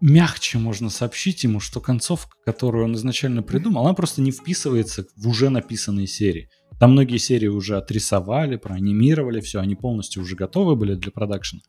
мягче 0.00 0.58
можно 0.58 0.90
сообщить 0.90 1.44
ему, 1.44 1.60
что 1.60 1.80
концовка, 1.80 2.36
которую 2.44 2.84
он 2.84 2.94
изначально 2.94 3.42
придумал, 3.42 3.84
она 3.84 3.94
просто 3.94 4.22
не 4.22 4.30
вписывается 4.30 5.06
в 5.16 5.28
уже 5.28 5.50
написанные 5.50 6.06
серии. 6.06 6.48
Там 6.78 6.92
многие 6.92 7.18
серии 7.18 7.48
уже 7.48 7.76
отрисовали, 7.76 8.56
проанимировали, 8.56 9.40
все, 9.40 9.60
они 9.60 9.74
полностью 9.74 10.22
уже 10.22 10.34
готовы 10.34 10.76
были 10.76 10.94
для 10.94 11.10
продакшена. 11.10 11.60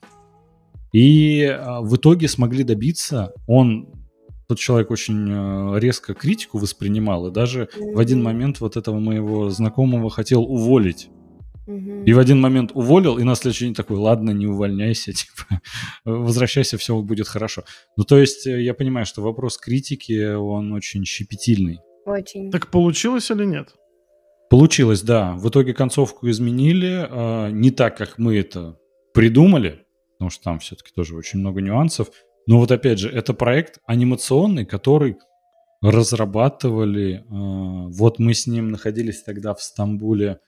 И 0.93 1.43
а, 1.43 1.81
в 1.81 1.95
итоге 1.95 2.27
смогли 2.27 2.63
добиться, 2.63 3.33
он, 3.47 3.89
тот 4.47 4.57
человек 4.57 4.91
очень 4.91 5.29
а, 5.29 5.75
резко 5.75 6.13
критику 6.13 6.59
воспринимал, 6.59 7.27
и 7.27 7.31
даже 7.31 7.69
в 7.77 7.99
один 7.99 8.23
момент 8.23 8.61
вот 8.61 8.77
этого 8.77 8.99
моего 8.99 9.49
знакомого 9.49 10.09
хотел 10.09 10.43
уволить. 10.43 11.09
И 11.67 12.13
в 12.13 12.19
один 12.19 12.41
момент 12.41 12.71
уволил, 12.73 13.17
и 13.17 13.23
на 13.23 13.35
следующий 13.35 13.65
день 13.65 13.75
такой, 13.75 13.97
ладно, 13.97 14.31
не 14.31 14.47
увольняйся, 14.47 15.13
типа, 15.13 15.61
возвращайся, 16.05 16.77
все 16.77 16.99
будет 17.01 17.27
хорошо. 17.27 17.63
Ну, 17.97 18.03
то 18.03 18.17
есть 18.17 18.47
э, 18.47 18.61
я 18.61 18.73
понимаю, 18.73 19.05
что 19.05 19.21
вопрос 19.21 19.57
критики, 19.57 20.33
он 20.33 20.73
очень 20.73 21.05
щепетильный. 21.05 21.79
Очень. 22.05 22.51
Так 22.51 22.71
получилось 22.71 23.29
или 23.29 23.45
нет? 23.45 23.75
Получилось, 24.49 25.01
да. 25.01 25.33
В 25.33 25.49
итоге 25.49 25.73
концовку 25.73 26.29
изменили, 26.29 27.07
э, 27.09 27.51
не 27.51 27.71
так, 27.71 27.95
как 27.95 28.17
мы 28.17 28.37
это 28.37 28.77
придумали, 29.13 29.85
потому 30.17 30.29
что 30.29 30.43
там 30.43 30.59
все-таки 30.59 30.91
тоже 30.95 31.15
очень 31.15 31.39
много 31.39 31.61
нюансов. 31.61 32.11
Но 32.47 32.59
вот 32.59 32.71
опять 32.71 32.99
же, 32.99 33.09
это 33.09 33.33
проект 33.33 33.79
анимационный, 33.85 34.65
который 34.65 35.17
разрабатывали. 35.81 37.19
Э, 37.19 37.23
вот 37.29 38.19
мы 38.19 38.33
с 38.33 38.47
ним 38.47 38.71
находились 38.71 39.21
тогда 39.21 39.53
в 39.53 39.61
Стамбуле 39.61 40.39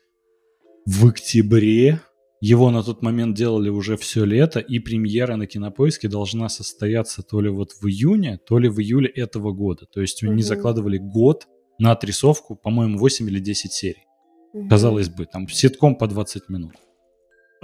в 0.86 1.08
октябре. 1.08 2.02
Его 2.42 2.72
на 2.72 2.84
тот 2.84 3.02
момент 3.02 3.38
делали 3.38 3.70
уже 3.70 3.96
все 3.96 4.26
лето, 4.26 4.60
и 4.60 4.80
премьера 4.80 5.38
на 5.38 5.48
Кинопоиске 5.48 6.10
должна 6.10 6.50
состояться 6.50 7.24
то 7.24 7.40
ли 7.40 7.50
вот 7.50 7.72
в 7.72 7.88
июне, 7.88 8.38
то 8.46 8.60
ли 8.60 8.68
в 8.68 8.80
июле 8.82 9.08
этого 9.08 9.54
года. 9.54 9.86
То 9.86 10.02
есть 10.02 10.22
они 10.24 10.44
закладывали 10.44 10.98
год 10.98 11.48
на 11.80 11.92
отрисовку, 11.92 12.56
по-моему, 12.56 12.98
8 12.98 13.30
или 13.30 13.40
10 13.40 13.72
серий. 13.72 14.06
Угу. 14.54 14.68
Казалось 14.68 15.10
бы, 15.10 15.26
там 15.26 15.48
сетком 15.48 15.96
по 15.96 16.08
20 16.08 16.50
минут. 16.50 16.74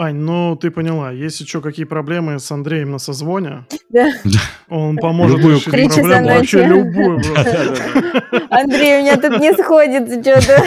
Ань, 0.01 0.15
ну 0.15 0.55
ты 0.55 0.71
поняла, 0.71 1.11
есть 1.11 1.41
еще 1.41 1.59
какие 1.59 1.83
проблемы 1.83 2.39
с 2.39 2.49
Андреем 2.53 2.91
на 2.91 2.99
созвоне, 2.99 3.65
да. 3.89 4.09
он 4.69 4.95
поможет 4.95 5.39
любую 5.39 5.55
решить 5.55 5.93
проблему, 5.93 6.27
вообще 6.29 6.65
любую. 6.65 7.21
Андрей, 8.49 8.99
у 8.99 9.01
меня 9.01 9.17
тут 9.17 9.41
не 9.41 9.51
сходится 9.61 10.21
что-то. 10.23 10.63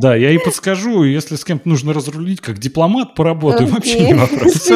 Да, 0.00 0.14
я 0.14 0.30
и 0.30 0.38
подскажу, 0.38 1.04
если 1.04 1.36
с 1.36 1.44
кем-то 1.44 1.68
нужно 1.68 1.92
разрулить, 1.92 2.40
как 2.40 2.58
дипломат 2.58 3.14
поработаю, 3.14 3.68
вообще 3.68 4.06
не 4.06 4.14
вопрос. 4.14 4.70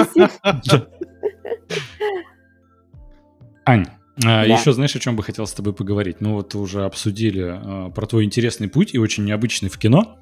Ань, 3.64 3.87
а, 4.18 4.20
да. 4.22 4.45
Еще 4.45 4.74
знаешь, 4.74 4.95
о 4.95 4.99
чем 4.99 5.16
бы 5.16 5.22
хотел 5.22 5.47
с 5.47 5.55
тобой 5.55 5.72
поговорить? 5.72 6.16
Мы 6.20 6.35
вот 6.35 6.55
уже 6.55 6.85
обсудили 6.85 7.45
а, 7.47 7.91
про 7.91 8.07
твой 8.07 8.24
интересный 8.24 8.68
путь 8.68 8.93
и 8.93 8.99
очень 8.99 9.24
необычный 9.24 9.70
в 9.70 9.78
кино. 9.78 10.18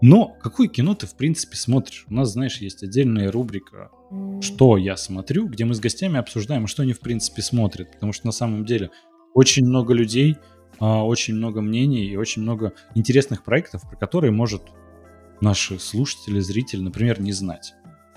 Но 0.00 0.36
какое 0.40 0.68
кино 0.68 0.94
ты, 0.94 1.06
в 1.06 1.16
принципе, 1.16 1.56
смотришь? 1.56 2.06
У 2.08 2.14
нас, 2.14 2.32
знаешь, 2.32 2.58
есть 2.58 2.82
отдельная 2.82 3.32
рубрика 3.32 3.90
«Что 4.40 4.76
я 4.76 4.96
смотрю», 4.96 5.48
где 5.48 5.64
мы 5.64 5.74
с 5.74 5.80
гостями 5.80 6.18
обсуждаем, 6.18 6.66
что 6.66 6.82
они, 6.82 6.92
в 6.92 7.00
принципе, 7.00 7.42
смотрят. 7.42 7.92
Потому 7.92 8.12
что 8.12 8.26
на 8.26 8.32
самом 8.32 8.64
деле 8.64 8.90
очень 9.34 9.66
много 9.66 9.94
людей, 9.94 10.36
а, 10.78 11.04
очень 11.04 11.34
много 11.34 11.60
мнений 11.60 12.06
и 12.06 12.16
очень 12.16 12.42
много 12.42 12.74
интересных 12.94 13.42
проектов, 13.42 13.82
про 13.88 13.96
которые 13.96 14.30
может 14.30 14.62
наши 15.40 15.78
слушатели, 15.78 16.38
зрители, 16.40 16.80
например, 16.80 17.20
не 17.20 17.32
знать. 17.32 17.74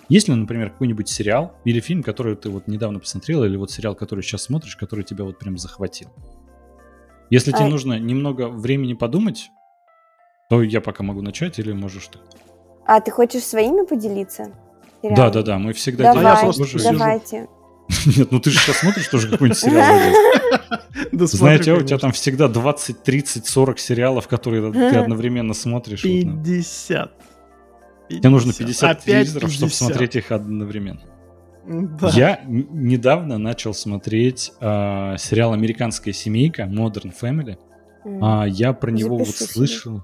Есть 0.07 0.27
ли, 0.27 0.35
например, 0.35 0.71
какой-нибудь 0.71 1.07
сериал 1.07 1.55
или 1.63 1.79
фильм, 1.79 2.03
который 2.03 2.35
ты 2.35 2.49
вот 2.49 2.67
недавно 2.67 2.99
посмотрел, 2.99 3.43
или 3.43 3.55
вот 3.55 3.71
сериал, 3.71 3.95
который 3.95 4.21
сейчас 4.21 4.43
смотришь, 4.43 4.75
который 4.75 5.03
тебя 5.03 5.23
вот 5.23 5.39
прям 5.39 5.57
захватил? 5.57 6.09
Если 7.29 7.51
а... 7.51 7.57
тебе 7.57 7.69
нужно 7.69 7.97
немного 7.97 8.49
времени 8.49 8.93
подумать, 8.93 9.49
то 10.51 10.61
я 10.61 10.81
пока 10.81 11.01
могу 11.01 11.21
начать, 11.21 11.59
или 11.59 11.71
можешь 11.71 12.07
ты. 12.07 12.19
А 12.85 12.99
ты 12.99 13.09
хочешь 13.09 13.43
своими 13.43 13.85
поделиться? 13.85 14.51
Сериалами? 15.01 15.15
Да, 15.15 15.29
да, 15.29 15.43
да, 15.43 15.57
мы 15.57 15.71
всегда 15.71 16.13
Давай, 16.13 16.51
делаем. 16.51 16.97
Давайте. 16.97 17.47
Нет, 18.17 18.31
ну 18.33 18.41
ты 18.41 18.49
же 18.49 18.59
сейчас 18.59 18.79
смотришь 18.79 19.07
тоже 19.07 19.29
какой-нибудь 19.29 19.57
сериал. 19.57 19.97
Знаете, 21.13 21.71
у 21.71 21.81
тебя 21.83 21.97
там 21.97 22.11
всегда 22.11 22.49
20, 22.49 23.01
30, 23.01 23.45
40 23.45 23.79
сериалов, 23.79 24.27
которые 24.27 24.73
ты 24.91 24.97
одновременно 24.97 25.53
смотришь. 25.53 26.01
50. 26.01 27.11
Тебе 28.09 28.29
нужно 28.29 28.51
50 28.51 29.05
телевизоров, 29.05 29.51
чтобы 29.53 29.71
смотреть 29.71 30.17
их 30.17 30.33
одновременно. 30.33 30.99
Да. 31.65 32.09
Я 32.09 32.41
недавно 32.45 33.37
начал 33.37 33.73
смотреть 33.73 34.51
э, 34.59 35.15
сериал 35.17 35.53
«Американская 35.53 36.13
семейка» 36.13 36.63
Modern 36.63 37.13
Family. 37.17 37.55
Mm. 38.03 38.19
А, 38.21 38.45
я 38.45 38.73
про 38.73 38.91
него 38.91 39.17
вот 39.17 39.29
слышал. 39.29 40.03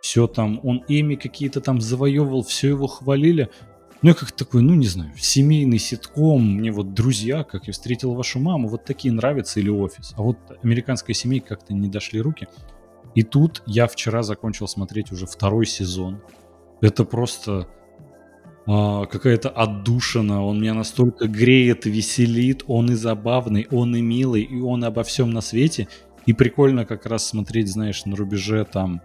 Все 0.00 0.26
там, 0.26 0.60
он 0.62 0.82
Эми 0.88 1.14
какие-то 1.14 1.60
там 1.60 1.80
завоевывал, 1.80 2.42
все 2.42 2.68
его 2.68 2.86
хвалили. 2.86 3.50
Ну, 4.02 4.08
я 4.10 4.14
как 4.14 4.32
такой, 4.32 4.62
ну, 4.62 4.74
не 4.74 4.86
знаю, 4.86 5.12
семейный 5.18 5.78
ситком, 5.78 6.56
мне 6.56 6.72
вот 6.72 6.94
друзья, 6.94 7.44
как 7.44 7.66
я 7.66 7.72
встретил 7.74 8.14
вашу 8.14 8.38
маму, 8.38 8.68
вот 8.68 8.84
такие 8.84 9.12
нравятся, 9.12 9.60
или 9.60 9.68
офис. 9.68 10.14
А 10.16 10.22
вот 10.22 10.38
американская 10.62 11.12
семейка 11.12 11.48
как-то 11.56 11.74
не 11.74 11.88
дошли 11.88 12.20
руки. 12.20 12.48
И 13.14 13.22
тут 13.22 13.62
я 13.66 13.86
вчера 13.86 14.22
закончил 14.22 14.68
смотреть 14.68 15.12
уже 15.12 15.26
второй 15.26 15.66
сезон. 15.66 16.22
Это 16.80 17.04
просто 17.04 17.68
а, 18.66 19.06
какая-то 19.06 19.50
отдушина. 19.50 20.44
Он 20.44 20.60
меня 20.60 20.74
настолько 20.74 21.26
греет, 21.26 21.86
веселит. 21.86 22.62
Он 22.68 22.90
и 22.90 22.94
забавный, 22.94 23.66
он 23.70 23.96
и 23.96 24.00
милый, 24.00 24.42
и 24.42 24.60
он 24.60 24.84
обо 24.84 25.02
всем 25.02 25.30
на 25.30 25.40
свете. 25.40 25.88
И 26.26 26.32
прикольно 26.32 26.84
как 26.84 27.06
раз 27.06 27.26
смотреть, 27.26 27.68
знаешь, 27.68 28.04
на 28.04 28.14
рубеже 28.16 28.64
там, 28.64 29.02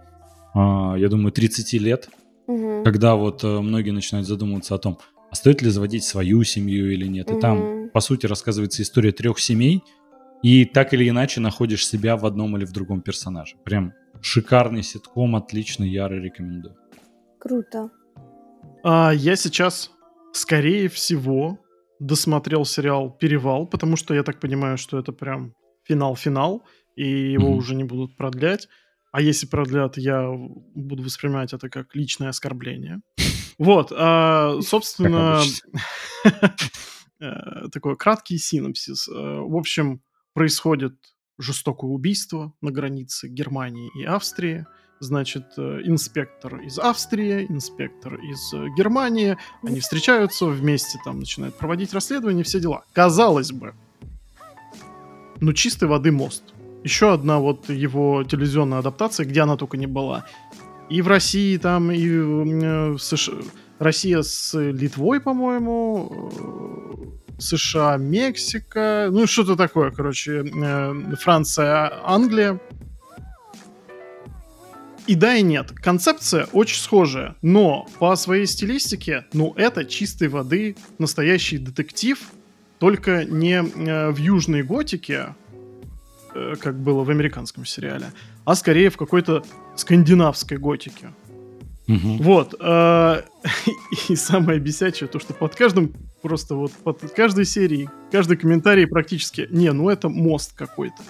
я 0.56 1.10
думаю, 1.10 1.32
30 1.32 1.74
лет, 1.74 2.10
угу. 2.48 2.84
когда 2.84 3.16
вот 3.16 3.44
а, 3.44 3.62
многие 3.62 3.92
начинают 3.92 4.28
задумываться 4.28 4.76
о 4.76 4.78
том, 4.78 5.00
а 5.30 5.36
стоит 5.36 5.62
ли 5.62 5.70
заводить 5.70 6.04
свою 6.04 6.44
семью 6.44 6.92
или 6.92 7.08
нет. 7.08 7.30
Угу. 7.30 7.38
И 7.38 7.42
там, 7.42 7.90
по 7.90 8.00
сути, 8.00 8.26
рассказывается 8.26 8.82
история 8.82 9.12
трех 9.12 9.40
семей, 9.40 9.84
и 10.42 10.66
так 10.66 10.94
или 10.94 11.10
иначе 11.10 11.42
находишь 11.42 11.88
себя 11.88 12.18
в 12.18 12.26
одном 12.26 12.56
или 12.58 12.66
в 12.66 12.72
другом 12.72 13.02
персонаже. 13.02 13.56
Прям 13.64 13.94
шикарный 14.22 14.84
ситком, 14.84 15.36
отличный, 15.36 15.90
ярый 15.90 16.22
рекомендую. 16.22 16.76
Круто. 17.40 17.90
А, 18.84 19.12
я 19.12 19.36
сейчас, 19.36 19.92
скорее 20.34 20.88
всего, 20.90 21.60
досмотрел 22.00 22.66
сериал 22.66 23.10
«Перевал», 23.10 23.68
потому 23.68 23.96
что 23.96 24.14
я 24.14 24.24
так 24.24 24.40
понимаю, 24.40 24.78
что 24.78 25.00
это 25.00 25.12
прям 25.12 25.54
финал-финал, 25.84 26.64
и 26.96 27.34
его 27.34 27.50
mm-hmm. 27.50 27.58
уже 27.58 27.76
не 27.76 27.84
будут 27.84 28.16
продлять. 28.18 28.68
А 29.16 29.22
если 29.22 29.46
продлят, 29.48 29.98
я 29.98 30.30
буду 30.30 31.02
воспринимать 31.02 31.54
это 31.54 31.70
как 31.70 31.96
личное 31.96 32.28
оскорбление. 32.30 33.02
Вот, 33.58 33.94
а, 33.96 34.60
собственно, 34.62 35.42
э, 37.22 37.70
такой 37.72 37.96
краткий 37.96 38.38
синопсис. 38.38 39.08
Э, 39.08 39.14
в 39.14 39.56
общем, 39.56 40.02
происходит 40.34 40.96
жестокое 41.38 41.90
убийство 41.90 42.54
на 42.60 42.72
границе 42.72 43.30
Германии 43.30 43.90
и 43.98 44.04
Австрии 44.04 44.66
значит, 45.00 45.46
э, 45.56 45.80
инспектор 45.86 46.60
из 46.60 46.78
Австрии, 46.78 47.46
инспектор 47.48 48.16
из 48.16 48.52
Германии, 48.78 49.38
они 49.64 49.80
встречаются 49.80 50.48
вместе, 50.48 51.00
там 51.06 51.20
начинают 51.20 51.56
проводить 51.58 51.94
расследование, 51.94 52.44
все 52.44 52.60
дела. 52.60 52.84
Казалось 52.92 53.54
бы, 53.54 53.74
ну 55.40 55.54
чистой 55.54 55.88
воды 55.88 56.12
мост. 56.12 56.55
Еще 56.86 57.12
одна 57.12 57.40
вот 57.40 57.68
его 57.68 58.24
телевизионная 58.24 58.78
адаптация, 58.78 59.26
где 59.26 59.42
она 59.42 59.58
только 59.58 59.76
не 59.76 59.88
была. 59.88 60.24
И 60.88 61.02
в 61.02 61.08
России 61.08 61.58
там, 61.58 61.92
и 61.92 62.08
э, 62.08 62.92
в 62.92 63.00
США... 63.00 63.34
Россия 63.80 64.22
с 64.22 64.54
Литвой, 64.54 65.20
по-моему, 65.20 67.12
США, 67.40 67.98
Мексика, 67.98 69.10
ну 69.12 69.26
что-то 69.26 69.56
такое, 69.56 69.90
короче, 69.90 70.46
Франция, 71.20 71.92
Англия. 72.06 72.62
И 75.08 75.16
да, 75.16 75.36
и 75.36 75.42
нет. 75.42 75.72
Концепция 75.72 76.48
очень 76.54 76.80
схожая, 76.80 77.36
но 77.42 77.88
по 77.98 78.16
своей 78.16 78.46
стилистике, 78.46 79.26
ну, 79.34 79.54
это 79.58 79.86
чистой 79.86 80.28
воды 80.28 80.78
настоящий 81.00 81.58
детектив, 81.58 82.20
только 82.78 83.26
не 83.26 83.56
э, 83.56 84.12
в 84.12 84.18
южной 84.18 84.62
готике, 84.64 85.14
э, 85.14 85.45
как 86.62 86.80
было 86.80 87.04
в 87.04 87.10
американском 87.10 87.66
сериале, 87.66 88.08
а 88.44 88.56
скорее 88.56 88.90
в 88.90 88.98
какой-то 88.98 89.44
скандинавской 89.76 90.58
готике. 90.58 91.12
Угу. 91.88 92.18
Вот. 92.24 92.56
Э, 92.60 93.22
и 94.10 94.16
самое 94.16 94.60
бесячее 94.60 95.08
то, 95.08 95.20
что 95.20 95.34
под 95.34 95.56
каждым, 95.56 95.94
просто 96.22 96.56
вот 96.56 96.72
под 96.72 97.00
каждой 97.12 97.46
серией, 97.46 97.90
каждый 98.12 98.38
комментарий 98.38 98.88
практически, 98.88 99.48
не, 99.52 99.72
ну 99.72 99.90
это 99.90 100.10
мост 100.10 100.54
какой-то. 100.56 101.02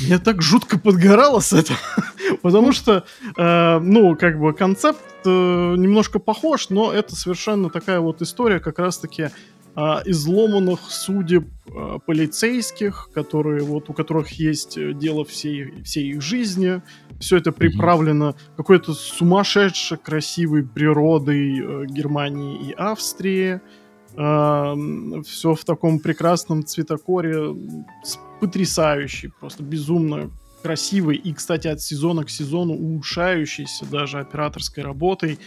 Я 0.00 0.18
так 0.18 0.40
жутко 0.40 0.78
подгорало 0.78 1.40
с 1.40 1.52
этого, 1.52 1.78
потому 2.42 2.72
что, 2.72 3.04
э, 3.36 3.78
ну, 3.80 4.16
как 4.16 4.38
бы 4.38 4.52
концепт 4.52 5.02
э, 5.24 5.28
немножко 5.28 6.18
похож, 6.18 6.70
но 6.70 6.92
это 6.92 7.14
совершенно 7.14 7.68
такая 7.68 8.00
вот 8.00 8.22
история 8.22 8.60
как 8.60 8.78
раз-таки 8.78 9.30
э, 9.78 10.02
изломанных 10.06 10.90
судеб 10.90 11.46
э, 11.66 11.98
полицейских, 12.04 13.10
которые 13.14 13.62
вот 13.62 13.88
у 13.88 13.92
которых 13.92 14.32
есть 14.32 14.76
дело 14.98 15.24
всей 15.24 15.82
всей 15.82 16.10
их 16.10 16.20
жизни. 16.20 16.82
Все 17.20 17.36
это 17.36 17.52
приправлено 17.52 18.34
какой-то 18.56 18.92
сумасшедшей 18.92 19.98
красивой 19.98 20.64
природой 20.64 21.58
э, 21.58 21.86
Германии 21.86 22.70
и 22.70 22.72
Австрии. 22.72 23.60
э, 24.16 25.22
все 25.26 25.54
в 25.54 25.64
таком 25.64 26.00
прекрасном 26.00 26.64
цветокоре, 26.64 27.54
потрясающий, 28.40 29.28
просто 29.40 29.62
безумно 29.62 30.30
красивый 30.62 31.16
и, 31.16 31.32
кстати, 31.32 31.68
от 31.68 31.80
сезона 31.80 32.24
к 32.24 32.30
сезону 32.30 32.74
улучшающийся 32.74 33.86
даже 33.86 34.18
операторской 34.18 34.82
работой, 34.82 35.38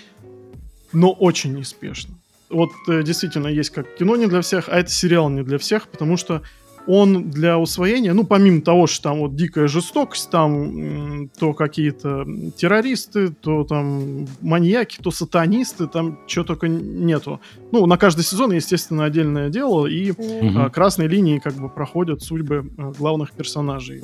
но 0.94 1.12
очень 1.12 1.54
неспешно. 1.54 2.21
Вот 2.52 2.72
э, 2.88 3.04
действительно 3.04 3.48
есть 3.48 3.70
как 3.70 3.96
кино 3.96 4.16
не 4.16 4.28
для 4.28 4.42
всех, 4.42 4.70
а 4.70 4.80
это 4.80 4.90
сериал 4.90 5.30
не 5.30 5.44
для 5.44 5.58
всех, 5.58 5.88
потому 5.88 6.18
что 6.18 6.42
он 6.88 7.30
для 7.30 7.58
усвоения, 7.60 8.14
ну, 8.14 8.26
помимо 8.26 8.62
того, 8.62 8.88
что 8.88 9.04
там 9.10 9.20
вот 9.20 9.36
дикая 9.36 9.68
жестокость, 9.68 10.30
там 10.30 11.30
то 11.40 11.54
какие-то 11.54 12.26
террористы, 12.58 13.30
то 13.30 13.64
там 13.64 14.28
маньяки, 14.42 14.98
то 15.02 15.12
сатанисты, 15.12 15.88
там 15.88 16.20
чего 16.28 16.44
только 16.44 16.68
нету. 16.68 17.40
Ну, 17.72 17.86
на 17.86 17.98
каждый 17.98 18.24
сезон, 18.24 18.52
естественно, 18.52 19.06
отдельное 19.06 19.50
дело, 19.50 19.86
и 19.86 20.12
а, 20.56 20.70
красной 20.70 21.08
линии 21.08 21.38
как 21.38 21.54
бы 21.54 21.70
проходят 21.70 22.24
судьбы 22.24 22.72
а, 22.78 22.92
главных 22.92 23.32
персонажей. 23.34 24.02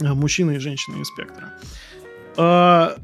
А, 0.00 0.14
мужчины 0.14 0.56
и 0.56 0.58
женщины 0.58 0.98
инспектора. 0.98 1.52
А, 2.36 2.96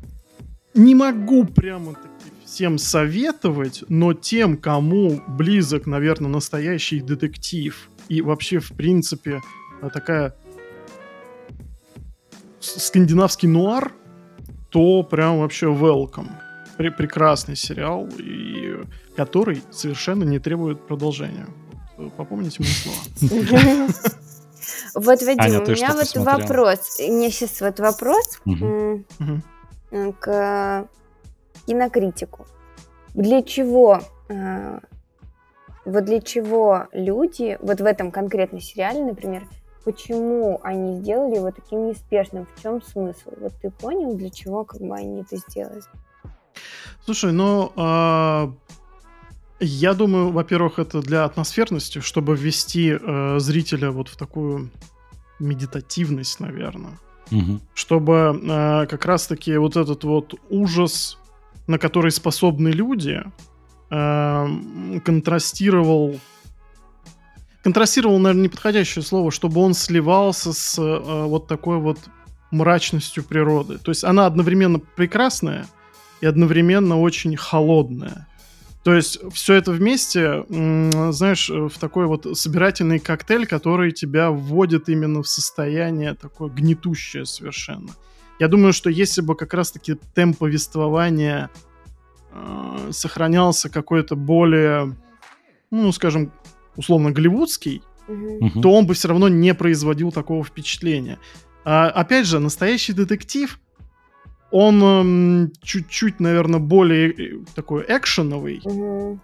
не 0.74 0.94
могу 0.94 1.44
прямо 1.44 1.94
таки 1.94 2.13
всем 2.54 2.78
советовать, 2.78 3.84
но 3.88 4.12
тем, 4.14 4.56
кому 4.56 5.20
близок, 5.26 5.86
наверное, 5.86 6.30
настоящий 6.30 7.00
детектив– 7.00 7.90
и 8.08 8.20
вообще, 8.22 8.58
в 8.58 8.72
принципе, 8.72 9.40
э, 9.82 9.90
такая 9.90 10.34
скандинавский 12.60 13.48
нуар, 13.48 13.92
то 14.70 15.02
прям 15.02 15.40
вообще 15.40 15.66
welcome. 15.66 16.30
Пр 16.76 16.90
прекрасный 16.90 17.56
сериал, 17.56 18.08
и 18.18 18.80
который 19.16 19.62
совершенно 19.70 20.24
не 20.24 20.38
требует 20.38 20.86
продолжения. 20.86 21.46
Попомните 22.16 22.62
мои 22.62 22.68
слова. 22.68 22.98
Вот, 24.94 25.22
Вадим, 25.22 25.62
у 25.62 25.70
меня 25.70 25.92
вот 25.92 26.14
вопрос. 26.16 26.98
Не 27.00 27.30
сейчас 27.30 27.60
вот 27.60 27.80
вопрос 27.80 28.40
к 30.20 30.88
кинокритику. 31.66 32.46
Для 33.14 33.42
чего 33.42 34.00
э, 34.28 34.80
вот 35.84 36.04
для 36.04 36.20
чего 36.20 36.86
люди, 36.92 37.58
вот 37.60 37.80
в 37.80 37.84
этом 37.84 38.10
конкретном 38.10 38.60
сериале, 38.60 39.04
например, 39.04 39.46
почему 39.84 40.60
они 40.62 41.00
сделали 41.00 41.36
его 41.36 41.50
таким 41.50 41.88
неспешным, 41.88 42.46
в 42.46 42.62
чем 42.62 42.82
смысл? 42.82 43.30
Вот 43.38 43.52
ты 43.60 43.70
понял, 43.70 44.14
для 44.14 44.30
чего 44.30 44.64
как 44.64 44.80
бы 44.80 44.94
они 44.96 45.20
это 45.20 45.36
сделали? 45.36 45.82
Слушай, 47.04 47.32
ну, 47.32 47.72
э, 47.76 48.52
я 49.60 49.94
думаю, 49.94 50.30
во-первых, 50.30 50.78
это 50.78 51.02
для 51.02 51.24
атмосферности, 51.24 52.00
чтобы 52.00 52.34
ввести 52.34 52.96
э, 52.98 53.38
зрителя 53.38 53.90
вот 53.90 54.08
в 54.08 54.16
такую 54.16 54.70
медитативность, 55.38 56.40
наверное. 56.40 56.98
Угу. 57.30 57.60
Чтобы 57.74 58.40
э, 58.42 58.86
как 58.86 59.04
раз-таки 59.04 59.56
вот 59.58 59.76
этот 59.76 60.04
вот 60.04 60.34
ужас, 60.48 61.18
на 61.66 61.78
который 61.78 62.10
способны 62.10 62.68
люди, 62.68 63.22
Эм, 63.90 65.00
контрастировал 65.04 66.18
контрастировал, 67.62 68.18
наверное, 68.18 68.44
неподходящее 68.44 69.04
слово, 69.04 69.30
чтобы 69.30 69.60
он 69.60 69.72
сливался 69.72 70.52
с 70.52 70.78
э, 70.78 71.24
вот 71.26 71.46
такой 71.46 71.78
вот 71.78 71.98
мрачностью 72.50 73.22
природы. 73.24 73.78
То 73.78 73.90
есть 73.90 74.02
она 74.02 74.26
одновременно 74.26 74.80
прекрасная 74.80 75.66
и 76.20 76.26
одновременно 76.26 77.00
очень 77.00 77.36
холодная. 77.36 78.26
То 78.82 78.94
есть 78.94 79.20
все 79.32 79.54
это 79.54 79.70
вместе, 79.70 80.44
знаешь, 80.50 81.48
в 81.48 81.78
такой 81.78 82.06
вот 82.06 82.26
собирательный 82.36 82.98
коктейль, 82.98 83.46
который 83.46 83.92
тебя 83.92 84.30
вводит 84.30 84.88
именно 84.88 85.22
в 85.22 85.28
состояние 85.28 86.14
такое 86.14 86.50
гнетущее 86.50 87.24
совершенно. 87.24 87.90
Я 88.38 88.48
думаю, 88.48 88.72
что 88.72 88.90
если 88.90 89.20
бы 89.20 89.36
как 89.36 89.54
раз-таки 89.54 89.94
темп 90.14 90.38
повествования 90.38 91.50
э, 92.32 92.90
сохранялся 92.90 93.68
какой-то 93.68 94.16
более, 94.16 94.96
ну, 95.70 95.92
скажем, 95.92 96.32
условно 96.76 97.12
голливудский, 97.12 97.82
угу. 98.08 98.60
то 98.60 98.72
он 98.72 98.86
бы 98.86 98.94
все 98.94 99.08
равно 99.08 99.28
не 99.28 99.54
производил 99.54 100.12
такого 100.12 100.44
впечатления. 100.44 101.18
А, 101.64 101.88
опять 101.88 102.26
же, 102.26 102.40
настоящий 102.40 102.92
детектив, 102.92 103.58
он 104.50 104.82
эм, 104.82 105.52
чуть-чуть, 105.62 106.20
наверное, 106.20 106.60
более 106.60 107.10
э, 107.10 107.38
такой 107.54 107.84
экшеновый, 107.88 108.60
угу. 108.64 109.18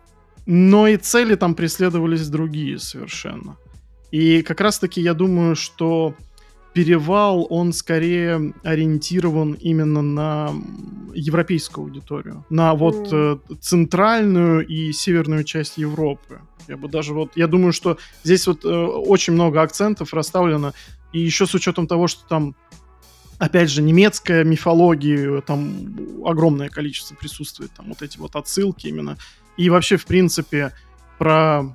но 0.47 0.89
и 0.89 0.97
цели 0.97 1.35
там 1.35 1.55
преследовались 1.55 2.29
другие 2.29 2.79
совершенно. 2.79 3.57
И 4.11 4.43
как 4.43 4.61
раз-таки 4.61 5.01
я 5.01 5.15
думаю, 5.15 5.55
что 5.55 6.15
перевал, 6.73 7.47
он 7.51 7.73
скорее 7.73 8.55
ориентирован 8.63 9.53
именно 9.55 10.03
на 10.03 10.53
европейскую 11.15 11.85
аудиторию, 11.85 12.45
на 12.51 12.75
вот 12.75 13.13
mm. 13.13 13.59
центральную 13.61 14.67
и 14.67 14.93
северную 14.93 15.45
часть 15.45 15.79
Европы. 15.79 16.41
Я 16.69 16.77
бы 16.77 16.89
даже 16.89 17.15
вот, 17.15 17.37
я 17.37 17.49
думаю, 17.49 17.73
что 17.73 17.99
здесь 18.23 18.47
вот 18.47 18.65
э, 18.65 18.69
очень 18.69 19.33
много 19.33 19.63
акцентов 19.63 20.15
расставлено, 20.15 20.73
и 21.13 21.19
еще 21.19 21.47
с 21.47 21.55
учетом 21.55 21.89
того, 21.89 22.07
что 22.07 22.27
там 22.29 22.55
опять 23.41 23.71
же, 23.71 23.81
немецкая 23.83 24.45
мифология, 24.45 25.41
там 25.41 25.97
огромное 26.25 26.69
количество 26.69 27.15
присутствует, 27.15 27.73
там 27.73 27.87
вот 27.89 28.03
эти 28.03 28.19
вот 28.19 28.37
отсылки 28.37 28.87
именно. 28.87 29.17
И 29.57 29.71
вообще, 29.71 29.97
в 29.97 30.05
принципе, 30.05 30.73
про 31.19 31.75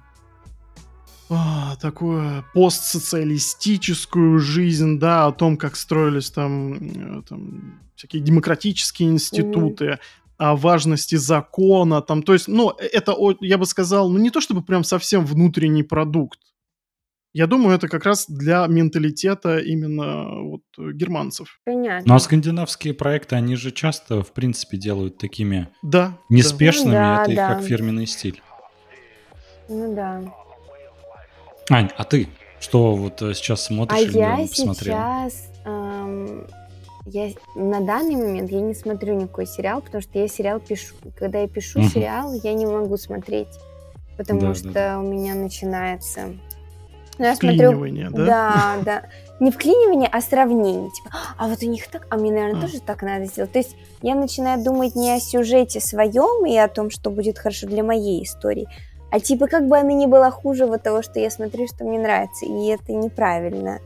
а, 1.30 1.76
такую 1.78 2.46
постсоциалистическую 2.54 4.40
жизнь, 4.40 5.00
да, 5.00 5.26
о 5.26 5.32
том, 5.32 5.58
как 5.58 5.76
строились 5.76 6.30
там, 6.30 6.74
э, 6.74 7.22
там 7.28 7.82
всякие 7.96 8.22
демократические 8.22 9.10
институты, 9.10 9.86
mm-hmm. 9.86 10.00
о 10.38 10.56
важности 10.56 11.16
закона, 11.16 12.02
там, 12.02 12.22
то 12.22 12.34
есть, 12.34 12.48
ну, 12.48 12.72
э, 12.80 12.86
это, 12.86 13.16
я 13.42 13.58
бы 13.58 13.66
сказал, 13.66 14.10
ну, 14.10 14.20
не 14.20 14.30
то 14.30 14.40
чтобы 14.40 14.62
прям 14.62 14.84
совсем 14.84 15.26
внутренний 15.26 15.84
продукт. 15.84 16.40
Я 17.34 17.48
думаю, 17.48 17.76
это 17.76 17.90
как 17.90 18.06
раз 18.06 18.28
для 18.30 18.66
менталитета 18.68 19.58
именно 19.58 20.42
вот 20.42 20.62
германцев. 20.78 21.60
Понятно. 21.66 22.08
Ну 22.08 22.16
а 22.16 22.20
скандинавские 22.20 22.94
проекты, 22.94 23.36
они 23.36 23.58
же 23.58 23.72
часто, 23.72 24.24
в 24.24 24.32
принципе, 24.32 24.78
делают 24.78 25.18
такими 25.18 25.68
да, 25.82 26.18
неспешными. 26.30 26.94
Да. 26.94 27.24
это 27.24 27.36
да, 27.36 27.52
их 27.52 27.58
как 27.58 27.68
фирменный 27.68 28.08
стиль. 28.08 28.42
Ну 29.68 29.94
да. 29.94 30.24
Ань, 31.70 31.90
а 31.98 32.04
ты 32.04 32.28
что 32.60 32.96
вот 32.96 33.22
э, 33.22 33.34
сейчас 33.34 33.66
смотришь? 33.66 34.16
А 34.16 34.18
я 34.18 34.48
сейчас... 34.48 35.50
Эм, 35.66 36.48
я 37.06 37.30
на 37.56 37.82
данный 37.82 38.16
момент 38.16 38.50
я 38.52 38.62
не 38.62 38.74
смотрю 38.74 39.16
никакой 39.16 39.46
сериал, 39.46 39.82
потому 39.82 40.02
что 40.02 40.18
я 40.18 40.28
сериал 40.28 40.60
пишу. 40.60 40.96
Когда 41.16 41.40
я 41.40 41.48
пишу 41.48 41.80
угу. 41.80 41.90
сериал, 41.90 42.34
я 42.34 42.54
не 42.54 42.66
могу 42.66 42.98
смотреть, 42.98 43.50
потому 44.18 44.42
да, 44.42 44.56
что 44.56 44.72
да. 44.72 45.00
у 45.00 45.04
меня 45.04 45.36
начинается... 45.36 46.36
Ну, 47.18 47.26
я 47.26 47.36
смотрю, 47.36 48.10
да? 48.10 48.26
Да, 48.26 48.76
да. 48.84 49.04
Не 49.40 49.52
вклинивание, 49.52 50.10
а 50.12 50.20
сравнение. 50.22 50.90
Типа, 50.92 51.12
а 51.38 51.48
вот 51.48 51.62
у 51.62 51.66
них 51.66 51.88
так, 51.88 52.08
а 52.10 52.18
мне, 52.18 52.32
наверное, 52.32 52.60
а. 52.60 52.62
тоже 52.62 52.82
так 52.82 53.04
надо 53.04 53.26
сделать. 53.26 53.52
То 53.52 53.60
есть 53.60 53.76
я 54.02 54.16
начинаю 54.16 54.62
думать 54.64 54.96
не 54.96 55.14
о 55.14 55.20
сюжете 55.20 55.80
своем 55.80 56.46
и 56.46 56.58
о 56.58 56.68
том, 56.68 56.90
что 56.90 57.10
будет 57.12 57.38
хорошо 57.38 57.68
для 57.68 57.84
моей 57.84 58.24
истории, 58.24 58.68
а 59.16 59.20
типа 59.22 59.48
как 59.48 59.70
бы 59.70 59.78
она 59.78 59.94
не 59.94 60.08
была 60.08 60.30
хуже 60.30 60.66
вот 60.66 60.84
того, 60.84 61.02
что 61.02 61.22
я 61.22 61.30
смотрю, 61.30 61.68
что 61.68 61.86
мне 61.86 61.98
нравится, 61.98 62.46
и 62.46 62.66
это 62.66 62.92
неправильно. 62.92 63.80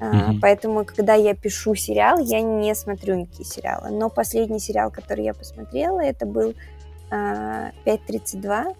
А, 0.00 0.34
поэтому, 0.42 0.84
когда 0.84 1.14
я 1.14 1.32
пишу 1.36 1.76
сериал, 1.76 2.18
я 2.18 2.40
не 2.40 2.74
смотрю 2.74 3.14
никакие 3.14 3.44
сериалы. 3.44 3.90
Но 3.90 4.10
последний 4.10 4.58
сериал, 4.58 4.90
который 4.90 5.26
я 5.26 5.32
посмотрела, 5.32 6.00
это 6.00 6.26
был 6.26 6.54
а, 7.08 7.70
5.32. 7.86 8.74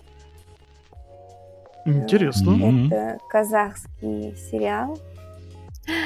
Интересно. 1.84 2.50
Mm-hmm. 2.50 2.86
Это 2.88 3.18
казахский 3.28 4.34
сериал. 4.50 4.98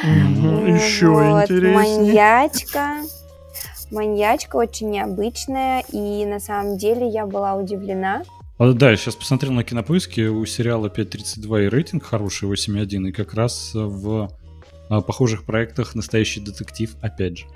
Mm-hmm. 0.05 0.71
Еще 0.71 1.09
вот, 1.09 1.45
интереснее. 1.45 1.75
Маньячка. 1.75 2.97
Маньячка 3.91 4.57
очень 4.57 4.91
необычная, 4.91 5.83
и 5.91 6.27
на 6.27 6.41
самом 6.41 6.77
деле 6.77 7.09
я 7.09 7.25
была 7.25 7.55
удивлена, 7.55 8.23
да, 8.59 8.91
я 8.91 8.97
сейчас 8.97 9.15
посмотрел 9.15 9.53
на 9.53 9.63
кинопоиске, 9.63 10.29
у 10.29 10.45
сериала 10.45 10.89
5.32 10.89 11.67
и 11.67 11.69
рейтинг 11.69 12.05
хороший, 12.05 12.49
8.1, 12.49 13.09
и 13.09 13.13
как 13.13 13.35
раз 13.35 13.71
в 13.73 14.31
а, 14.91 15.01
похожих 15.01 15.45
проектах 15.45 15.95
«Настоящий 15.95 16.41
детектив» 16.41 16.97
опять 17.01 17.39
же. 17.39 17.47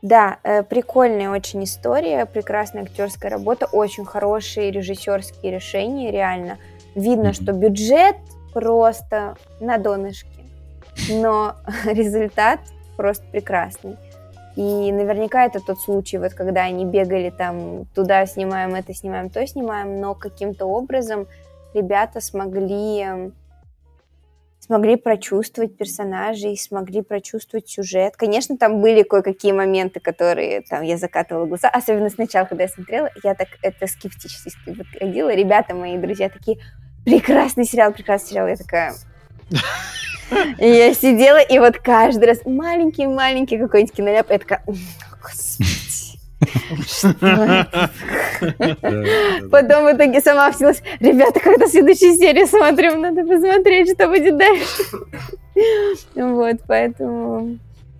Да, 0.00 0.38
э, 0.44 0.62
прикольная 0.62 1.30
очень 1.30 1.64
история, 1.64 2.24
прекрасная 2.24 2.84
актерская 2.84 3.30
работа, 3.30 3.66
очень 3.66 4.04
хорошие 4.04 4.70
режиссерские 4.70 5.52
решения, 5.52 6.12
реально. 6.12 6.58
Видно, 6.94 7.28
mm-hmm. 7.28 7.42
что 7.42 7.52
бюджет 7.52 8.16
просто 8.54 9.36
на 9.60 9.76
донышке, 9.76 10.44
но 11.10 11.56
результат 11.84 12.60
просто 12.96 13.24
прекрасный. 13.30 13.96
И 14.58 14.90
наверняка 14.90 15.46
это 15.46 15.60
тот 15.60 15.80
случай, 15.80 16.18
вот 16.18 16.34
когда 16.34 16.64
они 16.64 16.84
бегали 16.84 17.30
там, 17.30 17.84
туда 17.94 18.26
снимаем, 18.26 18.74
это 18.74 18.92
снимаем, 18.92 19.30
то 19.30 19.46
снимаем, 19.46 20.00
но 20.00 20.16
каким-то 20.16 20.66
образом 20.66 21.28
ребята 21.74 22.20
смогли 22.20 23.30
смогли 24.58 24.96
прочувствовать 24.96 25.76
персонажей, 25.76 26.58
смогли 26.58 27.02
прочувствовать 27.02 27.68
сюжет. 27.68 28.16
Конечно, 28.16 28.58
там 28.58 28.82
были 28.82 29.04
кое-какие 29.04 29.52
моменты, 29.52 30.00
которые 30.00 30.62
там 30.62 30.82
я 30.82 30.98
закатывала 30.98 31.46
глаза, 31.46 31.68
особенно 31.68 32.10
сначала, 32.10 32.44
когда 32.44 32.64
я 32.64 32.68
смотрела, 32.68 33.10
я 33.22 33.36
так 33.36 33.46
это 33.62 33.86
скептически 33.86 34.74
подходила. 34.74 35.32
Ребята, 35.32 35.76
мои 35.76 35.96
друзья, 35.96 36.28
такие, 36.28 36.58
прекрасный 37.04 37.64
сериал, 37.64 37.92
прекрасный 37.92 38.30
сериал. 38.30 38.48
Я 38.48 38.56
такая... 38.56 38.92
И 40.58 40.68
я 40.68 40.94
сидела, 40.94 41.38
и 41.38 41.58
вот 41.58 41.78
каждый 41.78 42.26
раз 42.26 42.38
маленький-маленький 42.44 43.58
какой-нибудь 43.58 43.94
киноляп, 43.94 44.28
такая, 44.28 44.62
господи, 45.22 45.88
Потом 49.50 49.84
в 49.84 49.92
итоге 49.92 50.20
сама 50.20 50.52
вселилась. 50.52 50.82
Ребята, 51.00 51.40
когда 51.40 51.66
следующую 51.66 52.14
серию 52.14 52.46
смотрим, 52.46 53.00
надо 53.00 53.24
посмотреть, 53.24 53.92
что 53.92 54.08
будет 54.08 54.36
дальше. 54.36 54.82
Вот, 56.14 56.56
поэтому 56.66 57.58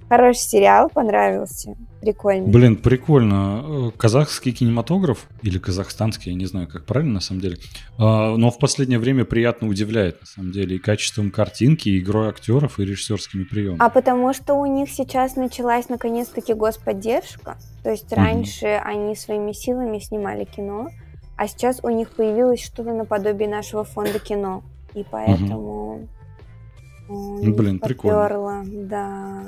хороший 0.09 0.41
сериал, 0.41 0.91
понравился. 0.91 1.77
Прикольно. 2.01 2.47
Блин, 2.47 2.77
прикольно. 2.77 3.89
Э, 3.89 3.91
казахский 3.97 4.53
кинематограф, 4.53 5.29
или 5.43 5.59
казахстанский, 5.59 6.33
я 6.33 6.39
не 6.39 6.47
знаю, 6.47 6.69
как 6.69 6.85
правильно 6.85 7.15
на 7.15 7.21
самом 7.21 7.41
деле, 7.41 7.59
а, 7.99 8.37
но 8.37 8.51
в 8.51 8.59
последнее 8.59 8.99
время 8.99 9.25
приятно 9.25 9.69
удивляет, 9.69 10.21
на 10.21 10.27
самом 10.27 10.53
деле, 10.53 10.77
и 10.77 10.79
качеством 10.79 11.31
картинки, 11.31 11.89
и 11.89 11.99
игрой 11.99 12.29
актеров, 12.29 12.79
и 12.79 12.85
режиссерскими 12.85 13.45
приемами. 13.45 13.83
А 13.83 13.89
потому 13.89 14.33
что 14.33 14.55
у 14.55 14.67
них 14.67 14.91
сейчас 14.91 15.37
началась 15.37 15.89
наконец-таки 15.89 16.55
господдержка. 16.55 17.59
То 17.83 17.91
есть 17.91 18.13
раньше 18.13 18.67
mm 18.67 18.79
они 18.89 19.17
своими 19.17 19.53
силами 19.53 19.99
снимали 19.99 20.45
кино, 20.45 20.89
а 21.37 21.47
сейчас 21.47 21.81
у 21.83 21.89
них 21.89 22.11
появилось 22.11 22.63
что-то 22.63 22.93
наподобие 22.93 23.49
нашего 23.49 23.85
фонда 23.85 24.19
кино. 24.19 24.63
И 24.95 25.05
поэтому... 25.09 26.09
mm 27.09 27.51
Блин, 27.53 27.79
прикольно. 27.79 28.65
Да. 28.67 29.43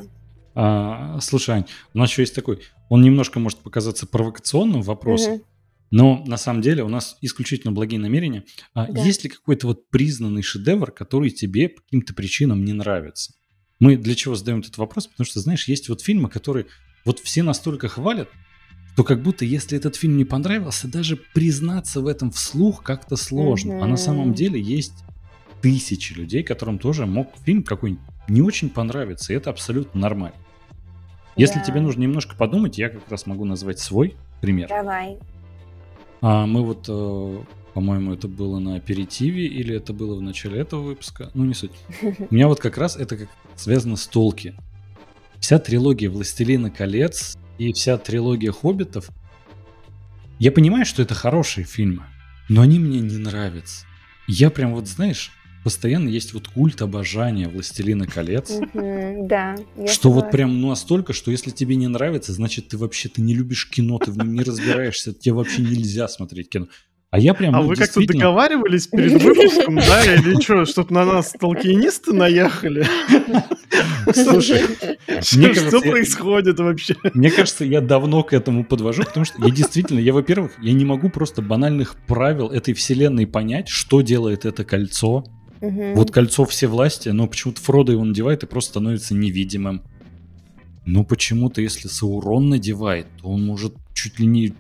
А, 0.55 1.18
слушай, 1.20 1.57
Ань, 1.57 1.66
у 1.94 1.98
нас 1.98 2.11
еще 2.11 2.22
есть 2.22 2.34
такой, 2.34 2.61
он 2.88 3.03
немножко 3.03 3.38
может 3.38 3.61
показаться 3.61 4.07
провокационным 4.07 4.82
вопросом, 4.82 5.34
угу. 5.34 5.44
но 5.90 6.24
на 6.26 6.36
самом 6.36 6.61
деле 6.62 6.82
у 6.82 6.88
нас 6.88 7.16
исключительно 7.20 7.72
благие 7.72 8.01
намерения. 8.01 8.44
А 8.74 8.90
да. 8.90 9.03
Есть 9.03 9.24
ли 9.24 9.30
какой-то 9.30 9.68
вот 9.68 9.88
признанный 9.90 10.42
шедевр, 10.42 10.90
который 10.90 11.30
тебе 11.30 11.68
по 11.68 11.82
каким-то 11.82 12.14
причинам 12.14 12.64
не 12.64 12.72
нравится? 12.72 13.34
Мы 13.78 13.96
для 13.96 14.14
чего 14.14 14.34
задаем 14.34 14.61
этот 14.61 14.76
вопрос? 14.76 15.07
Потому 15.07 15.24
что, 15.24 15.40
знаешь, 15.40 15.68
есть 15.68 15.88
вот 15.88 16.03
фильмы, 16.03 16.28
которые 16.28 16.66
вот 17.05 17.18
все 17.20 17.42
настолько 17.42 17.88
хвалят, 17.88 18.28
то 18.96 19.05
как 19.05 19.22
будто 19.22 19.44
если 19.44 19.78
этот 19.78 19.96
фильм 19.96 20.16
не 20.16 20.24
понравился, 20.24 20.88
даже 20.88 21.16
признаться 21.16 22.01
в 22.01 22.07
этом 22.07 22.30
вслух 22.30 22.82
как-то 22.82 23.16
сложно. 23.16 23.72
Mm-hmm. 23.72 23.82
А 23.82 23.86
на 23.86 23.96
самом 23.96 24.34
деле 24.34 24.61
есть 24.61 24.92
тысячи 25.62 26.12
людей, 26.12 26.42
которым 26.42 26.78
тоже 26.78 27.07
мог 27.07 27.32
фильм 27.44 27.62
какой-нибудь 27.62 28.05
не 28.29 28.43
очень 28.43 28.71
понравиться, 28.71 29.33
и 29.33 29.37
это 29.37 29.51
абсолютно 29.51 30.01
нормально. 30.01 30.37
Если 31.37 31.59
да. 31.59 31.64
тебе 31.64 31.81
нужно 31.81 32.03
немножко 32.03 32.37
подумать, 32.37 32.79
я 32.79 32.89
как 32.89 33.09
раз 33.09 33.27
могу 33.27 33.45
назвать 33.45 33.79
свой 33.79 34.16
пример. 34.41 34.68
Давай. 34.68 35.18
А 36.21 36.47
мы 36.47 36.62
вот, 36.64 36.85
э, 36.89 37.45
по-моему, 37.73 38.12
это 38.12 38.29
было 38.29 38.59
на 38.59 38.77
аперитиве 38.77 39.47
или 39.47 39.75
это 39.75 39.93
было 39.93 40.16
в 40.16 40.23
начале 40.23 40.61
этого 40.61 40.83
выпуска, 40.83 41.31
ну 41.35 41.45
не 41.45 41.55
суть. 41.55 41.73
У 42.03 42.35
меня 42.35 42.49
вот 42.49 42.61
как 42.61 42.77
раз 42.77 42.97
это 42.97 43.16
как 43.16 43.29
связано 43.57 43.97
с 43.97 44.07
Толки. 44.07 44.55
Вся 45.39 45.59
трилогия 45.59 46.11
«Властелина 46.11 46.71
колец» 46.71 47.39
и 47.59 47.73
вся 47.73 47.97
трилогия 47.97 48.53
«Хоббитов» 48.53 49.11
я 50.39 50.53
понимаю, 50.53 50.85
что 50.85 51.03
это 51.03 51.14
хорошие 51.14 51.64
фильмы, 51.64 52.05
но 52.49 52.62
они 52.62 52.79
мне 52.79 53.01
не 53.01 53.16
нравятся. 53.16 53.87
Я 54.27 54.51
прям 54.51 54.75
вот, 54.75 54.89
знаешь, 54.89 55.33
постоянно 55.65 56.09
есть 56.09 56.33
вот 56.33 56.49
культ 56.49 56.83
обожания 56.83 57.49
«Властелина 57.49 58.07
колец». 58.07 58.53
да. 58.73 59.57
Что 59.87 60.11
вот 60.11 60.31
прям 60.31 60.61
настолько, 60.61 61.13
что 61.13 61.31
если 61.31 61.51
тебе 61.51 61.77
не 61.77 61.89
нравится, 61.89 62.33
значит, 62.33 62.69
ты 62.69 62.79
вообще 62.79 63.09
ты 63.09 63.23
не 63.23 63.35
любишь 63.35 63.69
кино, 63.69 63.99
ты 63.99 64.11
в 64.11 64.19
нем 64.19 64.35
не 64.35 64.43
разбираешься, 64.43 65.13
тебе 65.13 65.35
вообще 65.35 65.63
нельзя 65.63 66.09
смотреть 66.09 66.49
кино. 66.49 66.67
А 67.11 67.19
я 67.19 67.35
прям... 67.35 67.57
А 67.57 67.63
вы 67.63 67.75
как-то 67.75 68.07
договаривались 68.07 68.87
перед 68.93 69.21
выпуском, 69.21 69.77
да, 69.77 70.15
или 70.15 70.41
что, 70.41 70.65
чтобы 70.65 70.95
на 70.95 71.05
нас 71.05 71.33
толкинисты 71.39 72.13
наехали? 72.13 72.87
Слушай, 74.13 74.63
что 75.21 75.81
происходит 75.81 76.61
вообще? 76.61 76.95
Мне 77.15 77.31
кажется, 77.31 77.65
я 77.65 77.81
давно 77.81 78.23
к 78.23 78.33
этому 78.33 78.65
подвожу, 78.65 79.03
потому 79.03 79.25
что 79.25 79.45
я 79.45 79.51
действительно, 79.51 79.99
я, 79.99 80.13
во-первых, 80.13 80.53
я 80.63 80.73
не 80.73 80.85
могу 80.85 81.11
просто 81.11 81.43
банальных 81.43 81.97
правил 82.07 82.49
этой 82.49 82.75
вселенной 82.75 83.27
понять, 83.27 83.69
что 83.69 84.03
делает 84.03 84.45
это 84.45 84.65
кольцо, 84.65 85.25
Угу. 85.61 85.95
Вот 85.95 86.11
кольцо 86.11 86.45
все 86.45 86.67
власти, 86.67 87.11
но 87.11 87.27
почему-то 87.27 87.61
Фродо 87.61 87.93
его 87.93 88.05
надевает 88.05 88.43
и 88.43 88.47
просто 88.47 88.71
становится 88.71 89.15
невидимым. 89.15 89.83
Но 90.87 91.05
почему-то, 91.05 91.61
если 91.61 91.89
Саурон 91.89 92.49
надевает, 92.49 93.07
то 93.21 93.29
он 93.29 93.45
может 93.45 93.75
чуть 93.93 94.19
ли 94.19 94.27
не 94.27 94.55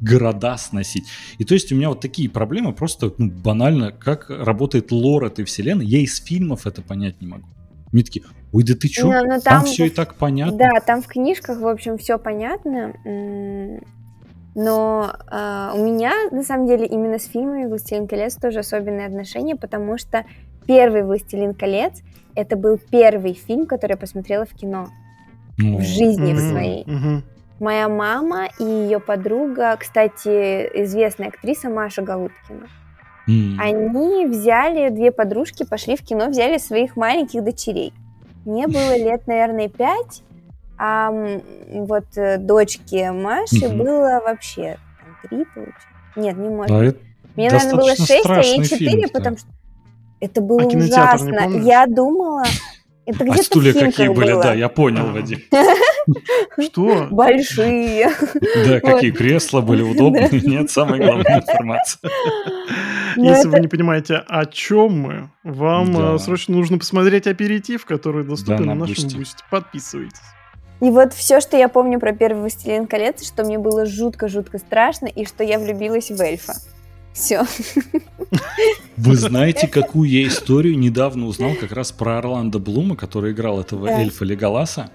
города 0.00 0.56
сносить. 0.56 1.04
И 1.38 1.44
то 1.44 1.54
есть 1.54 1.72
у 1.72 1.76
меня 1.76 1.88
вот 1.88 2.00
такие 2.00 2.28
проблемы 2.28 2.72
просто 2.72 3.12
ну, 3.16 3.30
банально, 3.30 3.92
как 3.92 4.28
работает 4.28 4.90
лор 4.92 5.24
этой 5.24 5.44
вселенной. 5.44 5.86
Я 5.86 6.00
из 6.00 6.20
фильмов 6.20 6.66
это 6.66 6.82
понять 6.82 7.20
не 7.20 7.28
могу. 7.28 7.46
Мне 7.92 8.02
такие, 8.02 8.24
ой, 8.52 8.64
да 8.64 8.74
ты 8.74 8.88
чё, 8.88 9.06
ну, 9.06 9.12
там, 9.12 9.40
там 9.40 9.64
все 9.64 9.86
и 9.86 9.90
так 9.90 10.16
понятно. 10.16 10.58
Да, 10.58 10.80
там 10.84 11.00
в 11.00 11.06
книжках, 11.06 11.60
в 11.60 11.66
общем, 11.66 11.96
все 11.96 12.18
понятно. 12.18 12.92
Но 14.54 15.12
э, 15.30 15.70
у 15.74 15.84
меня, 15.84 16.12
на 16.30 16.42
самом 16.42 16.66
деле, 16.66 16.86
именно 16.86 17.18
с 17.18 17.26
фильмами 17.26 17.66
«Властелин 17.66 18.06
колец» 18.06 18.36
тоже 18.36 18.60
особенные 18.60 19.06
отношения, 19.06 19.56
потому 19.56 19.98
что 19.98 20.24
первый 20.66 21.02
«Властелин 21.02 21.54
колец»— 21.54 22.02
это 22.36 22.56
был 22.56 22.78
первый 22.78 23.34
фильм, 23.34 23.66
который 23.66 23.92
я 23.92 23.96
посмотрела 23.96 24.44
в 24.44 24.54
кино. 24.54 24.88
Mm. 25.60 25.76
В 25.76 25.82
жизни 25.82 26.32
mm-hmm. 26.32 26.50
своей. 26.50 26.84
Mm-hmm. 26.84 27.22
Моя 27.60 27.88
мама 27.88 28.48
и 28.58 28.64
ее 28.64 28.98
подруга, 28.98 29.76
кстати, 29.78 30.68
известная 30.82 31.28
актриса 31.28 31.68
Маша 31.68 32.02
Голубкина, 32.02 32.66
mm. 33.28 33.56
они 33.60 34.26
взяли, 34.26 34.88
две 34.88 35.12
подружки 35.12 35.64
пошли 35.64 35.96
в 35.96 36.02
кино, 36.02 36.28
взяли 36.28 36.58
своих 36.58 36.96
маленьких 36.96 37.44
дочерей. 37.44 37.92
Мне 38.44 38.66
было 38.66 38.96
лет, 38.98 39.26
наверное, 39.26 39.68
пять, 39.68 40.22
а 40.78 41.10
вот 41.10 42.06
э, 42.16 42.38
дочке 42.38 43.12
Маши 43.12 43.66
угу. 43.66 43.76
было 43.76 44.20
вообще 44.24 44.78
там, 45.00 45.16
три, 45.22 45.44
получается. 45.54 45.88
Нет, 46.16 46.36
не 46.36 46.48
может. 46.48 46.68
Да, 46.68 46.98
Мне, 47.36 47.50
наверное, 47.50 47.74
было 47.74 47.96
шесть, 47.96 48.26
а 48.26 48.40
ей 48.40 48.64
четыре, 48.64 49.08
потому 49.08 49.36
что 49.36 49.48
это 50.20 50.40
было 50.40 50.62
а 50.62 50.66
ужасно. 50.66 51.60
Я 51.62 51.86
думала... 51.86 52.44
Это 53.06 53.26
а 53.30 53.36
стулья 53.36 53.74
какие 53.74 54.08
были, 54.08 54.32
было. 54.32 54.42
да, 54.42 54.54
я 54.54 54.70
понял, 54.70 55.12
Вадим. 55.12 55.38
Что? 56.58 57.08
Большие. 57.10 58.10
Да, 58.66 58.80
какие 58.80 59.10
кресла 59.10 59.60
были 59.60 59.82
удобные. 59.90 60.30
Нет, 60.30 60.70
самая 60.70 61.00
главная 61.00 61.40
информация. 61.40 62.10
Если 63.16 63.48
вы 63.48 63.60
не 63.60 63.68
понимаете, 63.68 64.16
о 64.26 64.46
чем 64.46 65.00
мы, 65.00 65.30
вам 65.42 66.14
э, 66.14 66.18
срочно 66.18 66.56
нужно 66.56 66.78
посмотреть 66.78 67.26
аперитив, 67.26 67.84
который 67.84 68.24
доступен 68.24 68.64
на 68.64 68.74
нашем 68.74 69.08
бусте. 69.10 69.44
Подписывайтесь. 69.50 70.33
И 70.84 70.90
вот 70.90 71.14
все, 71.14 71.40
что 71.40 71.56
я 71.56 71.70
помню 71.70 71.98
про 71.98 72.12
первый 72.12 72.40
«Властелин 72.40 72.86
колец», 72.86 73.26
что 73.26 73.42
мне 73.42 73.58
было 73.58 73.86
жутко-жутко 73.86 74.58
страшно, 74.58 75.06
и 75.06 75.24
что 75.24 75.42
я 75.42 75.58
влюбилась 75.58 76.10
в 76.10 76.20
эльфа. 76.20 76.56
Все. 77.14 77.44
Вы 78.98 79.16
знаете, 79.16 79.66
какую 79.66 80.10
я 80.10 80.26
историю 80.28 80.78
недавно 80.78 81.24
узнал 81.24 81.54
как 81.58 81.72
раз 81.72 81.90
про 81.90 82.18
Орландо 82.18 82.58
Блума, 82.58 82.96
который 82.96 83.32
играл 83.32 83.60
этого 83.60 83.86
да. 83.86 83.98
эльфа 83.98 84.26
Леголаса? 84.26 84.90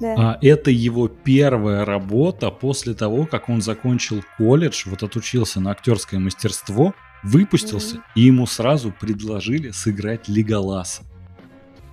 Да. 0.00 0.14
А, 0.16 0.38
это 0.40 0.70
его 0.70 1.08
первая 1.08 1.84
работа 1.84 2.50
после 2.50 2.94
того, 2.94 3.26
как 3.26 3.50
он 3.50 3.60
закончил 3.60 4.24
колледж, 4.38 4.88
вот 4.88 5.02
отучился 5.02 5.60
на 5.60 5.72
актерское 5.72 6.18
мастерство, 6.18 6.94
выпустился, 7.22 7.96
mm-hmm. 7.96 8.02
и 8.14 8.20
ему 8.22 8.46
сразу 8.46 8.94
предложили 8.98 9.72
сыграть 9.72 10.26
Леголаса. 10.26 11.02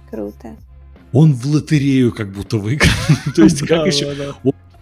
Круто 0.10 0.56
он 1.14 1.34
в 1.34 1.45
лотерею 1.45 2.12
как 2.14 2.32
будто 2.32 2.57
выиграл. 2.57 2.91
То 3.36 3.43
есть 3.43 3.66
как 3.68 3.88
еще... 3.88 4.36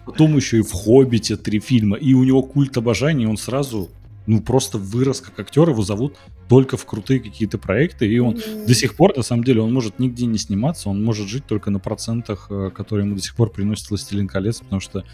Потом 0.06 0.34
еще 0.34 0.58
и 0.58 0.62
в 0.62 0.72
«Хоббите» 0.72 1.36
три 1.36 1.60
фильма, 1.60 1.96
и 1.96 2.14
у 2.14 2.24
него 2.24 2.42
культ 2.42 2.76
обожания, 2.76 3.28
он 3.28 3.36
сразу 3.36 3.90
ну, 4.26 4.40
просто 4.40 4.78
вырос 4.78 5.20
как 5.20 5.38
актер, 5.38 5.68
его 5.68 5.82
зовут 5.82 6.16
только 6.48 6.76
в 6.76 6.84
крутые 6.84 7.20
какие-то 7.20 7.58
проекты, 7.58 8.06
и 8.06 8.18
он 8.18 8.34
mm-hmm. 8.34 8.66
до 8.66 8.74
сих 8.74 8.96
пор, 8.96 9.16
на 9.16 9.22
самом 9.22 9.44
деле, 9.44 9.60
он 9.60 9.72
может 9.72 9.98
нигде 9.98 10.26
не 10.26 10.38
сниматься, 10.38 10.88
он 10.88 11.04
может 11.04 11.28
жить 11.28 11.46
только 11.46 11.70
на 11.70 11.78
процентах, 11.78 12.48
э, 12.50 12.70
которые 12.74 13.06
ему 13.06 13.14
до 13.14 13.22
сих 13.22 13.36
пор 13.36 13.50
приносит 13.50 13.88
«Властелин 13.88 14.26
колец», 14.26 14.58
потому 14.60 14.80
что, 14.80 15.04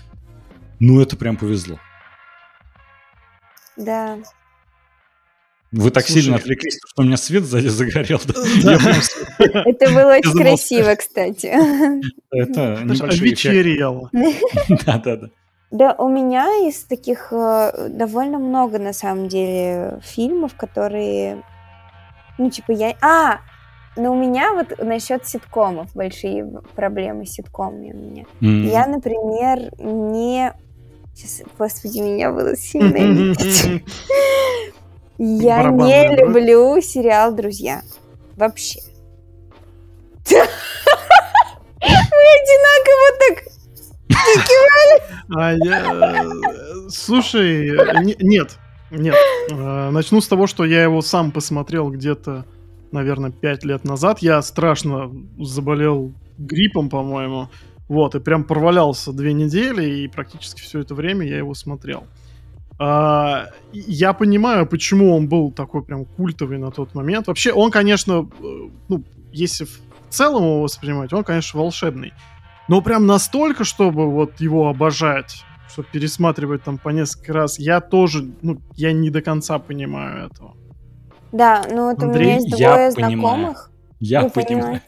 ну, 0.80 1.00
это 1.00 1.16
прям 1.16 1.36
повезло. 1.36 1.78
Да, 3.76 4.18
вы 5.76 5.90
так 5.90 6.06
Слушай, 6.06 6.22
сильно 6.22 6.36
отвлеклись, 6.36 6.78
что 6.86 7.02
у 7.02 7.04
меня 7.04 7.16
свет 7.16 7.44
сзади 7.44 7.68
загорел. 7.68 8.18
Это 9.38 9.90
было 9.92 10.16
очень 10.18 10.32
красиво, 10.32 10.94
кстати. 10.94 11.52
Это 12.30 12.82
вечерело. 13.20 14.10
Да, 14.86 14.98
да, 14.98 15.16
да. 15.16 15.30
Да, 15.70 15.94
у 15.98 16.08
меня 16.08 16.46
из 16.68 16.84
таких 16.84 17.32
э, 17.32 17.88
довольно 17.90 18.38
много, 18.38 18.78
на 18.78 18.92
самом 18.92 19.28
деле, 19.28 20.00
фильмов, 20.02 20.54
которые 20.54 21.42
Ну, 22.38 22.50
типа, 22.50 22.72
я... 22.72 22.94
А, 23.02 23.40
но 23.96 24.12
у 24.12 24.16
меня 24.16 24.52
вот 24.52 24.78
насчет 24.78 25.26
ситкомов 25.26 25.94
большие 25.94 26.62
проблемы 26.74 27.26
с 27.26 27.32
ситкомами 27.32 27.92
у 27.92 27.96
меня. 27.96 28.24
Mm-hmm. 28.40 28.70
Я, 28.70 28.86
например, 28.86 29.72
не... 29.78 30.52
Сейчас, 31.14 31.42
господи, 31.58 31.98
меня 31.98 32.30
было 32.30 32.56
сильно 32.56 33.34
Я 35.18 35.70
не 35.70 36.16
люблю 36.16 36.80
сериал 36.80 37.34
«Друзья». 37.34 37.82
Вообще. 38.36 38.80
Мы 40.30 40.38
одинаково 42.42 43.18
так 43.18 43.56
а 45.34 45.52
я... 45.54 46.26
Слушай, 46.88 47.70
нет, 48.20 48.58
нет. 48.90 49.14
А, 49.52 49.90
начну 49.90 50.20
с 50.20 50.28
того, 50.28 50.46
что 50.46 50.64
я 50.64 50.82
его 50.82 51.02
сам 51.02 51.32
посмотрел 51.32 51.90
где-то, 51.90 52.44
наверное, 52.92 53.30
пять 53.30 53.64
лет 53.64 53.84
назад. 53.84 54.20
Я 54.20 54.40
страшно 54.42 55.12
заболел 55.38 56.12
гриппом, 56.38 56.88
по-моему. 56.88 57.48
Вот, 57.88 58.14
и 58.14 58.20
прям 58.20 58.44
провалялся 58.44 59.12
две 59.12 59.32
недели, 59.32 60.00
и 60.00 60.08
практически 60.08 60.60
все 60.60 60.80
это 60.80 60.94
время 60.94 61.26
я 61.26 61.38
его 61.38 61.54
смотрел. 61.54 62.04
А, 62.78 63.46
я 63.72 64.12
понимаю, 64.12 64.66
почему 64.66 65.16
он 65.16 65.28
был 65.28 65.50
такой 65.50 65.82
прям 65.82 66.04
культовый 66.04 66.58
на 66.58 66.70
тот 66.70 66.94
момент. 66.94 67.26
Вообще, 67.26 67.52
он, 67.52 67.70
конечно, 67.70 68.28
э, 68.38 68.68
ну, 68.88 69.04
если 69.32 69.64
в 69.64 69.80
целом 70.10 70.42
его 70.42 70.62
воспринимать, 70.62 71.12
он, 71.12 71.24
конечно, 71.24 71.58
волшебный. 71.60 72.12
Но 72.68 72.82
прям 72.82 73.06
настолько, 73.06 73.64
чтобы 73.64 74.10
вот 74.10 74.40
его 74.40 74.68
обожать, 74.68 75.44
чтобы 75.68 75.88
пересматривать 75.90 76.64
там 76.64 76.78
по 76.78 76.90
несколько 76.90 77.32
раз, 77.32 77.58
я 77.58 77.80
тоже, 77.80 78.30
ну, 78.42 78.60
я 78.74 78.92
не 78.92 79.10
до 79.10 79.22
конца 79.22 79.58
понимаю 79.58 80.26
этого. 80.26 80.56
Да, 81.32 81.64
ну 81.70 81.90
вот 81.90 82.02
Андрей, 82.02 82.24
у 82.24 82.28
меня 82.28 82.34
есть 82.34 82.56
двое 82.56 82.90
знакомых. 82.90 83.70
Я 84.00 84.28
понимаю. 84.28 84.80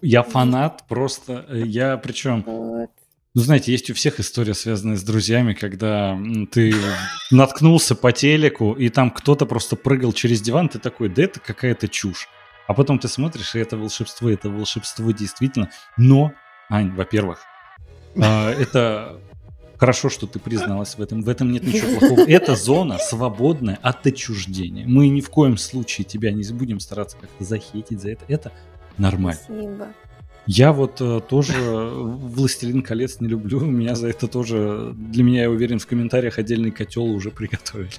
Я 0.00 0.24
фанат 0.24 0.84
просто. 0.88 1.46
Э, 1.48 1.62
я 1.64 1.96
причем... 1.96 2.42
Вот. 2.44 2.90
Ну, 3.34 3.40
знаете, 3.40 3.72
есть 3.72 3.88
у 3.90 3.94
всех 3.94 4.20
история, 4.20 4.52
связанная 4.52 4.96
с 4.96 5.02
друзьями, 5.02 5.54
когда 5.54 6.18
ты 6.50 6.74
наткнулся 7.30 7.94
по 7.94 8.12
телеку, 8.12 8.72
и 8.74 8.90
там 8.90 9.10
кто-то 9.10 9.46
просто 9.46 9.74
прыгал 9.74 10.12
через 10.12 10.42
диван, 10.42 10.68
ты 10.68 10.78
такой, 10.78 11.08
да 11.08 11.22
это 11.22 11.40
какая-то 11.40 11.88
чушь. 11.88 12.28
А 12.66 12.74
потом 12.74 12.98
ты 12.98 13.08
смотришь, 13.08 13.54
и 13.54 13.58
это 13.58 13.78
волшебство, 13.78 14.28
это 14.28 14.50
волшебство 14.50 15.10
действительно. 15.12 15.70
Но, 15.96 16.32
Ань, 16.68 16.94
во-первых, 16.94 17.40
а, 18.16 18.50
это 18.52 19.18
хорошо, 19.78 20.10
что 20.10 20.26
ты 20.26 20.38
призналась 20.38 20.96
в 20.96 21.00
этом. 21.02 21.22
В 21.22 21.28
этом 21.30 21.50
нет 21.52 21.64
ничего 21.64 21.98
плохого. 21.98 22.28
Это 22.28 22.54
зона 22.54 22.98
свободная 22.98 23.78
от 23.82 24.06
отчуждения. 24.06 24.86
Мы 24.86 25.08
ни 25.08 25.22
в 25.22 25.30
коем 25.30 25.56
случае 25.56 26.04
тебя 26.04 26.32
не 26.32 26.44
будем 26.52 26.80
стараться 26.80 27.16
как-то 27.18 27.44
захейтить 27.44 28.00
за 28.00 28.10
это. 28.10 28.24
Это 28.28 28.52
нормально. 28.98 29.40
Спасибо. 29.42 29.88
Я 30.46 30.72
вот 30.72 31.00
э, 31.00 31.20
тоже 31.20 31.54
«Властелин 31.60 32.82
колец» 32.82 33.20
не 33.20 33.28
люблю. 33.28 33.58
У 33.58 33.60
меня 33.66 33.94
за 33.94 34.08
это 34.08 34.28
тоже, 34.28 34.92
для 34.94 35.22
меня, 35.22 35.42
я 35.42 35.50
уверен, 35.50 35.78
в 35.78 35.86
комментариях 35.86 36.38
отдельный 36.38 36.70
котел 36.70 37.04
уже 37.04 37.30
приготовили. 37.30 37.90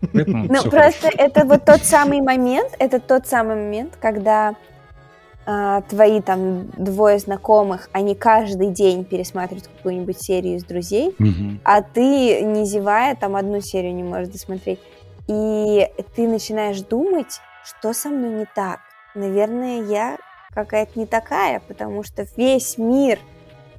Поэтому 0.12 0.44
ну, 0.44 0.62
просто 0.70 1.00
хорошо. 1.02 1.08
это 1.18 1.44
вот 1.44 1.64
тот 1.64 1.82
самый 1.82 2.20
момент, 2.22 2.70
это 2.78 3.00
тот 3.00 3.26
самый 3.26 3.56
момент, 3.56 3.98
когда 4.00 4.56
а, 5.46 5.82
твои 5.82 6.20
там 6.20 6.68
двое 6.76 7.18
знакомых, 7.18 7.90
они 7.92 8.14
каждый 8.14 8.68
день 8.68 9.04
пересматривают 9.04 9.68
какую-нибудь 9.68 10.20
серию 10.20 10.56
из 10.56 10.64
друзей, 10.64 11.08
угу. 11.18 11.58
а 11.64 11.82
ты, 11.82 12.40
не 12.42 12.64
зевая, 12.64 13.16
там 13.16 13.36
одну 13.36 13.60
серию 13.60 13.94
не 13.94 14.02
можешь 14.02 14.28
досмотреть. 14.28 14.78
И 15.28 15.88
ты 16.14 16.28
начинаешь 16.28 16.80
думать, 16.82 17.40
что 17.64 17.92
со 17.92 18.10
мной 18.10 18.30
не 18.30 18.46
так. 18.54 18.80
Наверное, 19.14 19.82
я 19.82 20.18
какая-то 20.52 20.98
не 20.98 21.06
такая, 21.06 21.60
потому 21.66 22.02
что 22.02 22.26
весь 22.36 22.78
мир 22.78 23.18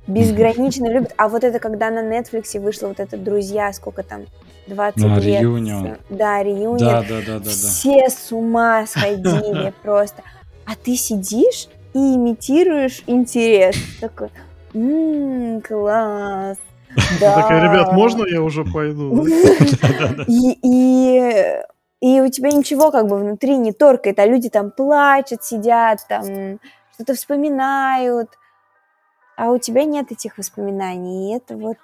безгранично 0.08 0.88
любит. 0.88 1.14
А 1.18 1.30
вот 1.30 1.44
это, 1.44 1.60
когда 1.60 1.90
на 1.90 2.00
Netflix 2.00 2.60
вышло 2.60 2.88
вот 2.88 3.00
это 3.00 3.18
«Друзья», 3.18 3.72
сколько 3.74 4.04
там, 4.04 4.26
20 4.68 5.04
а, 5.04 5.08
лет. 5.20 5.42
Реюнион. 5.42 5.98
Да, 6.10 6.44
реюнион. 6.44 6.78
Да, 6.78 7.02
да, 7.02 7.22
да, 7.26 7.40
да, 7.40 7.50
Все 7.50 8.10
с 8.10 8.32
ума 8.32 8.86
сходили 8.86 9.74
просто. 9.82 10.24
А 10.66 10.76
ты 10.76 10.96
сидишь 10.96 11.68
и 11.94 11.98
имитируешь 11.98 13.04
интерес. 13.08 13.76
Такой, 14.00 14.30
ммм, 14.74 15.62
класс. 15.62 16.58
Да. 17.20 17.42
Такая, 17.42 17.72
ребят, 17.72 17.94
можно 17.94 18.26
я 18.26 18.42
уже 18.42 18.66
пойду? 18.66 19.26
И, 20.28 21.58
и, 22.02 22.20
у 22.20 22.30
тебя 22.30 22.52
ничего 22.52 22.92
как 22.92 23.08
бы 23.08 23.18
внутри 23.18 23.58
не 23.58 23.72
торкает, 23.72 24.20
а 24.20 24.26
люди 24.26 24.50
там 24.50 24.72
плачут, 24.72 25.44
сидят, 25.44 26.00
там 26.10 26.60
что-то 26.94 27.14
вспоминают, 27.14 28.30
а 29.38 29.52
у 29.52 29.60
тебя 29.60 29.86
нет 29.86 30.12
этих 30.12 30.38
воспоминаний, 30.38 31.32
и 31.32 31.38
это 31.38 31.56
вот 31.56 31.78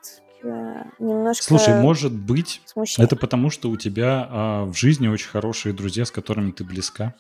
э, 0.44 0.84
немножко 1.00 1.44
Слушай, 1.44 1.80
может 1.80 2.14
быть, 2.14 2.62
смущает. 2.66 3.08
это 3.12 3.16
потому, 3.16 3.50
что 3.50 3.70
у 3.70 3.78
тебя 3.78 4.28
а, 4.30 4.66
в 4.66 4.74
жизни 4.74 5.08
очень 5.08 5.30
хорошие 5.30 5.74
друзья, 5.74 6.06
с 6.06 6.12
которыми 6.12 6.52
ты 6.52 6.64
близка? 6.64 7.16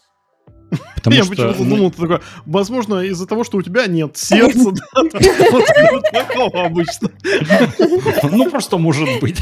Потому 0.95 1.15
я 1.15 1.23
что... 1.23 1.29
почему-то 1.29 1.63
думал, 1.63 1.91
ты 1.91 2.01
такой, 2.01 2.19
возможно, 2.45 2.99
из-за 3.01 3.25
того, 3.25 3.43
что 3.43 3.57
у 3.57 3.61
тебя 3.61 3.87
нет 3.87 4.17
сердца, 4.17 4.71
да, 4.95 6.01
такого 6.11 6.65
обычно. 6.65 7.09
Ну, 8.23 8.49
просто 8.49 8.77
может 8.77 9.07
быть. 9.21 9.39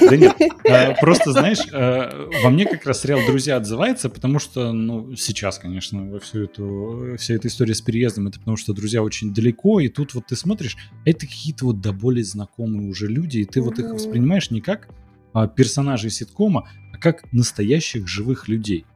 Да 0.00 0.16
нет, 0.16 0.36
а, 0.68 0.94
просто, 0.94 1.32
знаешь, 1.32 1.58
а, 1.72 2.30
во 2.42 2.50
мне 2.50 2.64
как 2.64 2.86
раз 2.86 3.02
сериал 3.02 3.20
«Друзья» 3.26 3.56
отзывается, 3.56 4.08
потому 4.08 4.38
что, 4.38 4.72
ну, 4.72 5.14
сейчас, 5.16 5.58
конечно, 5.58 6.10
во 6.10 6.18
всю 6.20 6.44
эту, 6.44 7.16
вся 7.18 7.34
эта 7.34 7.48
история 7.48 7.74
с 7.74 7.82
переездом, 7.82 8.28
это 8.28 8.38
потому 8.38 8.56
что 8.56 8.72
«Друзья» 8.72 9.02
очень 9.02 9.34
далеко, 9.34 9.80
и 9.80 9.88
тут 9.88 10.14
вот 10.14 10.26
ты 10.26 10.36
смотришь, 10.36 10.76
это 11.04 11.26
какие-то 11.26 11.66
вот 11.66 11.80
до 11.80 11.92
боли 11.92 12.22
знакомые 12.22 12.88
уже 12.88 13.08
люди, 13.08 13.38
и 13.38 13.44
ты 13.44 13.60
вот 13.60 13.78
их 13.78 13.90
воспринимаешь 13.90 14.50
не 14.50 14.60
как 14.60 14.88
а, 15.34 15.46
персонажей 15.46 16.10
ситкома, 16.10 16.68
а 16.92 16.98
как 16.98 17.30
настоящих 17.32 18.08
живых 18.08 18.48
людей. 18.48 18.86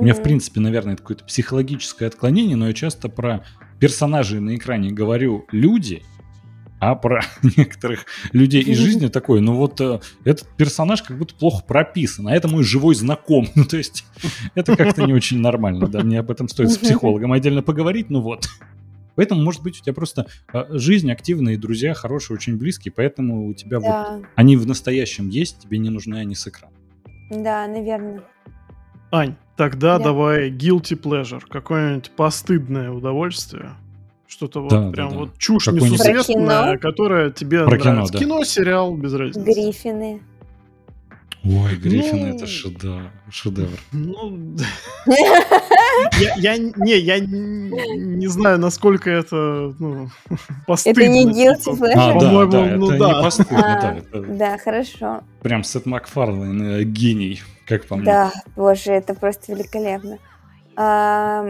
У 0.00 0.02
меня, 0.02 0.14
в 0.14 0.22
принципе, 0.22 0.60
наверное, 0.60 0.94
это 0.94 1.02
какое-то 1.02 1.24
психологическое 1.24 2.06
отклонение, 2.06 2.56
но 2.56 2.68
я 2.68 2.72
часто 2.72 3.10
про 3.10 3.44
персонажей 3.78 4.40
на 4.40 4.56
экране 4.56 4.90
говорю 4.90 5.44
люди, 5.52 6.02
а 6.78 6.94
про 6.94 7.20
некоторых 7.56 8.06
людей 8.32 8.62
из 8.62 8.78
жизни 8.78 9.08
такой, 9.12 9.42
ну 9.42 9.54
вот 9.54 9.78
э, 9.82 10.00
этот 10.24 10.48
персонаж 10.56 11.02
как 11.02 11.18
будто 11.18 11.34
плохо 11.34 11.62
прописан, 11.62 12.28
а 12.28 12.34
это 12.34 12.48
мой 12.48 12.64
живой 12.64 12.94
знакомый. 12.94 13.50
Ну, 13.60 13.66
то 13.66 13.76
есть 13.76 14.06
это 14.54 14.74
как-то 14.74 15.02
не 15.02 15.12
очень 15.12 15.38
нормально, 15.38 15.86
да, 15.86 16.00
мне 16.00 16.18
об 16.20 16.30
этом 16.30 16.48
стоит 16.48 16.70
с 16.70 16.78
психологом 16.78 17.32
отдельно 17.32 17.62
поговорить, 17.62 18.08
ну 18.08 18.22
вот. 18.22 18.48
Поэтому, 19.16 19.42
может 19.42 19.62
быть, 19.62 19.78
у 19.78 19.82
тебя 19.82 19.92
просто 19.92 20.28
э, 20.54 20.64
жизнь 20.70 21.12
активная, 21.12 21.54
и 21.54 21.56
друзья 21.58 21.92
хорошие, 21.92 22.36
очень 22.36 22.56
близкие, 22.56 22.90
поэтому 22.90 23.48
у 23.48 23.52
тебя 23.52 23.80
да. 23.80 24.14
вот 24.14 24.26
они 24.34 24.56
в 24.56 24.66
настоящем 24.66 25.28
есть, 25.28 25.58
тебе 25.58 25.76
не 25.76 25.90
нужны 25.90 26.14
они 26.14 26.34
с 26.34 26.46
экрана. 26.46 26.72
Да, 27.30 27.66
наверное. 27.66 28.22
Ань, 29.12 29.34
тогда 29.56 29.98
да. 29.98 30.04
давай 30.04 30.50
guilty 30.50 31.00
pleasure, 31.00 31.42
какое-нибудь 31.48 32.10
постыдное 32.12 32.90
удовольствие. 32.90 33.72
Что-то 34.26 34.60
вот 34.60 34.70
да, 34.70 34.90
прям 34.90 35.10
да, 35.10 35.16
вот 35.16 35.38
чушь 35.38 35.66
несусветная, 35.66 36.78
которая 36.78 37.30
тебе 37.30 37.64
Про 37.64 37.76
нравится. 37.76 37.82
Кино, 37.82 38.06
да. 38.12 38.18
кино, 38.18 38.44
сериал, 38.44 38.96
без 38.96 39.12
разницы. 39.12 39.40
Гриффины. 39.40 40.22
Ой, 41.42 41.74
Гриффин 41.76 42.20
ну, 42.20 42.34
это 42.34 42.46
шедевр. 42.46 43.10
шедевр. 43.30 43.78
Ну, 43.92 44.56
я, 46.18 46.34
я, 46.36 46.58
не, 46.58 46.98
я 46.98 47.18
не 47.18 48.26
знаю, 48.26 48.58
насколько 48.58 49.08
это 49.08 49.74
ну, 49.78 50.10
постыдно. 50.66 51.00
Это 51.00 51.08
не 51.10 51.24
guilty 51.24 51.78
pleasure? 51.78 51.92
А, 51.96 52.20
да, 52.20 52.46
да, 52.46 52.76
ну, 52.76 52.90
это 52.90 52.98
да. 52.98 53.08
не 53.08 53.22
постыдно, 53.22 53.58
а, 53.58 53.80
да. 53.80 53.96
Это... 53.96 54.20
Да, 54.20 54.58
хорошо. 54.58 55.22
Прям 55.42 55.64
Сет 55.64 55.86
Макфарлейн 55.86 56.62
э, 56.62 56.82
гений, 56.82 57.40
как 57.66 57.86
по 57.86 57.96
мне. 57.96 58.04
Да, 58.04 58.32
боже, 58.54 58.92
это 58.92 59.14
просто 59.14 59.54
великолепно. 59.54 60.18
А, 60.76 61.46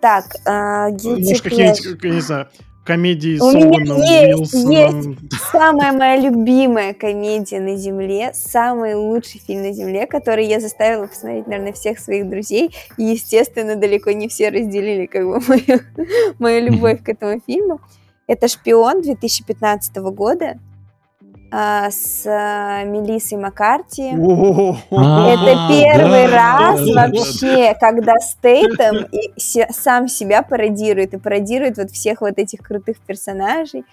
так, 0.00 0.24
а, 0.46 0.90
guilty 0.90 1.28
Может, 1.28 1.42
какие-нибудь, 1.42 2.02
я 2.02 2.10
не 2.10 2.20
знаю, 2.20 2.48
комедии 2.84 3.38
с 3.38 3.42
Оуэном 3.42 3.98
Уилсоном. 3.98 5.10
Есть 5.10 5.42
самая 5.50 5.92
моя 5.92 6.16
любимая 6.18 6.94
комедия 6.94 7.60
на 7.60 7.76
Земле, 7.76 8.32
самый 8.34 8.94
лучший 8.94 9.40
фильм 9.40 9.62
на 9.62 9.72
Земле, 9.72 10.06
который 10.06 10.46
я 10.46 10.60
заставила 10.60 11.06
посмотреть, 11.06 11.46
наверное, 11.46 11.72
всех 11.72 11.98
своих 11.98 12.28
друзей. 12.28 12.74
И, 12.96 13.04
естественно, 13.04 13.76
далеко 13.76 14.12
не 14.12 14.28
все 14.28 14.50
разделили 14.50 15.06
как 15.06 15.26
бы 15.26 15.40
мою, 15.48 15.80
мою 16.38 16.70
любовь 16.70 17.02
к 17.02 17.08
этому 17.08 17.40
фильму. 17.44 17.80
Это 18.26 18.48
«Шпион» 18.48 19.02
2015 19.02 19.96
года 19.96 20.58
а, 21.56 21.88
с 21.88 22.26
а, 22.26 22.82
Мелиссой 22.82 23.38
Маккарти. 23.38 24.08
Это 24.10 25.68
первый 25.70 26.26
раз 26.26 26.80
вообще, 26.80 27.76
когда 27.78 28.18
Стейтем 28.18 29.06
сам 29.70 30.08
себя 30.08 30.42
пародирует 30.42 31.14
и 31.14 31.18
пародирует 31.18 31.78
вот 31.78 31.92
всех 31.92 32.22
вот 32.22 32.38
этих 32.38 32.58
крутых 32.58 32.98
персонажей, 32.98 33.84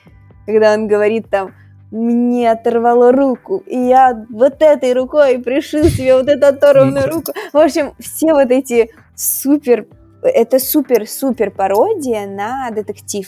когда 0.47 0.73
он 0.73 0.87
говорит 0.87 1.29
там 1.29 1.53
мне 1.91 2.49
оторвало 2.49 3.11
руку, 3.11 3.57
и 3.67 3.77
я 3.77 4.25
вот 4.29 4.61
этой 4.61 4.93
рукой 4.93 5.37
пришил 5.37 5.83
себе 5.83 6.15
вот 6.15 6.29
эту 6.29 6.47
оторванную 6.47 7.11
руку. 7.11 7.33
В 7.53 7.57
общем, 7.57 7.93
все 7.99 8.33
вот 8.33 8.49
эти 8.49 8.89
супер, 9.13 9.85
это 10.23 10.57
супер-супер 10.57 11.51
пародия 11.51 12.25
на 12.25 12.71
детектив. 12.71 13.27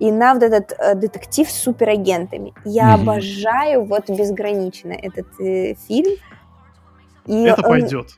И 0.00 0.10
на 0.10 0.34
вот 0.34 0.42
этот 0.42 0.72
э, 0.78 0.94
детектив 0.94 1.48
с 1.48 1.62
суперагентами. 1.62 2.54
Я 2.64 2.94
mm 2.94 3.02
обожаю 3.02 3.84
вот 3.84 4.08
безгранично 4.08 4.92
этот 4.92 5.26
э, 5.38 5.74
фильм. 5.86 6.16
И 7.26 7.42
это 7.42 7.62
он... 7.62 7.68
пойдет. 7.68 8.16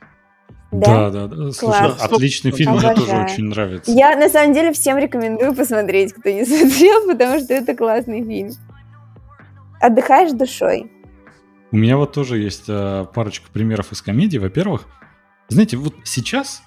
Да, 0.71 1.11
да, 1.11 1.27
да. 1.27 1.51
Слушай, 1.51 1.79
Класс. 1.79 2.01
отличный 2.01 2.51
фильм, 2.51 2.71
Обожаю. 2.71 2.95
мне 2.95 3.05
тоже 3.05 3.21
очень 3.21 3.43
нравится. 3.43 3.91
Я 3.91 4.15
на 4.15 4.29
самом 4.29 4.53
деле 4.53 4.71
всем 4.73 4.97
рекомендую 4.97 5.53
посмотреть, 5.53 6.13
кто 6.13 6.29
не 6.29 6.45
смотрел, 6.45 7.05
потому 7.07 7.39
что 7.39 7.53
это 7.53 7.75
классный 7.75 8.23
фильм. 8.23 8.51
Отдыхаешь 9.79 10.31
душой. 10.31 10.89
У 11.71 11.75
меня 11.75 11.97
вот 11.97 12.13
тоже 12.13 12.39
есть 12.39 12.65
э, 12.69 13.05
парочка 13.13 13.51
примеров 13.51 13.91
из 13.91 14.01
комедий. 14.01 14.39
Во-первых, 14.39 14.87
знаете, 15.49 15.75
вот 15.77 15.95
сейчас 16.05 16.63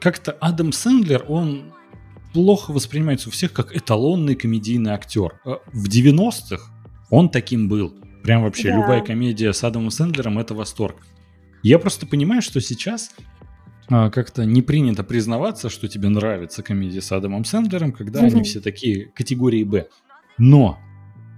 как-то 0.00 0.36
Адам 0.40 0.72
Сэндлер, 0.72 1.24
он 1.28 1.72
плохо 2.32 2.72
воспринимается 2.72 3.28
у 3.28 3.32
всех 3.32 3.52
как 3.52 3.76
эталонный 3.76 4.34
комедийный 4.34 4.92
актер. 4.92 5.40
Э, 5.44 5.56
в 5.72 5.88
90-х 5.88 6.72
он 7.10 7.28
таким 7.28 7.68
был. 7.68 7.94
Прям 8.22 8.42
вообще 8.42 8.70
да. 8.70 8.76
любая 8.76 9.02
комедия 9.02 9.52
с 9.52 9.64
Адамом 9.64 9.90
Сэндлером 9.90 10.38
это 10.38 10.54
восторг. 10.54 10.96
Я 11.62 11.78
просто 11.78 12.06
понимаю, 12.06 12.42
что 12.42 12.60
сейчас 12.60 13.10
а, 13.88 14.10
как-то 14.10 14.44
не 14.44 14.62
принято 14.62 15.04
признаваться, 15.04 15.68
что 15.68 15.88
тебе 15.88 16.08
нравится 16.08 16.62
комедия 16.62 17.02
с 17.02 17.12
Адамом 17.12 17.44
Сэндлером, 17.44 17.92
когда 17.92 18.20
mm-hmm. 18.20 18.32
они 18.32 18.42
все 18.44 18.60
такие 18.60 19.06
категории 19.06 19.64
Б. 19.64 19.88
Но 20.38 20.78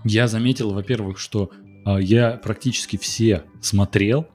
я 0.05 0.29
заметил, 0.29 0.73
во-первых, 0.73 1.19
что 1.19 1.51
а, 1.85 1.99
я 1.99 2.33
практически 2.33 2.97
все 2.97 3.45
смотрел, 3.61 4.29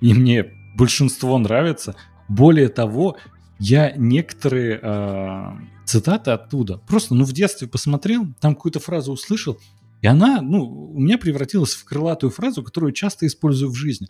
и 0.00 0.14
мне 0.14 0.46
большинство 0.76 1.38
нравится. 1.38 1.96
Более 2.28 2.68
того, 2.68 3.16
я 3.58 3.92
некоторые 3.96 4.80
э, 4.82 5.52
цитаты 5.84 6.30
оттуда 6.32 6.78
просто, 6.86 7.14
ну, 7.14 7.24
в 7.24 7.32
детстве 7.32 7.68
посмотрел, 7.68 8.26
там 8.40 8.54
какую-то 8.54 8.80
фразу 8.80 9.12
услышал, 9.12 9.58
и 10.00 10.06
она, 10.06 10.40
ну, 10.40 10.64
у 10.64 11.00
меня 11.00 11.18
превратилась 11.18 11.74
в 11.74 11.84
крылатую 11.84 12.30
фразу, 12.30 12.62
которую 12.62 12.92
часто 12.92 13.26
использую 13.26 13.70
в 13.70 13.74
жизни. 13.74 14.08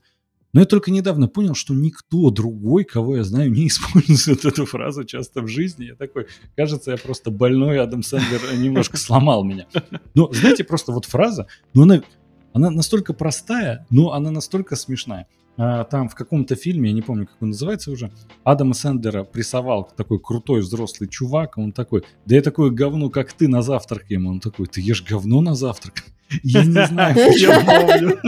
Но 0.53 0.61
я 0.61 0.67
только 0.67 0.91
недавно 0.91 1.29
понял, 1.29 1.55
что 1.55 1.75
никто 1.75 2.31
другой, 2.31 2.85
кого 2.85 3.17
я 3.17 3.25
знаю, 3.25 3.51
не 3.51 3.67
использует 3.69 4.45
эту 4.45 4.67
фразу 4.67 5.05
часто 5.05 5.43
в 5.43 5.49
жизни. 5.49 5.85
Я 5.87 5.95
такой, 5.95 6.27
кажется, 6.57 6.91
я 6.93 6.97
просто 6.97 7.31
больной, 7.31 7.81
Адам 7.81 8.03
Сэндлер 8.03 8.41
немножко 8.57 8.97
сломал 8.97 9.45
меня. 9.45 9.67
Но, 10.15 10.31
знаете, 10.33 10.65
просто 10.65 10.93
вот 10.93 11.05
фраза, 11.05 11.47
ну 11.75 11.83
она, 11.83 12.03
она 12.53 12.71
настолько 12.71 13.13
простая, 13.13 13.87
но 13.91 14.13
она 14.13 14.31
настолько 14.31 14.77
смешная. 14.77 15.27
А, 15.61 15.83
там 15.83 16.09
в 16.09 16.15
каком-то 16.15 16.55
фильме, 16.55 16.91
я 16.91 16.95
не 16.95 17.03
помню, 17.03 17.27
как 17.27 17.37
он 17.41 17.49
называется 17.49 17.91
уже, 17.91 18.13
Адама 18.45 18.75
Сэндлера 18.75 19.25
прессовал 19.25 19.91
такой 19.97 20.21
крутой 20.21 20.61
взрослый 20.61 21.09
чувак, 21.09 21.59
он 21.59 21.73
такой, 21.73 22.05
да 22.27 22.37
я 22.37 22.43
такое 22.43 22.71
говно, 22.71 23.11
как 23.11 23.33
ты, 23.33 23.49
на 23.49 23.61
завтрак 23.61 24.09
ем. 24.09 24.29
Он 24.29 24.39
такой, 24.39 24.67
ты 24.69 24.81
ешь 24.81 25.03
говно 25.03 25.41
на 25.41 25.57
завтрак? 25.57 26.05
Я 26.43 26.63
не 26.63 26.87
знаю, 26.87 27.17
я 27.39 27.61
помню. 27.65 28.19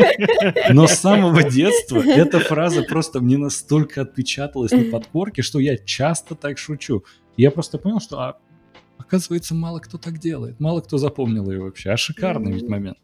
Но 0.72 0.86
с 0.86 0.94
самого 0.94 1.42
детства 1.42 2.00
эта 2.00 2.40
фраза 2.40 2.82
просто 2.82 3.20
мне 3.20 3.36
настолько 3.36 4.00
отпечаталась 4.00 4.72
на 4.72 4.84
подкорке, 4.84 5.42
что 5.42 5.58
я 5.58 5.76
часто 5.76 6.34
так 6.34 6.56
шучу. 6.56 7.04
Я 7.36 7.50
просто 7.50 7.76
понял, 7.76 8.00
что 8.00 8.18
а, 8.20 8.38
оказывается 8.96 9.54
мало 9.54 9.80
кто 9.80 9.98
так 9.98 10.18
делает, 10.18 10.58
мало 10.60 10.80
кто 10.80 10.96
запомнил 10.96 11.50
ее 11.50 11.60
вообще. 11.60 11.90
А 11.90 11.98
шикарный 11.98 12.52
ведь 12.52 12.70
момент. 12.70 12.96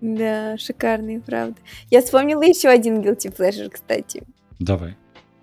Да, 0.00 0.56
шикарный, 0.56 1.20
правда. 1.20 1.56
Я 1.90 2.00
вспомнила 2.00 2.42
еще 2.42 2.68
один 2.68 3.00
guilty 3.00 3.34
pleasure, 3.34 3.68
кстати. 3.68 4.22
Давай. 4.58 4.96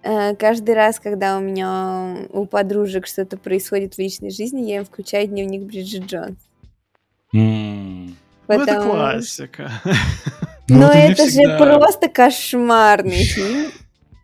Э, 0.04 0.36
каждый 0.36 0.74
раз, 0.74 1.00
когда 1.00 1.38
у 1.38 1.42
меня 1.42 2.28
у 2.32 2.46
подружек 2.46 3.08
что-то 3.08 3.38
происходит 3.38 3.96
в 3.96 4.00
личной 4.00 4.32
жизни, 4.32 4.62
я 4.62 4.78
им 4.78 4.86
включаю 4.86 5.28
дневник 5.28 5.64
Бриджит 5.64 6.06
Джонс. 6.06 6.40
Mm. 7.36 8.12
Потому... 8.48 8.66
Ну, 8.66 8.74
это 8.74 8.90
классика. 8.90 9.72
Ну, 10.70 10.80
Но 10.80 10.92
это 10.92 11.30
же 11.30 11.58
просто 11.58 12.10
кошмарный 12.10 13.24
фильм. 13.24 13.72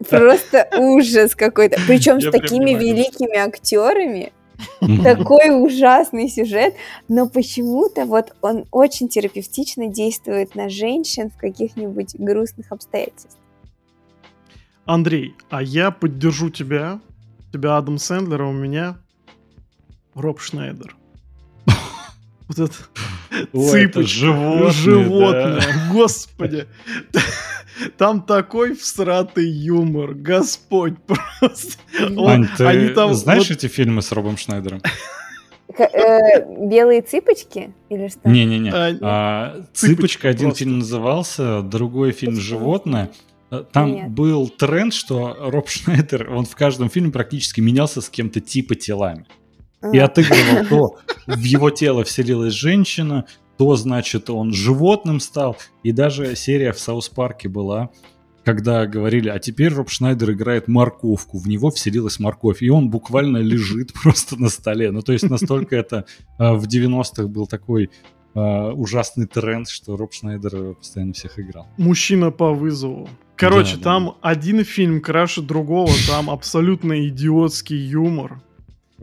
Просто 0.10 0.68
ужас 0.78 1.36
какой-то. 1.36 1.80
Причем 1.88 2.20
с 2.20 2.30
такими 2.30 2.72
великими 2.72 3.38
актерами. 3.38 4.34
Такой 4.80 5.50
ужасный 5.50 6.30
сюжет, 6.30 6.76
но 7.08 7.28
почему-то 7.28 8.06
вот 8.06 8.36
он 8.42 8.66
очень 8.72 9.08
терапевтично 9.08 9.88
действует 9.88 10.56
на 10.56 10.70
женщин 10.70 11.30
в 11.30 11.38
каких-нибудь 11.38 12.16
грустных 12.16 12.72
обстоятельствах. 12.72 13.42
Андрей, 14.86 15.36
а 15.50 15.62
я 15.62 15.92
поддержу 15.92 16.50
тебя. 16.50 17.00
Тебя 17.52 17.78
Адам 17.78 17.98
Сэндлер, 17.98 18.42
а 18.42 18.48
у 18.48 18.52
меня 18.52 18.98
Роб 20.16 20.40
Шнайдер. 20.40 20.96
Вот 22.50 22.60
это 22.60 22.76
цыпочка, 23.54 24.72
животное, 24.72 25.64
господи. 25.92 26.68
Там 27.98 28.22
такой 28.22 28.76
всратый 28.76 29.50
юмор, 29.50 30.14
Господь 30.14 30.96
просто. 31.40 31.78
Ань, 32.00 32.48
ты 32.58 32.66
Они 32.66 32.90
там, 32.90 33.14
знаешь 33.14 33.50
вот... 33.50 33.58
эти 33.58 33.68
фильмы 33.68 34.02
с 34.02 34.12
Робом 34.12 34.38
Шнайдером? 34.38 34.82
Э, 35.78 36.68
Белые 36.68 37.02
цыпочки 37.02 37.74
или 37.90 38.08
что? 38.08 38.30
Не-не-не. 38.30 38.72
А, 38.72 38.98
а, 39.02 39.66
цыпочка 39.74 40.30
один 40.30 40.50
просто. 40.50 40.60
фильм 40.66 40.80
назывался, 40.80 41.62
другой 41.62 42.12
фильм 42.12 42.36
«Животное». 42.36 43.12
Э, 43.50 43.64
там 43.72 43.92
Нет. 43.92 44.10
был 44.10 44.50
тренд, 44.50 44.94
что 44.94 45.36
Роб 45.40 45.70
Шнайдер, 45.70 46.32
он 46.32 46.46
в 46.46 46.56
каждом 46.56 46.90
фильме 46.90 47.12
практически 47.12 47.62
менялся 47.62 48.02
с 48.02 48.10
кем-то 48.10 48.40
типа 48.40 48.76
телами. 48.76 49.26
И 49.92 49.98
отыгрывал 50.00 50.66
то 50.70 50.98
в 51.28 51.44
его 51.44 51.70
тело 51.70 52.04
вселилась 52.04 52.54
женщина, 52.54 53.26
то, 53.58 53.76
значит, 53.76 54.30
он 54.30 54.54
животным 54.54 55.20
стал. 55.20 55.58
И 55.84 55.92
даже 55.92 56.36
серия 56.36 56.72
в 56.72 56.80
South 56.80 57.10
Park 57.10 57.42
е 57.42 57.50
была, 57.50 57.90
когда 58.44 58.86
говорили, 58.86 59.30
а 59.30 59.40
теперь 59.40 59.74
Роб 59.74 59.90
Шнайдер 59.90 60.32
играет 60.32 60.68
морковку, 60.68 61.38
в 61.38 61.48
него 61.48 61.72
вселилась 61.72 62.20
морковь, 62.20 62.62
и 62.62 62.70
он 62.70 62.90
буквально 62.90 63.38
лежит 63.38 63.94
просто 64.04 64.40
на 64.42 64.50
столе. 64.50 64.92
Ну, 64.92 65.02
то 65.02 65.14
есть 65.14 65.30
настолько 65.30 65.76
это 65.76 66.06
а, 66.38 66.54
в 66.56 66.66
90-х 66.66 67.28
был 67.28 67.48
такой 67.48 67.90
а, 68.36 68.72
ужасный 68.72 69.28
тренд, 69.28 69.70
что 69.70 69.96
Роб 69.96 70.14
Шнайдер 70.14 70.76
постоянно 70.76 71.14
всех 71.14 71.40
играл. 71.40 71.68
Мужчина 71.78 72.32
по 72.32 72.54
вызову. 72.54 73.08
Короче, 73.36 73.78
да, 73.78 73.84
там 73.84 74.06
да. 74.06 74.30
один 74.30 74.64
фильм 74.64 75.02
краше 75.02 75.42
другого, 75.42 75.92
там 76.08 76.30
абсолютно 76.30 77.08
идиотский 77.08 77.78
юмор. 77.78 78.42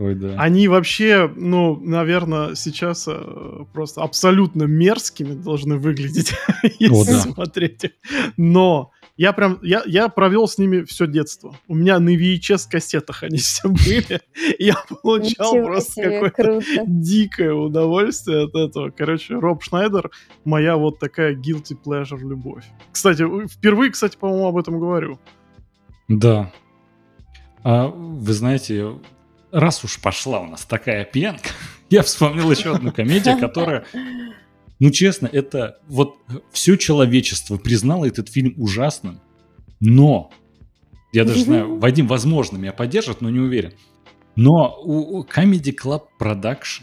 Ой, 0.00 0.14
да. 0.14 0.34
Они 0.38 0.66
вообще, 0.66 1.30
ну, 1.36 1.78
наверное, 1.78 2.54
сейчас 2.54 3.06
э, 3.06 3.64
просто 3.74 4.00
абсолютно 4.00 4.62
мерзкими 4.62 5.34
должны 5.34 5.76
выглядеть, 5.76 6.32
если 6.78 7.12
да. 7.12 7.20
смотреть. 7.20 7.92
Но 8.38 8.92
я 9.18 9.34
прям, 9.34 9.58
я, 9.60 9.82
я 9.84 10.08
провел 10.08 10.48
с 10.48 10.56
ними 10.56 10.84
все 10.84 11.06
детство. 11.06 11.54
У 11.68 11.74
меня 11.74 11.98
на 11.98 12.16
VHS-кассетах 12.16 13.24
они 13.24 13.36
все 13.36 13.68
были. 13.68 14.22
Я 14.58 14.76
получал 15.02 15.52
Ничего 15.52 15.66
просто 15.66 16.02
какое-то 16.02 16.62
дикое 16.86 17.52
удовольствие 17.52 18.44
от 18.44 18.54
этого. 18.54 18.88
Короче, 18.96 19.34
Роб 19.34 19.62
Шнайдер 19.62 20.10
моя 20.46 20.78
вот 20.78 20.98
такая 20.98 21.34
guilty 21.34 21.76
pleasure 21.78 22.20
любовь. 22.20 22.64
Кстати, 22.90 23.26
впервые, 23.48 23.90
кстати, 23.90 24.16
по-моему, 24.16 24.46
об 24.46 24.56
этом 24.56 24.80
говорю. 24.80 25.18
Да. 26.08 26.50
А, 27.62 27.88
вы 27.88 28.32
знаете, 28.32 28.94
раз 29.52 29.84
уж 29.84 30.00
пошла 30.00 30.40
у 30.40 30.46
нас 30.46 30.64
такая 30.64 31.04
пьянка, 31.04 31.50
я 31.90 32.02
вспомнил 32.02 32.50
еще 32.50 32.74
одну 32.74 32.92
комедию, 32.92 33.38
которая, 33.38 33.84
ну 34.78 34.90
честно, 34.90 35.28
это 35.30 35.78
вот 35.88 36.16
все 36.52 36.76
человечество 36.76 37.56
признало 37.56 38.06
этот 38.06 38.28
фильм 38.28 38.54
ужасным, 38.56 39.20
но, 39.80 40.30
я 41.12 41.24
даже 41.24 41.40
знаю, 41.44 41.78
Вадим, 41.78 42.06
возможно, 42.06 42.56
меня 42.56 42.72
поддержит, 42.72 43.20
но 43.20 43.30
не 43.30 43.40
уверен, 43.40 43.72
но 44.36 44.80
у 44.82 45.24
Comedy 45.24 45.74
Club 45.74 46.04
Production, 46.20 46.82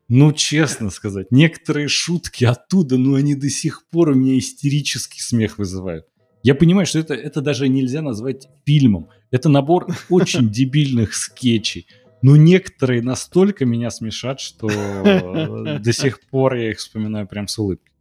ну, 0.09 0.31
честно 0.33 0.89
сказать, 0.89 1.27
некоторые 1.31 1.87
шутки 1.87 2.43
оттуда, 2.43 2.97
ну, 2.97 3.15
они 3.15 3.35
до 3.35 3.49
сих 3.49 3.87
пор 3.89 4.09
у 4.09 4.13
меня 4.13 4.37
истерический 4.37 5.21
смех 5.21 5.57
вызывают. 5.57 6.05
Я 6.43 6.55
понимаю, 6.55 6.85
что 6.85 6.99
это, 6.99 7.13
это 7.13 7.41
даже 7.41 7.69
нельзя 7.69 8.01
назвать 8.01 8.47
фильмом. 8.65 9.09
Это 9.31 9.47
набор 9.47 9.87
очень 10.09 10.49
дебильных 10.51 11.13
скетчей. 11.13 11.87
Но 12.21 12.35
некоторые 12.35 13.01
настолько 13.01 13.65
меня 13.65 13.89
смешат, 13.89 14.39
что 14.39 14.67
до 15.79 15.93
сих 15.93 16.19
пор 16.21 16.55
я 16.55 16.71
их 16.71 16.79
вспоминаю 16.79 17.27
прям 17.27 17.47
с 17.47 17.57
улыбкой. 17.57 17.92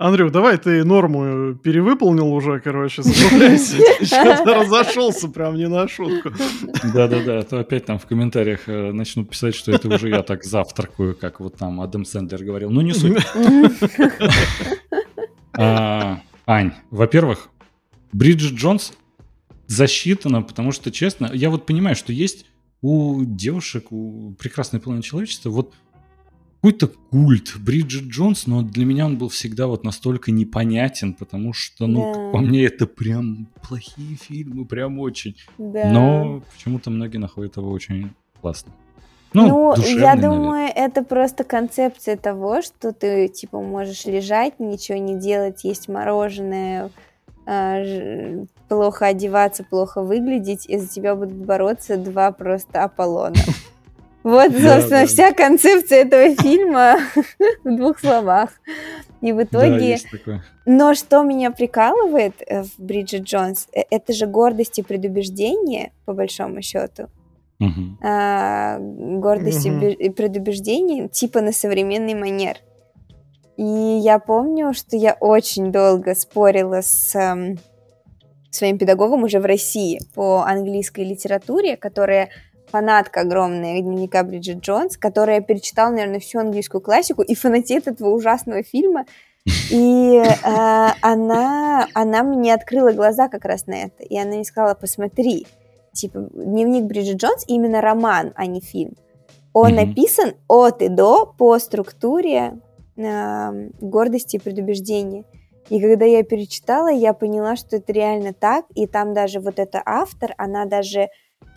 Андрюх, 0.00 0.32
давай 0.32 0.56
ты 0.56 0.82
норму 0.82 1.54
перевыполнил 1.56 2.32
уже, 2.32 2.58
короче. 2.60 3.02
Что-то 4.02 4.54
разошелся 4.54 5.28
прям 5.28 5.56
не 5.56 5.68
на 5.68 5.86
шутку. 5.88 6.30
Да-да-да, 6.94 7.40
а 7.40 7.42
то 7.42 7.58
опять 7.58 7.84
там 7.84 7.98
в 7.98 8.06
комментариях 8.06 8.66
э, 8.66 8.92
начнут 8.92 9.28
писать, 9.28 9.54
что 9.54 9.72
это 9.72 9.88
уже 9.88 10.08
я 10.08 10.22
так 10.22 10.42
завтракаю, 10.42 11.14
как 11.14 11.40
вот 11.40 11.56
там 11.56 11.82
Адам 11.82 12.06
Сэндлер 12.06 12.42
говорил. 12.42 12.70
Ну, 12.70 12.80
не 12.80 12.94
суть. 12.94 13.18
А, 15.52 16.20
Ань, 16.46 16.72
во-первых, 16.90 17.50
Бриджит 18.12 18.54
Джонс 18.54 18.94
засчитана, 19.66 20.40
потому 20.40 20.72
что, 20.72 20.90
честно, 20.90 21.28
я 21.34 21.50
вот 21.50 21.66
понимаю, 21.66 21.96
что 21.96 22.12
есть 22.14 22.46
у 22.80 23.24
девушек, 23.24 23.92
у 23.92 24.32
прекрасной 24.38 24.80
половины 24.80 25.02
человечества, 25.02 25.50
вот 25.50 25.74
какой-то 26.62 26.90
культ 27.10 27.54
Бриджит 27.58 28.04
Джонс, 28.04 28.46
но 28.46 28.62
для 28.62 28.84
меня 28.84 29.06
он 29.06 29.16
был 29.16 29.30
всегда 29.30 29.66
вот 29.66 29.82
настолько 29.82 30.30
непонятен, 30.30 31.14
потому 31.14 31.54
что, 31.54 31.86
ну, 31.86 32.12
да. 32.12 32.30
по 32.32 32.38
мне, 32.38 32.64
это 32.64 32.86
прям 32.86 33.48
плохие 33.66 34.16
фильмы, 34.16 34.66
прям 34.66 34.98
очень. 34.98 35.36
Да. 35.56 35.90
Но 35.90 36.42
почему-то 36.52 36.90
многие 36.90 37.16
находят 37.16 37.56
его 37.56 37.70
очень 37.70 38.10
классно. 38.42 38.72
Ну, 39.32 39.74
ну 39.74 39.82
я 39.82 40.16
думаю, 40.16 40.50
наверное. 40.50 40.72
это 40.74 41.02
просто 41.02 41.44
концепция 41.44 42.16
того, 42.16 42.60
что 42.60 42.92
ты, 42.92 43.28
типа, 43.28 43.60
можешь 43.60 44.04
лежать, 44.04 44.58
ничего 44.58 44.98
не 44.98 45.18
делать, 45.18 45.64
есть 45.64 45.88
мороженое, 45.88 46.90
э, 47.46 48.44
плохо 48.68 49.06
одеваться, 49.06 49.64
плохо 49.64 50.02
выглядеть, 50.02 50.66
и 50.66 50.76
за 50.76 50.88
тебя 50.88 51.14
будут 51.14 51.36
бороться 51.36 51.96
два 51.96 52.32
просто 52.32 52.82
Аполлона. 52.82 53.36
Вот, 54.22 54.52
собственно, 54.52 55.06
вся 55.06 55.32
концепция 55.32 56.02
этого 56.02 56.34
фильма 56.36 56.98
в 57.64 57.76
двух 57.76 58.00
словах. 58.00 58.50
И 59.20 59.32
в 59.32 59.42
итоге... 59.42 59.98
Но 60.66 60.94
что 60.94 61.22
меня 61.22 61.50
прикалывает 61.50 62.34
э, 62.46 62.62
в 62.62 62.78
Бриджит 62.78 63.22
Джонс, 63.22 63.66
э, 63.72 63.82
это 63.90 64.12
же 64.12 64.26
гордость 64.26 64.78
и 64.78 64.82
предубеждение, 64.82 65.92
по 66.04 66.12
большому 66.12 66.62
счету. 66.62 67.08
А, 68.02 68.78
гордость 68.78 69.66
uh-huh. 69.66 69.92
и 69.92 70.08
предубеждение, 70.08 71.08
типа 71.08 71.42
на 71.42 71.52
современный 71.52 72.14
манер. 72.14 72.56
И 73.58 73.62
я 73.62 74.18
помню, 74.18 74.72
что 74.72 74.96
я 74.96 75.14
очень 75.20 75.70
долго 75.70 76.14
спорила 76.14 76.80
с 76.80 77.14
эм, 77.14 77.58
своим 78.50 78.78
педагогом 78.78 79.24
уже 79.24 79.38
в 79.38 79.44
России 79.44 80.00
по 80.14 80.42
английской 80.44 81.04
литературе, 81.04 81.76
которая 81.76 82.30
фанатка 82.70 83.20
огромная 83.20 83.80
дневника 83.80 84.22
Бриджит 84.22 84.60
Джонс, 84.60 84.96
которая 84.96 85.40
перечитала, 85.40 85.90
наверное, 85.90 86.20
всю 86.20 86.38
английскую 86.38 86.80
классику 86.80 87.22
и 87.22 87.34
фанатеет 87.34 87.88
этого 87.88 88.10
ужасного 88.10 88.62
фильма. 88.62 89.04
И 89.70 90.22
э, 90.22 90.88
она, 91.00 91.88
она 91.94 92.22
мне 92.22 92.54
открыла 92.54 92.92
глаза 92.92 93.28
как 93.28 93.44
раз 93.44 93.66
на 93.66 93.74
это. 93.74 94.02
И 94.02 94.18
она 94.18 94.32
мне 94.32 94.44
сказала, 94.44 94.74
посмотри, 94.74 95.46
типа, 95.92 96.28
дневник 96.32 96.84
Бриджит 96.84 97.16
Джонс 97.16 97.44
именно 97.46 97.80
роман, 97.80 98.32
а 98.36 98.46
не 98.46 98.60
фильм. 98.60 98.94
Он 99.52 99.72
mm-hmm. 99.72 99.86
написан 99.86 100.34
от 100.48 100.82
и 100.82 100.88
до 100.88 101.26
по 101.26 101.58
структуре 101.58 102.60
э, 102.96 103.68
гордости 103.80 104.36
и 104.36 104.40
предубеждения. 104.40 105.24
И 105.68 105.80
когда 105.80 106.04
я 106.04 106.22
перечитала, 106.22 106.90
я 106.90 107.12
поняла, 107.14 107.56
что 107.56 107.76
это 107.76 107.92
реально 107.92 108.32
так. 108.32 108.66
И 108.74 108.86
там 108.86 109.14
даже 109.14 109.40
вот 109.40 109.58
эта 109.58 109.82
автор, 109.84 110.34
она 110.36 110.66
даже 110.66 111.08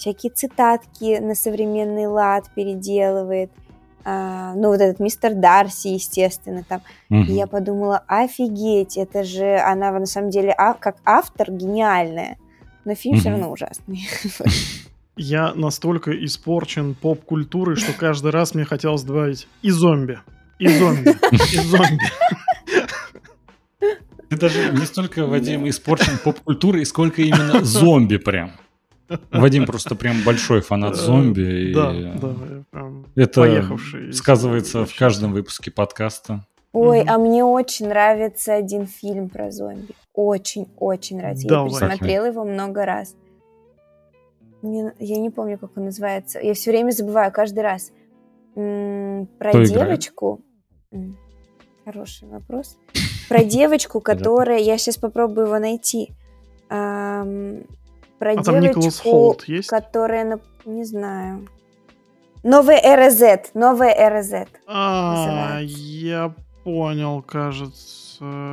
всякие 0.04 0.32
цитатки 0.32 1.20
на 1.20 1.34
современный 1.34 2.08
лад 2.08 2.46
переделывает. 2.54 3.52
А, 4.06 4.54
ну, 4.56 4.68
вот 4.68 4.82
этот 4.82 5.00
мистер 5.00 5.34
Дарси, 5.34 5.88
естественно, 5.90 6.66
там. 6.68 6.82
Угу. 7.10 7.22
И 7.22 7.32
я 7.32 7.48
подумала, 7.48 8.04
офигеть, 8.08 8.98
это 8.98 9.24
же 9.24 9.58
она 9.60 9.98
на 9.98 10.06
самом 10.06 10.30
деле 10.30 10.52
а, 10.52 10.74
как 10.74 10.98
автор 11.06 11.52
гениальная. 11.52 12.38
Но 12.84 12.96
фильм 12.96 13.16
угу. 13.16 13.22
все 13.22 13.30
равно 13.30 13.50
ужасный. 13.50 14.06
Я 15.16 15.54
настолько 15.54 16.12
испорчен 16.26 16.96
поп-культурой, 16.96 17.76
что 17.76 17.94
каждый 17.94 18.32
раз 18.32 18.56
мне 18.56 18.66
хотелось 18.66 19.04
добавить 19.04 19.48
и 19.62 19.70
зомби, 19.70 20.20
и 20.58 20.68
зомби, 20.68 21.16
и 21.32 21.60
зомби. 21.60 22.04
Ты 24.30 24.38
даже 24.38 24.72
не 24.72 24.86
столько, 24.88 25.28
Вадим, 25.28 25.70
испорчен 25.70 26.18
поп-культурой, 26.18 26.84
сколько 26.88 27.22
именно 27.22 27.64
зомби 27.64 28.18
прям. 28.18 28.54
Вадим 29.32 29.66
просто 29.66 29.96
прям 29.96 30.24
большой 30.26 30.62
фанат 30.62 30.96
зомби. 30.96 31.74
Да, 31.74 31.94
да. 32.20 32.92
Это 33.16 33.78
сказывается 34.12 34.86
в 34.86 34.96
каждом 34.98 35.34
выпуске 35.34 35.72
подкаста. 35.72 36.46
Ой, 36.72 37.04
а 37.04 37.18
мне 37.20 37.44
очень 37.44 37.88
нравится 37.88 38.56
один 38.56 38.88
фильм 38.88 39.30
про 39.30 39.52
зомби. 39.52 39.94
Очень-очень 40.14 41.18
нравится. 41.18 41.48
Я 41.48 41.64
пересмотрела 41.66 42.26
его 42.26 42.44
много 42.44 42.86
раз. 42.86 43.16
я 44.64 45.18
не 45.18 45.30
помню, 45.30 45.58
как 45.60 45.78
он 45.78 45.86
называется. 45.86 46.40
Я 46.40 46.54
все 46.56 46.72
время 46.72 46.92
забываю, 46.92 47.32
каждый 47.32 47.60
раз. 47.60 47.92
про 48.56 49.66
девочку. 49.66 50.42
Хороший 51.86 52.28
вопрос. 52.28 52.78
Про 53.30 53.44
девочку, 53.44 54.00
которая... 54.00 54.60
Я 54.60 54.78
сейчас 54.78 54.98
попробую 54.98 55.48
его 55.48 55.60
найти 55.60 56.12
про 58.24 58.32
а 58.32 58.44
девочку, 58.44 59.36
которая, 59.68 60.40
не 60.66 60.86
знаю, 60.86 61.48
новая 62.42 62.80
эра 62.82 63.10
Z, 63.10 63.50
новая 63.54 63.94
эра 63.94 64.24
Z. 64.24 64.48
А, 64.66 65.60
я 65.62 66.34
понял, 66.64 67.22
кажется. 67.22 67.90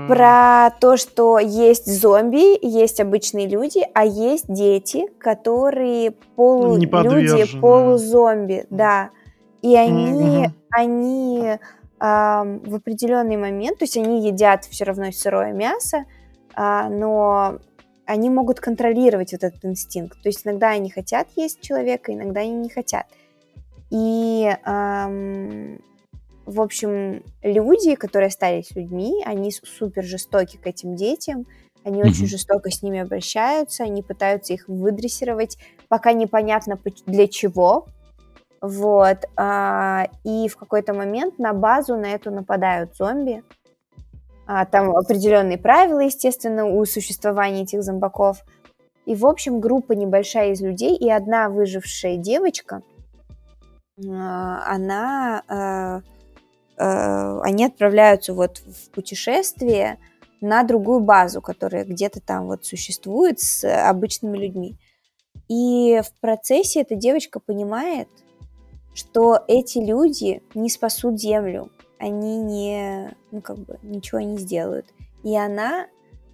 Про 0.09 0.71
то, 0.81 0.97
что 0.97 1.39
есть 1.39 1.87
зомби, 1.87 2.59
есть 2.67 2.99
обычные 2.99 3.47
люди, 3.47 3.87
а 3.95 4.05
есть 4.05 4.53
дети, 4.53 5.07
которые 5.19 6.13
полулюди, 6.35 7.61
полузомби, 7.61 8.67
да. 8.71 9.11
И 9.63 9.77
они, 9.77 10.47
mm-hmm. 10.47 10.53
они 10.71 11.45
э, 11.47 11.59
в 12.01 12.75
определенный 12.75 13.37
момент, 13.37 13.79
то 13.79 13.85
есть 13.85 13.97
они 13.97 14.27
едят 14.27 14.65
все 14.65 14.85
равно 14.85 15.13
сырое 15.13 15.53
мясо, 15.53 16.07
э, 16.57 16.89
но 16.89 17.59
они 18.11 18.29
могут 18.29 18.59
контролировать 18.59 19.31
вот 19.31 19.45
этот 19.45 19.65
инстинкт. 19.65 20.21
То 20.21 20.29
есть 20.29 20.45
иногда 20.45 20.71
они 20.71 20.91
хотят 20.91 21.29
есть 21.37 21.61
человека, 21.61 22.13
иногда 22.13 22.41
они 22.41 22.55
не 22.55 22.69
хотят. 22.69 23.07
И, 23.91 24.51
эм, 24.67 25.81
в 26.45 26.61
общем, 26.61 27.23
люди, 27.43 27.95
которые 27.95 28.27
остались 28.27 28.75
людьми, 28.75 29.23
они 29.25 29.53
супер 29.53 30.03
жестоки 30.03 30.57
к 30.57 30.67
этим 30.67 30.97
детям, 30.97 31.47
они 31.85 32.03
mm-hmm. 32.03 32.09
очень 32.09 32.27
жестоко 32.27 32.69
с 32.71 32.83
ними 32.83 32.99
обращаются, 32.99 33.85
они 33.85 34.03
пытаются 34.03 34.55
их 34.55 34.67
выдрессировать, 34.67 35.57
пока 35.89 36.13
непонятно 36.13 36.81
для 37.07 37.29
чего. 37.29 37.87
Вот. 38.61 39.19
А, 39.37 40.09
и 40.25 40.49
в 40.49 40.57
какой-то 40.57 40.95
момент 40.95 41.39
на 41.39 41.53
базу 41.53 41.97
на 41.97 42.07
эту 42.07 42.33
нападают 42.33 42.97
зомби. 42.97 43.45
А, 44.53 44.65
там 44.65 44.97
определенные 44.97 45.59
правила, 45.59 46.01
естественно, 46.01 46.67
у 46.67 46.85
существования 46.85 47.63
этих 47.63 47.85
зомбаков. 47.85 48.45
И, 49.07 49.15
в 49.15 49.25
общем, 49.25 49.61
группа 49.61 49.93
небольшая 49.93 50.51
из 50.51 50.61
людей, 50.61 50.97
и 50.97 51.09
одна 51.09 51.49
выжившая 51.49 52.17
девочка, 52.17 52.83
а, 54.05 54.65
она, 54.67 55.45
а, 55.47 56.01
они 57.43 57.65
отправляются 57.65 58.35
вот 58.35 58.59
в 58.59 58.91
путешествие 58.91 59.99
на 60.41 60.65
другую 60.65 60.99
базу, 60.99 61.41
которая 61.41 61.85
где-то 61.85 62.21
там 62.21 62.47
вот 62.47 62.65
существует 62.65 63.39
с 63.39 63.63
обычными 63.89 64.37
людьми. 64.37 64.77
И 65.47 66.01
в 66.03 66.13
процессе 66.21 66.81
эта 66.81 66.97
девочка 66.97 67.39
понимает, 67.39 68.09
что 68.95 69.45
эти 69.47 69.79
люди 69.79 70.43
не 70.55 70.71
спасут 70.71 71.21
Землю, 71.21 71.71
они 72.01 72.39
не, 72.39 73.15
ну, 73.31 73.41
как 73.41 73.59
бы, 73.59 73.79
ничего 73.83 74.21
не 74.21 74.39
сделают. 74.39 74.87
И 75.23 75.37
она 75.37 75.87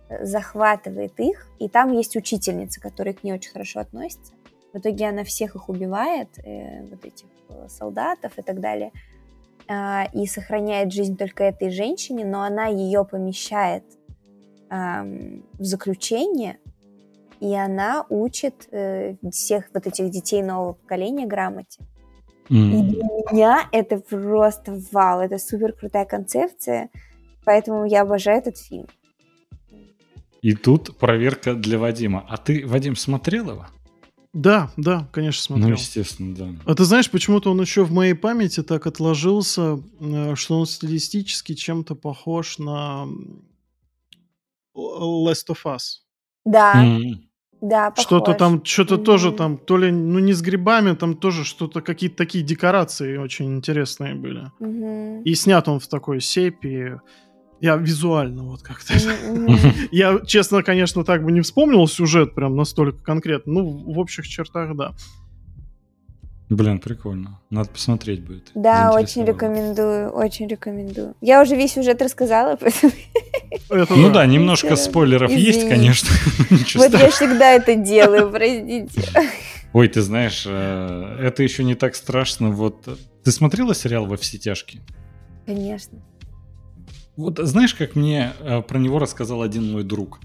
э, 0.09 0.25
захватывает 0.25 1.19
их, 1.19 1.49
и 1.59 1.69
там 1.69 1.93
есть 1.93 2.17
учительница, 2.17 2.81
которая 2.81 3.15
к 3.15 3.25
ней 3.25 3.33
очень 3.33 3.51
хорошо 3.51 3.81
относится. 3.81 4.33
В 4.73 4.79
итоге 4.79 5.09
она 5.09 5.25
всех 5.25 5.57
их 5.57 5.69
убивает, 5.69 6.29
э, 6.39 6.83
вот 6.83 7.05
этих 7.05 7.27
э, 7.49 7.67
солдатов 7.69 8.39
и 8.39 8.43
так 8.43 8.61
далее, 8.61 8.93
э, 9.69 10.11
и 10.13 10.27
сохраняет 10.27 10.93
жизнь 10.93 11.17
только 11.17 11.45
этой 11.45 11.71
женщине, 11.71 12.25
но 12.25 12.43
она 12.43 12.67
ее 12.67 13.05
помещает 13.05 13.85
в 14.69 15.63
заключение, 15.63 16.59
и 17.39 17.55
она 17.55 18.05
учит 18.09 18.69
всех 19.31 19.69
вот 19.73 19.87
этих 19.87 20.11
детей 20.11 20.43
нового 20.43 20.73
поколения 20.73 21.25
грамоте. 21.25 21.85
Mm. 22.49 22.79
И 22.79 22.83
для 22.83 23.05
меня 23.33 23.69
это 23.73 23.99
просто 23.99 24.81
вау, 24.93 25.21
это 25.21 25.39
супер 25.39 25.73
крутая 25.73 26.05
концепция, 26.05 26.91
поэтому 27.45 27.85
я 27.85 28.03
обожаю 28.03 28.39
этот 28.39 28.59
фильм. 28.59 28.87
И 30.43 30.55
тут 30.55 30.97
проверка 30.99 31.55
для 31.55 31.79
Вадима. 31.79 32.25
А 32.29 32.37
ты, 32.37 32.67
Вадим, 32.67 32.95
смотрел 32.95 33.51
его? 33.51 33.67
Да, 34.33 34.71
да, 34.77 35.09
конечно, 35.13 35.43
смотрел. 35.43 35.71
Ну, 35.71 35.75
естественно, 35.75 36.37
да. 36.37 36.49
А 36.67 36.75
ты 36.75 36.85
знаешь, 36.85 37.11
почему-то 37.11 37.51
он 37.51 37.61
еще 37.61 37.85
в 37.85 37.91
моей 37.91 38.15
памяти 38.15 38.63
так 38.63 38.87
отложился, 38.87 39.81
э, 39.99 40.35
что 40.35 40.61
он 40.61 40.67
стилистически 40.67 41.55
чем-то 41.55 41.95
похож 41.95 42.59
на 42.59 43.09
Last 44.77 45.49
of 45.49 45.65
Us. 45.65 46.03
Да. 46.45 46.85
Mm. 46.85 47.26
Да, 47.61 47.93
Что-то 47.97 48.35
там, 48.35 48.65
что-то 48.65 48.99
тоже 48.99 49.33
там, 49.33 49.57
то 49.57 49.79
ли, 49.79 49.91
ну 49.91 50.19
не 50.19 50.35
с 50.35 50.43
грибами, 50.43 50.95
там 50.95 51.17
тоже 51.17 51.45
что-то, 51.45 51.81
какие-то 51.81 52.17
такие 52.17 52.45
декорации 52.45 53.17
очень 53.17 53.57
интересные 53.57 54.15
были. 54.15 54.51
Мгм. 54.59 55.23
И 55.23 55.35
снят 55.35 55.67
он 55.69 55.81
в 55.81 55.87
такой 55.87 56.21
сепии. 56.21 57.01
Я 57.61 57.77
визуально 57.77 58.45
вот 58.45 58.63
как-то. 58.63 58.93
Я, 59.91 60.21
честно, 60.27 60.63
конечно, 60.63 61.05
так 61.05 61.25
бы 61.25 61.33
не 61.33 61.41
вспомнил 61.41 61.87
сюжет 61.87 62.35
прям 62.35 62.55
настолько 62.57 63.03
конкретно. 63.03 63.55
Ну, 63.55 63.93
в 63.95 63.99
общих 63.99 64.29
чертах, 64.29 64.77
да. 64.77 64.95
Блин, 66.49 66.79
прикольно. 66.79 67.41
Надо 67.51 67.71
посмотреть 67.71 68.25
будет. 68.25 68.53
Да, 68.55 68.93
очень 68.93 69.25
рекомендую, 69.25 70.11
очень 70.11 70.47
рекомендую. 70.47 71.15
Я 71.21 71.43
уже 71.43 71.57
весь 71.57 71.73
сюжет 71.73 72.01
рассказала, 72.01 72.57
поэтому... 72.61 72.93
Это 73.69 73.95
ну 73.97 74.13
да, 74.13 74.25
немножко 74.27 74.77
спойлеров 74.77 75.33
есть, 75.33 75.69
конечно. 75.69 76.09
вот 76.77 76.93
я 76.93 77.11
всегда 77.11 77.51
это 77.53 77.75
делаю, 77.75 78.31
простите. 78.31 79.03
Ой, 79.73 79.89
ты 79.89 80.01
знаешь, 80.03 80.45
э, 80.47 81.19
это 81.21 81.43
еще 81.43 81.65
не 81.65 81.75
так 81.75 81.97
страшно. 81.97 82.51
Вот 82.51 82.89
ты 83.25 83.33
смотрела 83.33 83.75
сериал 83.75 84.07
«Во 84.07 84.17
все 84.17 84.39
тяжкие»? 84.39 84.83
Конечно. 85.47 85.99
Вот 87.17 87.39
знаешь, 87.43 87.75
как 87.75 87.97
мне 87.97 88.33
э, 88.41 88.63
про 88.63 88.79
него 88.79 89.01
рассказал 89.01 89.43
один 89.43 89.73
мой 89.73 89.83
друг? 89.83 90.21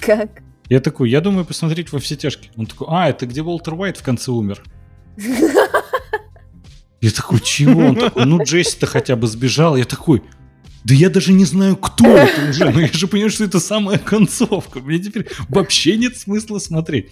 Как? 0.00 0.42
Я 0.68 0.80
такой, 0.80 1.08
я 1.10 1.22
думаю 1.22 1.46
посмотреть 1.46 1.92
«Во 1.92 1.98
все 1.98 2.14
тяжкие». 2.14 2.52
Он 2.56 2.66
такой, 2.66 2.88
а, 2.90 3.08
это 3.08 3.26
где 3.26 3.42
Уолтер 3.42 3.74
Уайт 3.74 3.96
в 3.96 4.02
конце 4.02 4.30
умер? 4.32 4.62
Я 7.00 7.10
такой, 7.10 7.40
чего? 7.40 7.88
Он 7.88 7.96
такой, 7.96 8.24
ну 8.24 8.42
Джесси-то 8.42 8.86
хотя 8.86 9.16
бы 9.16 9.26
сбежал. 9.26 9.76
Я 9.76 9.84
такой, 9.84 10.22
да 10.84 10.94
я 10.94 11.10
даже 11.10 11.32
не 11.32 11.44
знаю, 11.44 11.76
кто 11.76 12.06
это 12.16 12.48
уже, 12.48 12.70
но 12.70 12.80
я 12.80 12.88
же 12.88 13.06
понимаю, 13.06 13.30
что 13.30 13.44
это 13.44 13.60
самая 13.60 13.98
концовка. 13.98 14.80
Мне 14.80 14.98
теперь 14.98 15.28
вообще 15.48 15.96
нет 15.96 16.16
смысла 16.16 16.58
смотреть. 16.58 17.10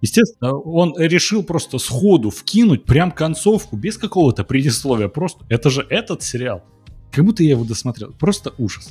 Естественно, 0.00 0.54
он 0.54 0.94
решил 0.96 1.42
просто 1.42 1.78
сходу 1.78 2.30
вкинуть 2.30 2.84
прям 2.84 3.10
концовку, 3.10 3.76
без 3.76 3.98
какого-то 3.98 4.44
предисловия. 4.44 5.08
Просто, 5.08 5.44
это 5.48 5.70
же 5.70 5.86
этот 5.88 6.22
сериал. 6.22 6.62
Как 7.10 7.24
будто 7.24 7.42
я 7.42 7.50
его 7.50 7.64
досмотрел. 7.64 8.12
Просто 8.12 8.54
ужас. 8.58 8.90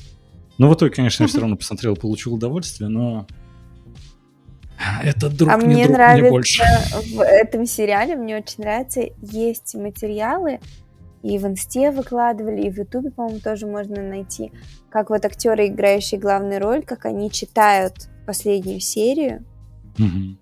Но 0.58 0.70
в 0.70 0.74
итоге, 0.74 0.92
конечно, 0.92 1.24
я 1.24 1.30
все 1.30 1.40
равно 1.40 1.56
посмотрел, 1.56 1.96
получил 1.96 2.34
удовольствие, 2.34 2.90
но 2.90 3.28
это 5.04 5.30
друг 5.30 5.52
а 5.52 5.58
не 5.58 5.66
мне 5.66 5.86
друг, 5.86 5.98
нравится 5.98 6.22
мне 6.22 6.32
больше. 6.32 6.64
в 7.14 7.22
этом 7.22 7.66
сериале, 7.66 8.16
мне 8.16 8.38
очень 8.38 8.64
нравится, 8.64 9.02
есть 9.22 9.76
материалы, 9.76 10.60
и 11.24 11.38
в 11.40 11.48
инсте 11.48 11.92
выкладывали, 11.92 12.62
и 12.62 12.70
в 12.70 12.78
ютубе, 12.78 13.12
по-моему, 13.12 13.40
тоже 13.40 13.66
можно 13.66 14.02
найти, 14.02 14.52
как 14.90 15.10
вот 15.10 15.26
актеры, 15.26 15.68
играющие 15.68 16.20
главную 16.20 16.62
роль, 16.62 16.84
как 16.84 17.06
они 17.06 17.32
читают 17.32 18.08
последнюю 18.26 18.80
серию. 18.80 19.44
Угу. 19.98 20.38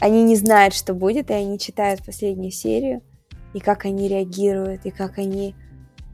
Они 0.00 0.22
не 0.24 0.36
знают, 0.36 0.74
что 0.74 0.92
будет, 0.92 1.30
и 1.30 1.34
они 1.34 1.58
читают 1.58 2.04
последнюю 2.04 2.50
серию, 2.50 3.00
и 3.54 3.60
как 3.60 3.84
они 3.84 4.08
реагируют, 4.08 4.84
и 4.84 4.90
как 4.90 5.18
они 5.18 5.54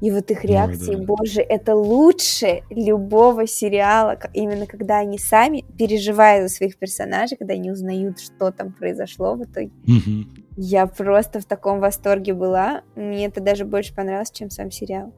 и 0.02 0.10
вот 0.10 0.32
их 0.32 0.44
реакции, 0.44 0.96
Ой, 0.96 0.96
да. 0.96 1.04
боже, 1.04 1.40
это 1.42 1.76
лучше 1.76 2.62
любого 2.70 3.46
сериала, 3.46 4.18
именно 4.34 4.66
когда 4.66 4.98
они 4.98 5.16
сами 5.16 5.64
переживают 5.78 6.50
за 6.50 6.56
своих 6.56 6.76
персонажей, 6.76 7.36
когда 7.36 7.54
они 7.54 7.70
узнают, 7.70 8.18
что 8.18 8.50
там 8.50 8.72
произошло 8.72 9.36
в 9.36 9.44
итоге. 9.44 9.70
Угу. 9.86 10.42
Я 10.56 10.86
просто 10.88 11.38
в 11.38 11.44
таком 11.44 11.78
восторге 11.78 12.34
была. 12.34 12.82
Мне 12.96 13.26
это 13.26 13.40
даже 13.40 13.64
больше 13.64 13.94
понравилось, 13.94 14.32
чем 14.32 14.50
сам 14.50 14.72
сериал. 14.72 15.14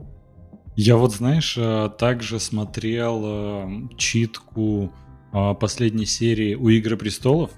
Я 0.76 0.98
вот, 0.98 1.14
знаешь, 1.14 1.56
э, 1.58 1.88
также 1.98 2.38
смотрел 2.38 3.22
э, 3.24 3.68
читку 3.96 4.92
э, 5.32 5.54
последней 5.54 6.04
серии 6.04 6.54
у 6.56 6.68
Игры 6.68 6.98
престолов. 6.98 7.52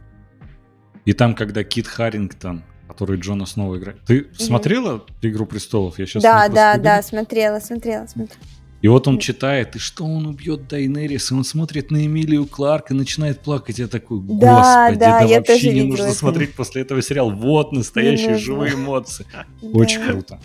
И 1.04 1.12
там, 1.12 1.34
когда 1.34 1.64
Кит 1.64 1.88
Харрингтон 1.88 2.62
который 2.96 3.20
Джона 3.20 3.44
Сноу 3.44 3.76
играет. 3.76 4.00
Ты 4.06 4.20
mm-hmm. 4.20 4.42
смотрела 4.42 5.04
«Игру 5.20 5.44
престолов»? 5.44 5.98
Я 5.98 6.06
сейчас 6.06 6.22
да, 6.22 6.48
да, 6.48 6.78
да, 6.78 7.02
смотрела, 7.02 7.60
смотрела, 7.60 8.06
смотрела. 8.06 8.40
И 8.80 8.88
вот 8.88 9.06
он 9.06 9.18
читает, 9.18 9.76
и 9.76 9.78
что 9.78 10.04
он 10.04 10.26
убьет 10.26 10.68
Дайнерис, 10.68 11.30
и 11.30 11.34
он 11.34 11.44
смотрит 11.44 11.90
на 11.90 12.06
Эмилию 12.06 12.46
Кларк 12.46 12.90
и 12.90 12.94
начинает 12.94 13.40
плакать. 13.40 13.78
Я 13.78 13.88
такой, 13.88 14.18
господи, 14.18 14.40
да, 14.40 14.90
да, 14.92 15.20
да 15.20 15.26
вообще 15.26 15.74
не 15.74 15.82
нужно 15.82 16.12
смотреть 16.12 16.54
после 16.54 16.82
этого 16.82 17.02
сериала. 17.02 17.30
Вот 17.30 17.72
настоящие 17.72 18.38
живые 18.38 18.74
эмоции. 18.74 19.26
Очень 19.62 20.02
круто. 20.02 20.38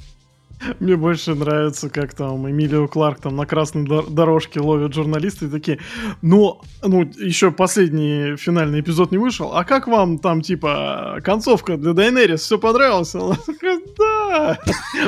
Мне 0.80 0.96
больше 0.96 1.36
нравится, 1.36 1.90
как 1.90 2.14
там 2.14 2.50
Эмилио 2.50 2.88
Кларк 2.88 3.20
там 3.20 3.36
на 3.36 3.46
красной 3.46 3.86
дорожке 3.86 4.60
ловят 4.60 4.94
журналисты 4.94 5.46
и 5.46 5.50
такие, 5.50 5.80
ну, 6.22 6.62
ну, 6.84 7.02
еще 7.02 7.52
последний 7.52 8.36
финальный 8.38 8.82
эпизод 8.82 9.12
не 9.12 9.18
вышел, 9.18 9.56
а 9.56 9.64
как 9.64 9.88
вам 9.88 10.20
там, 10.20 10.42
типа, 10.42 11.20
концовка 11.24 11.78
для 11.78 11.94
Дайнерис, 11.94 12.42
все 12.42 12.58
понравилось? 12.58 13.14
Она 13.16 13.36
такая, 13.46 13.82
да, 13.98 14.60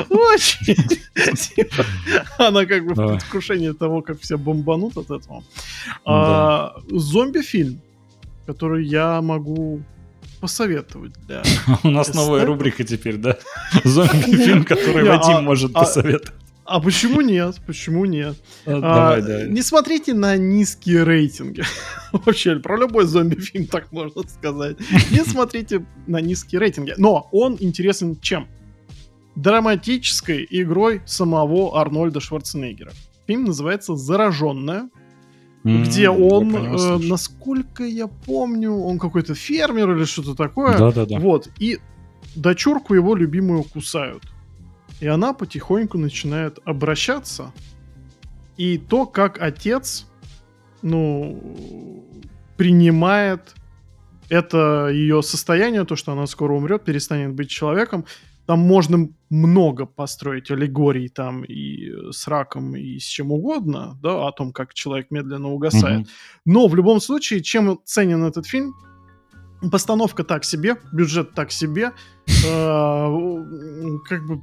очень. 0.08 0.76
Типа, 1.36 1.84
она 2.38 2.66
как 2.66 2.86
бы 2.86 2.94
в 2.94 3.08
предвкушении 3.08 3.70
того, 3.70 4.02
как 4.02 4.20
все 4.20 4.36
бомбанут 4.36 4.96
от 4.96 5.10
этого. 5.10 5.44
А, 6.04 6.74
зомби-фильм, 6.90 7.80
который 8.46 8.84
я 8.84 9.20
могу 9.22 9.82
посоветовать 10.44 11.14
для... 11.26 11.42
У 11.84 11.88
нас 11.88 12.12
новая 12.12 12.44
рубрика 12.44 12.84
теперь, 12.84 13.16
да? 13.16 13.38
Зомби-фильм, 13.84 14.64
который 14.66 15.08
Вадим 15.08 15.36
а, 15.36 15.40
может 15.40 15.70
а, 15.72 15.80
посоветовать. 15.80 16.34
А 16.66 16.80
почему 16.80 17.22
нет? 17.22 17.56
Почему 17.66 18.04
нет? 18.04 18.36
А, 18.66 18.78
давай, 18.78 19.22
давай. 19.22 19.48
Не 19.48 19.62
смотрите 19.62 20.12
на 20.12 20.36
низкие 20.36 21.04
рейтинги. 21.04 21.62
Вообще, 22.12 22.56
про 22.56 22.76
любой 22.76 23.06
зомби-фильм 23.06 23.68
так 23.68 23.90
можно 23.90 24.22
сказать. 24.28 24.76
Не 25.10 25.24
смотрите 25.24 25.86
на 26.06 26.20
низкие 26.20 26.60
рейтинги. 26.60 26.92
Но 26.98 27.26
он 27.32 27.56
интересен 27.58 28.20
чем? 28.20 28.46
Драматической 29.36 30.46
игрой 30.50 31.00
самого 31.06 31.80
Арнольда 31.80 32.20
Шварценеггера. 32.20 32.92
Фильм 33.26 33.44
называется 33.44 33.96
«Зараженная» 33.96 34.90
где 35.64 36.10
он, 36.10 36.54
э, 36.54 36.98
насколько 36.98 37.84
я 37.84 38.06
помню, 38.06 38.72
он 38.72 38.98
какой-то 38.98 39.34
фермер 39.34 39.96
или 39.96 40.04
что-то 40.04 40.34
такое. 40.34 40.78
Да-да-да. 40.78 41.18
Вот, 41.18 41.48
и 41.58 41.78
дочурку 42.36 42.94
его 42.94 43.14
любимую 43.14 43.64
кусают. 43.64 44.22
И 45.00 45.06
она 45.06 45.32
потихоньку 45.32 45.98
начинает 45.98 46.58
обращаться. 46.64 47.52
И 48.56 48.78
то, 48.78 49.06
как 49.06 49.40
отец, 49.40 50.06
ну, 50.82 52.04
принимает 52.56 53.54
это 54.28 54.88
ее 54.92 55.22
состояние, 55.22 55.84
то, 55.84 55.96
что 55.96 56.12
она 56.12 56.26
скоро 56.26 56.52
умрет, 56.52 56.84
перестанет 56.84 57.32
быть 57.32 57.50
человеком, 57.50 58.04
там 58.46 58.60
можно 58.60 59.08
много 59.30 59.86
построить 59.86 60.50
аллегорий 60.50 61.08
там 61.08 61.44
и 61.44 62.10
с 62.12 62.28
раком, 62.28 62.76
и 62.76 62.98
с 62.98 63.04
чем 63.04 63.32
угодно, 63.32 63.98
да, 64.02 64.28
о 64.28 64.32
том, 64.32 64.52
как 64.52 64.74
человек 64.74 65.10
медленно 65.10 65.48
угасает. 65.48 66.06
Mm-hmm. 66.06 66.42
Но 66.44 66.68
в 66.68 66.74
любом 66.74 67.00
случае, 67.00 67.42
чем 67.42 67.80
ценен 67.84 68.24
этот 68.24 68.46
фильм? 68.46 68.74
Постановка 69.72 70.24
так 70.24 70.44
себе, 70.44 70.76
бюджет 70.92 71.32
так 71.32 71.50
себе, 71.50 71.92
э, 72.26 73.06
как 74.08 74.26
бы 74.26 74.42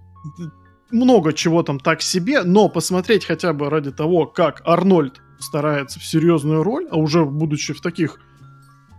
много 0.91 1.33
чего 1.33 1.63
там 1.63 1.79
так 1.79 2.01
себе, 2.01 2.43
но 2.43 2.69
посмотреть 2.69 3.25
хотя 3.25 3.53
бы 3.53 3.69
ради 3.69 3.91
того, 3.91 4.25
как 4.25 4.61
Арнольд 4.65 5.21
старается 5.39 5.99
в 5.99 6.05
серьезную 6.05 6.63
роль, 6.63 6.87
а 6.89 6.97
уже 6.97 7.23
будучи 7.25 7.73
в 7.73 7.81
таких 7.81 8.19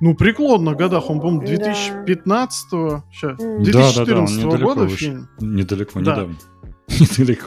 ну, 0.03 0.15
преклонных 0.17 0.77
годах. 0.77 1.09
Он, 1.11 1.21
по-моему, 1.21 1.43
2015-го, 1.43 3.05
сейчас, 3.13 3.37
2014 3.39 4.43
да, 4.43 4.51
да, 4.51 4.59
года 4.59 4.89
фильм. 4.89 5.29
Недалеко, 5.41 6.01
да. 6.01 6.13
недавно. 6.13 6.37
Недалеко. 6.89 7.47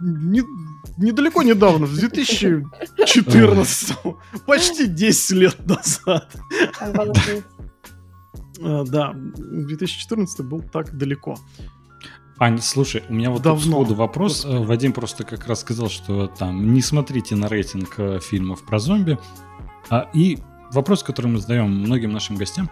Не, 0.00 0.42
недалеко 0.96 1.42
недавно, 1.42 1.86
в 1.86 1.96
2014 1.96 3.96
почти 4.46 4.86
10 4.86 5.30
лет 5.32 5.58
назад. 5.66 6.36
А, 8.60 8.84
да, 8.84 9.12
2014 9.14 10.46
был 10.46 10.62
так 10.62 10.96
далеко. 10.96 11.36
Ань, 12.38 12.60
слушай, 12.60 13.02
у 13.08 13.14
меня 13.14 13.32
вот 13.32 13.42
Давно. 13.42 13.82
сходу 13.82 13.96
вопрос. 13.96 14.44
Господи. 14.44 14.66
Вадим 14.66 14.92
просто 14.92 15.24
как 15.24 15.48
раз 15.48 15.62
сказал, 15.62 15.88
что 15.88 16.28
там 16.28 16.72
не 16.72 16.80
смотрите 16.80 17.34
на 17.34 17.48
рейтинг 17.48 17.98
э, 17.98 18.20
фильмов 18.20 18.64
про 18.64 18.78
зомби. 18.78 19.18
А, 19.90 20.08
и 20.14 20.38
вопрос, 20.72 21.02
который 21.02 21.28
мы 21.28 21.38
задаем 21.38 21.70
многим 21.70 22.12
нашим 22.12 22.36
гостям. 22.36 22.70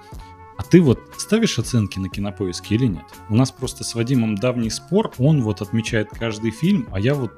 А 0.59 0.63
ты 0.63 0.81
вот 0.81 1.01
ставишь 1.19 1.59
оценки 1.59 1.99
на 1.99 2.09
кинопоиске 2.09 2.77
или 2.77 2.87
нет? 2.87 3.05
У 3.29 3.37
нас 3.37 3.51
просто 3.51 3.85
с 3.85 3.95
Вадимом 3.95 4.37
давний 4.37 4.71
спор, 4.71 5.13
он 5.19 5.43
вот 5.43 5.61
отмечает 5.61 6.09
каждый 6.11 6.51
фильм, 6.51 6.89
а 6.93 7.01
я 7.01 7.15
вот 7.15 7.33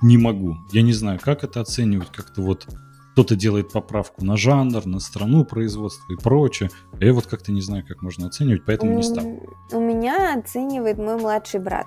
не 0.00 0.16
могу. 0.16 0.56
Я 0.72 0.82
не 0.82 0.92
знаю, 0.92 1.18
как 1.20 1.44
это 1.44 1.60
оценивать, 1.60 2.10
как-то 2.12 2.42
вот 2.42 2.68
кто-то 3.12 3.36
делает 3.36 3.72
поправку 3.72 4.24
на 4.24 4.36
жанр, 4.36 4.86
на 4.86 5.00
страну 5.00 5.44
производства 5.44 6.12
и 6.12 6.16
прочее. 6.16 6.70
А 6.98 7.04
я 7.04 7.12
вот 7.12 7.26
как-то 7.26 7.52
не 7.52 7.60
знаю, 7.60 7.84
как 7.86 8.00
можно 8.00 8.26
оценивать, 8.26 8.64
поэтому 8.64 8.94
не 8.94 9.02
стал. 9.02 9.24
У 9.72 9.80
меня 9.80 10.38
оценивает 10.38 10.98
мой 10.98 11.16
младший 11.16 11.60
брат. 11.60 11.86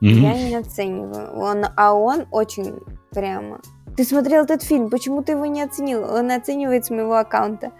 Mm-hmm. 0.00 0.08
Я 0.08 0.48
не 0.48 0.54
оцениваю. 0.54 1.32
Он, 1.32 1.64
а 1.76 1.94
он 1.94 2.26
очень 2.30 2.78
прямо 3.10 3.60
ты 3.96 4.04
смотрел 4.04 4.44
этот 4.44 4.62
фильм, 4.62 4.90
почему 4.90 5.22
ты 5.22 5.32
его 5.32 5.46
не 5.46 5.62
оценил? 5.62 6.04
Он 6.04 6.30
оценивает 6.30 6.84
с 6.84 6.90
моего 6.90 7.16
аккаунта. 7.16 7.72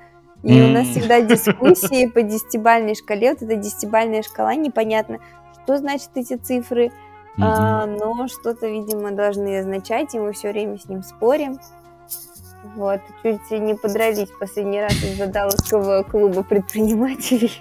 И 0.43 0.59
mm. 0.59 0.69
у 0.69 0.73
нас 0.73 0.89
всегда 0.89 1.21
дискуссии 1.21 2.07
по 2.07 2.23
десятибальной 2.23 2.95
шкале. 2.95 3.33
Вот 3.33 3.43
эта 3.43 3.57
десятибальная 3.57 4.23
шкала, 4.23 4.55
непонятно, 4.55 5.19
что 5.63 5.79
значит 5.79 6.11
эти 6.15 6.37
цифры, 6.37 6.93
а, 7.39 7.87
но 7.87 8.29
что-то, 8.29 8.67
видимо, 8.67 9.11
должны 9.11 9.59
означать, 9.59 10.15
и 10.15 10.19
мы 10.19 10.33
все 10.33 10.53
время 10.53 10.79
с 10.79 10.89
ним 10.89 11.03
спорим. 11.03 11.59
Вот, 12.75 13.01
чуть 13.23 13.51
не 13.51 13.75
подрались 13.75 14.29
последний 14.41 14.81
раз 14.81 14.93
из-за 14.93 15.27
Далласского 15.27 16.03
клуба 16.03 16.43
предпринимателей. 16.43 17.53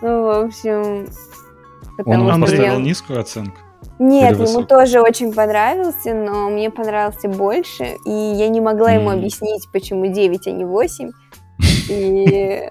В 0.00 0.44
общем... 0.44 1.08
Он 2.04 2.26
вам 2.26 2.42
поставил 2.42 2.78
низкую 2.78 3.20
оценку? 3.20 3.58
Нет, 3.98 4.38
ему 4.38 4.64
тоже 4.64 5.00
очень 5.00 5.32
понравился, 5.32 6.14
но 6.14 6.50
мне 6.50 6.70
понравился 6.70 7.28
больше, 7.28 7.96
и 8.04 8.10
я 8.10 8.48
не 8.48 8.60
могла 8.60 8.92
ему 8.92 9.10
объяснить, 9.10 9.66
почему 9.72 10.06
9, 10.06 10.46
а 10.46 10.50
не 10.50 10.64
8. 10.64 11.10
И 11.88 12.68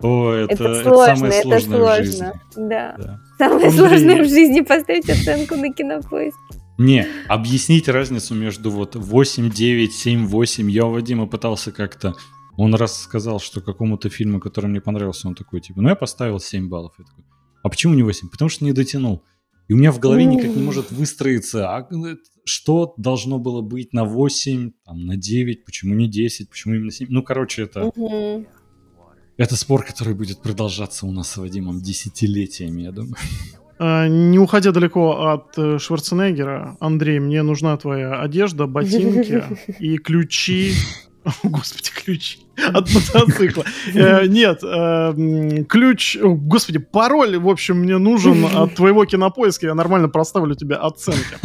О, 0.00 0.30
это, 0.32 0.52
это 0.52 0.82
сложно, 0.82 1.26
это, 1.26 1.48
это 1.48 1.60
сложно. 1.60 2.40
Да. 2.54 2.94
да. 2.96 3.20
Самое 3.38 3.66
Андрей... 3.66 3.78
сложное 3.78 4.22
в 4.22 4.28
жизни 4.28 4.60
поставить 4.60 5.10
оценку 5.10 5.56
на 5.56 5.72
кинопоиск. 5.72 6.38
Не, 6.78 7.06
объяснить 7.28 7.88
разницу 7.88 8.34
между 8.34 8.70
вот 8.70 8.96
8, 8.96 9.50
9, 9.50 9.94
7, 9.94 10.26
8. 10.26 10.70
Я 10.70 10.86
у 10.86 10.92
Вадима 10.92 11.26
пытался 11.26 11.72
как-то... 11.72 12.14
Он 12.56 12.74
раз 12.74 13.00
сказал, 13.00 13.40
что 13.40 13.60
какому-то 13.60 14.08
фильму, 14.10 14.38
который 14.38 14.66
мне 14.66 14.80
понравился, 14.80 15.26
он 15.26 15.34
такой, 15.34 15.60
типа, 15.60 15.80
ну 15.80 15.88
я 15.88 15.96
поставил 15.96 16.38
7 16.38 16.68
баллов. 16.68 16.94
Я 16.98 17.04
такой, 17.04 17.24
а 17.64 17.68
почему 17.68 17.94
не 17.94 18.02
8? 18.02 18.28
Потому 18.28 18.48
что 18.48 18.64
не 18.64 18.72
дотянул. 18.72 19.24
И 19.68 19.72
у 19.72 19.76
меня 19.76 19.92
в 19.92 19.98
голове 19.98 20.24
никак 20.26 20.54
не 20.54 20.62
может 20.62 20.90
выстроиться, 20.90 21.74
а 21.74 21.88
э, 21.90 22.16
что 22.44 22.94
должно 22.98 23.38
было 23.38 23.62
быть 23.62 23.92
на 23.92 24.04
8, 24.04 24.72
там, 24.84 25.06
на 25.06 25.16
9, 25.16 25.64
почему 25.64 25.94
не 25.94 26.08
10, 26.08 26.50
почему 26.50 26.74
именно 26.74 26.90
7. 26.90 27.08
Ну, 27.10 27.22
короче, 27.22 27.62
это... 27.62 27.90
Это 29.36 29.56
спор, 29.56 29.84
который 29.84 30.14
будет 30.14 30.42
продолжаться 30.42 31.06
у 31.06 31.10
нас 31.10 31.30
с 31.30 31.36
Вадимом 31.38 31.80
десятилетиями, 31.80 32.82
я 32.82 32.92
думаю. 32.92 33.16
А, 33.80 34.06
не 34.06 34.38
уходя 34.38 34.70
далеко 34.70 35.32
от 35.32 35.58
э, 35.58 35.78
Шварценеггера, 35.78 36.76
Андрей, 36.78 37.18
мне 37.18 37.42
нужна 37.42 37.76
твоя 37.76 38.20
одежда, 38.20 38.66
ботинки 38.66 39.42
и 39.80 39.98
ключи 39.98 40.74
Господи, 41.42 41.90
ключ 41.94 42.38
от 42.56 42.88
мотоцикла. 42.92 43.64
Э, 43.94 44.26
нет, 44.26 44.62
э, 44.62 45.64
ключ, 45.68 46.16
господи, 46.20 46.78
пароль, 46.78 47.38
в 47.38 47.48
общем, 47.48 47.78
мне 47.78 47.98
нужен 47.98 48.44
от 48.54 48.74
твоего 48.74 49.04
кинопоиска, 49.04 49.66
я 49.66 49.74
нормально 49.74 50.08
проставлю 50.08 50.54
тебе 50.54 50.76
оценки. 50.76 51.36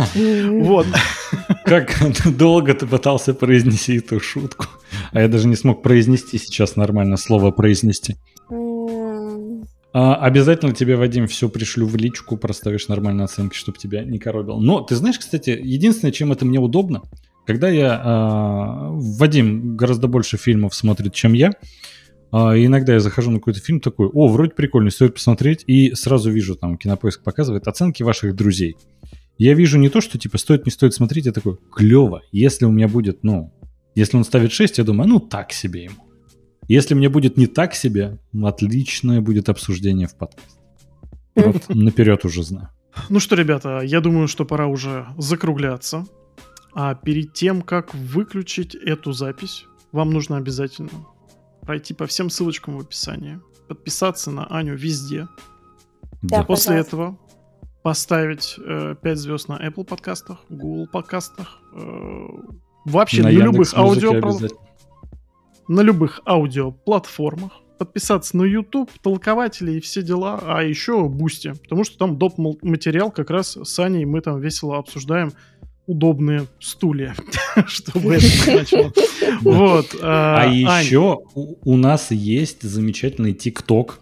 Вот. 0.61 0.85
Как 1.65 1.95
долго 2.37 2.73
ты 2.73 2.85
пытался 2.85 3.33
произнести 3.33 3.97
эту 3.97 4.19
шутку, 4.19 4.65
а 5.11 5.21
я 5.21 5.27
даже 5.27 5.47
не 5.47 5.55
смог 5.55 5.81
произнести 5.81 6.37
сейчас 6.37 6.75
нормально 6.75 7.17
слово 7.17 7.51
произнести. 7.51 8.17
А, 9.91 10.15
обязательно 10.15 10.73
тебе, 10.73 10.95
Вадим, 10.95 11.27
все 11.27 11.49
пришлю 11.49 11.87
в 11.87 11.95
личку, 11.95 12.37
проставишь 12.37 12.87
нормальные 12.87 13.25
оценки, 13.25 13.55
чтобы 13.55 13.79
тебя 13.79 14.03
не 14.03 14.19
коробил. 14.19 14.59
Но 14.59 14.81
ты 14.81 14.95
знаешь, 14.95 15.17
кстати, 15.17 15.49
единственное, 15.49 16.11
чем 16.11 16.31
это 16.31 16.45
мне 16.45 16.59
удобно, 16.59 17.01
когда 17.49 17.67
я... 17.67 17.99
Э, 18.05 18.89
Вадим 18.91 19.75
гораздо 19.75 20.07
больше 20.07 20.37
фильмов 20.37 20.75
смотрит, 20.75 21.15
чем 21.15 21.33
я. 21.33 21.49
Э, 22.31 22.53
иногда 22.63 22.93
я 22.93 22.99
захожу 22.99 23.31
на 23.31 23.39
какой-то 23.39 23.59
фильм 23.59 23.79
такой, 23.79 24.07
о, 24.07 24.27
вроде 24.27 24.51
прикольный, 24.51 24.91
стоит 24.91 25.15
посмотреть. 25.15 25.63
И 25.65 25.95
сразу 25.95 26.29
вижу, 26.29 26.55
там, 26.55 26.77
Кинопоиск 26.77 27.23
показывает 27.23 27.67
оценки 27.67 28.03
ваших 28.03 28.35
друзей. 28.35 28.77
Я 29.39 29.55
вижу 29.55 29.79
не 29.79 29.89
то, 29.89 29.99
что, 29.99 30.19
типа, 30.19 30.37
стоит, 30.37 30.67
не 30.67 30.71
стоит 30.71 30.93
смотреть, 30.93 31.25
я 31.25 31.31
такой, 31.31 31.57
клево. 31.75 32.21
Если 32.31 32.65
у 32.65 32.71
меня 32.71 32.87
будет, 32.87 33.23
ну, 33.23 33.51
если 33.95 34.15
он 34.15 34.25
ставит 34.25 34.51
6, 34.51 34.77
я 34.77 34.83
думаю, 34.83 35.09
ну, 35.09 35.19
так 35.19 35.51
себе 35.51 35.85
ему. 35.85 36.03
Если 36.67 36.93
мне 36.93 37.09
будет 37.09 37.35
не 37.35 37.47
так 37.47 37.73
себе, 37.73 38.19
отличное 38.43 39.21
будет 39.21 39.49
обсуждение 39.49 40.05
в 40.05 40.15
подкасте. 40.15 40.59
Вот 41.33 41.67
наперед 41.69 42.23
уже 42.25 42.43
знаю. 42.43 42.69
Ну 43.09 43.19
что, 43.19 43.35
ребята, 43.35 43.81
я 43.83 44.01
думаю, 44.01 44.27
что 44.27 44.45
пора 44.45 44.67
уже 44.67 45.07
закругляться. 45.17 46.05
А 46.73 46.95
перед 46.95 47.33
тем, 47.33 47.61
как 47.61 47.93
выключить 47.93 48.75
эту 48.75 49.11
запись, 49.11 49.65
вам 49.91 50.11
нужно 50.11 50.37
обязательно 50.37 50.89
пройти 51.61 51.93
по 51.93 52.05
всем 52.05 52.29
ссылочкам 52.29 52.77
в 52.77 52.81
описании, 52.81 53.39
подписаться 53.67 54.31
на 54.31 54.45
Аню 54.45 54.75
везде. 54.75 55.27
Да, 56.21 56.43
После 56.43 56.45
пожалуйста. 56.45 56.73
этого 56.73 57.19
поставить 57.83 58.55
э, 58.57 58.95
5 59.01 59.17
звезд 59.17 59.47
на 59.47 59.53
Apple 59.53 59.85
подкастах, 59.85 60.39
Google 60.49 60.87
подкастах, 60.87 61.59
э, 61.73 62.27
вообще 62.85 63.23
на, 63.23 63.29
на 63.29 63.33
любых 63.33 63.73
аудио 63.73 64.13
на 65.67 65.81
любых 65.81 66.21
аудиоплатформах, 66.25 67.51
подписаться 67.77 68.35
на 68.35 68.43
YouTube, 68.43 68.91
толкователи 69.01 69.73
и 69.73 69.79
все 69.79 70.01
дела, 70.01 70.39
а 70.43 70.63
еще 70.63 71.07
Boosty, 71.07 71.53
потому 71.63 71.83
что 71.83 71.97
там 71.97 72.17
доп. 72.17 72.37
материал 72.37 73.11
как 73.11 73.29
раз 73.29 73.55
с 73.55 73.79
Аней 73.79 74.05
мы 74.05 74.21
там 74.21 74.39
весело 74.39 74.77
обсуждаем 74.77 75.31
удобные 75.89 76.45
стулья, 76.59 77.15
чтобы 77.65 78.15
это 78.15 78.27
значило. 78.27 78.93
Вот. 79.41 79.95
А, 80.01 80.43
а 80.43 80.81
еще 80.81 81.19
у 81.33 81.77
нас 81.77 82.11
есть 82.11 82.61
замечательный 82.61 83.33
ТикТок, 83.33 83.99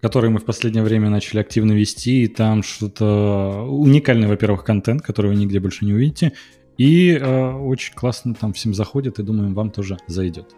который 0.00 0.30
мы 0.30 0.38
в 0.38 0.44
последнее 0.44 0.84
время 0.84 1.10
начали 1.10 1.40
активно 1.40 1.72
вести, 1.72 2.24
и 2.24 2.28
там 2.28 2.62
что-то 2.62 3.66
уникальный, 3.68 4.28
во-первых, 4.28 4.64
контент, 4.64 5.02
который 5.02 5.32
вы 5.32 5.36
нигде 5.36 5.60
больше 5.60 5.84
не 5.84 5.92
увидите, 5.92 6.32
и 6.78 7.10
э, 7.10 7.52
очень 7.52 7.94
классно 7.94 8.34
там 8.34 8.52
всем 8.52 8.74
заходит, 8.74 9.18
и 9.18 9.22
думаем, 9.22 9.54
вам 9.54 9.70
тоже 9.70 9.98
зайдет. 10.06 10.54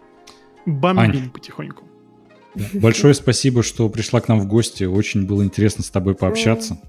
Бомбим 0.65 1.31
потихоньку. 1.31 1.85
Большое 2.73 3.13
спасибо, 3.13 3.63
что 3.63 3.89
пришла 3.89 4.21
к 4.21 4.27
нам 4.27 4.39
в 4.39 4.47
гости. 4.47 4.83
Очень 4.83 5.25
было 5.25 5.43
интересно 5.43 5.83
с 5.83 5.89
тобой 5.89 6.15
пообщаться. 6.15 6.79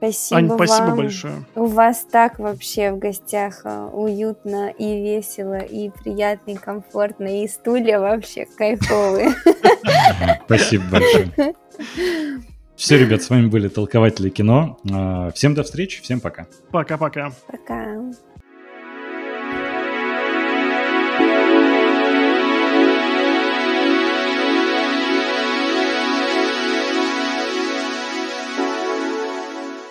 Спасибо 0.00 0.38
Ань, 0.38 0.50
спасибо 0.54 0.86
вам. 0.86 0.96
большое. 0.96 1.34
У 1.54 1.66
вас 1.66 2.06
так 2.10 2.38
вообще 2.38 2.90
в 2.90 2.98
гостях 2.98 3.60
а, 3.64 3.86
уютно 3.88 4.70
и 4.70 5.02
весело, 5.02 5.58
и 5.58 5.90
приятно, 5.90 6.52
и 6.52 6.54
комфортно, 6.54 7.42
и 7.42 7.46
стулья 7.46 8.00
вообще 8.00 8.46
кайфовые. 8.46 9.34
Спасибо 10.46 10.84
большое. 10.90 11.54
Все, 12.76 12.96
ребят, 12.96 13.22
с 13.22 13.28
вами 13.28 13.48
были 13.48 13.68
толкователи 13.68 14.30
кино. 14.30 14.78
А, 14.90 15.30
всем 15.32 15.54
до 15.54 15.64
встречи, 15.64 16.00
всем 16.00 16.20
пока. 16.20 16.46
Пока-пока. 16.70 17.32
Пока. 17.46 17.98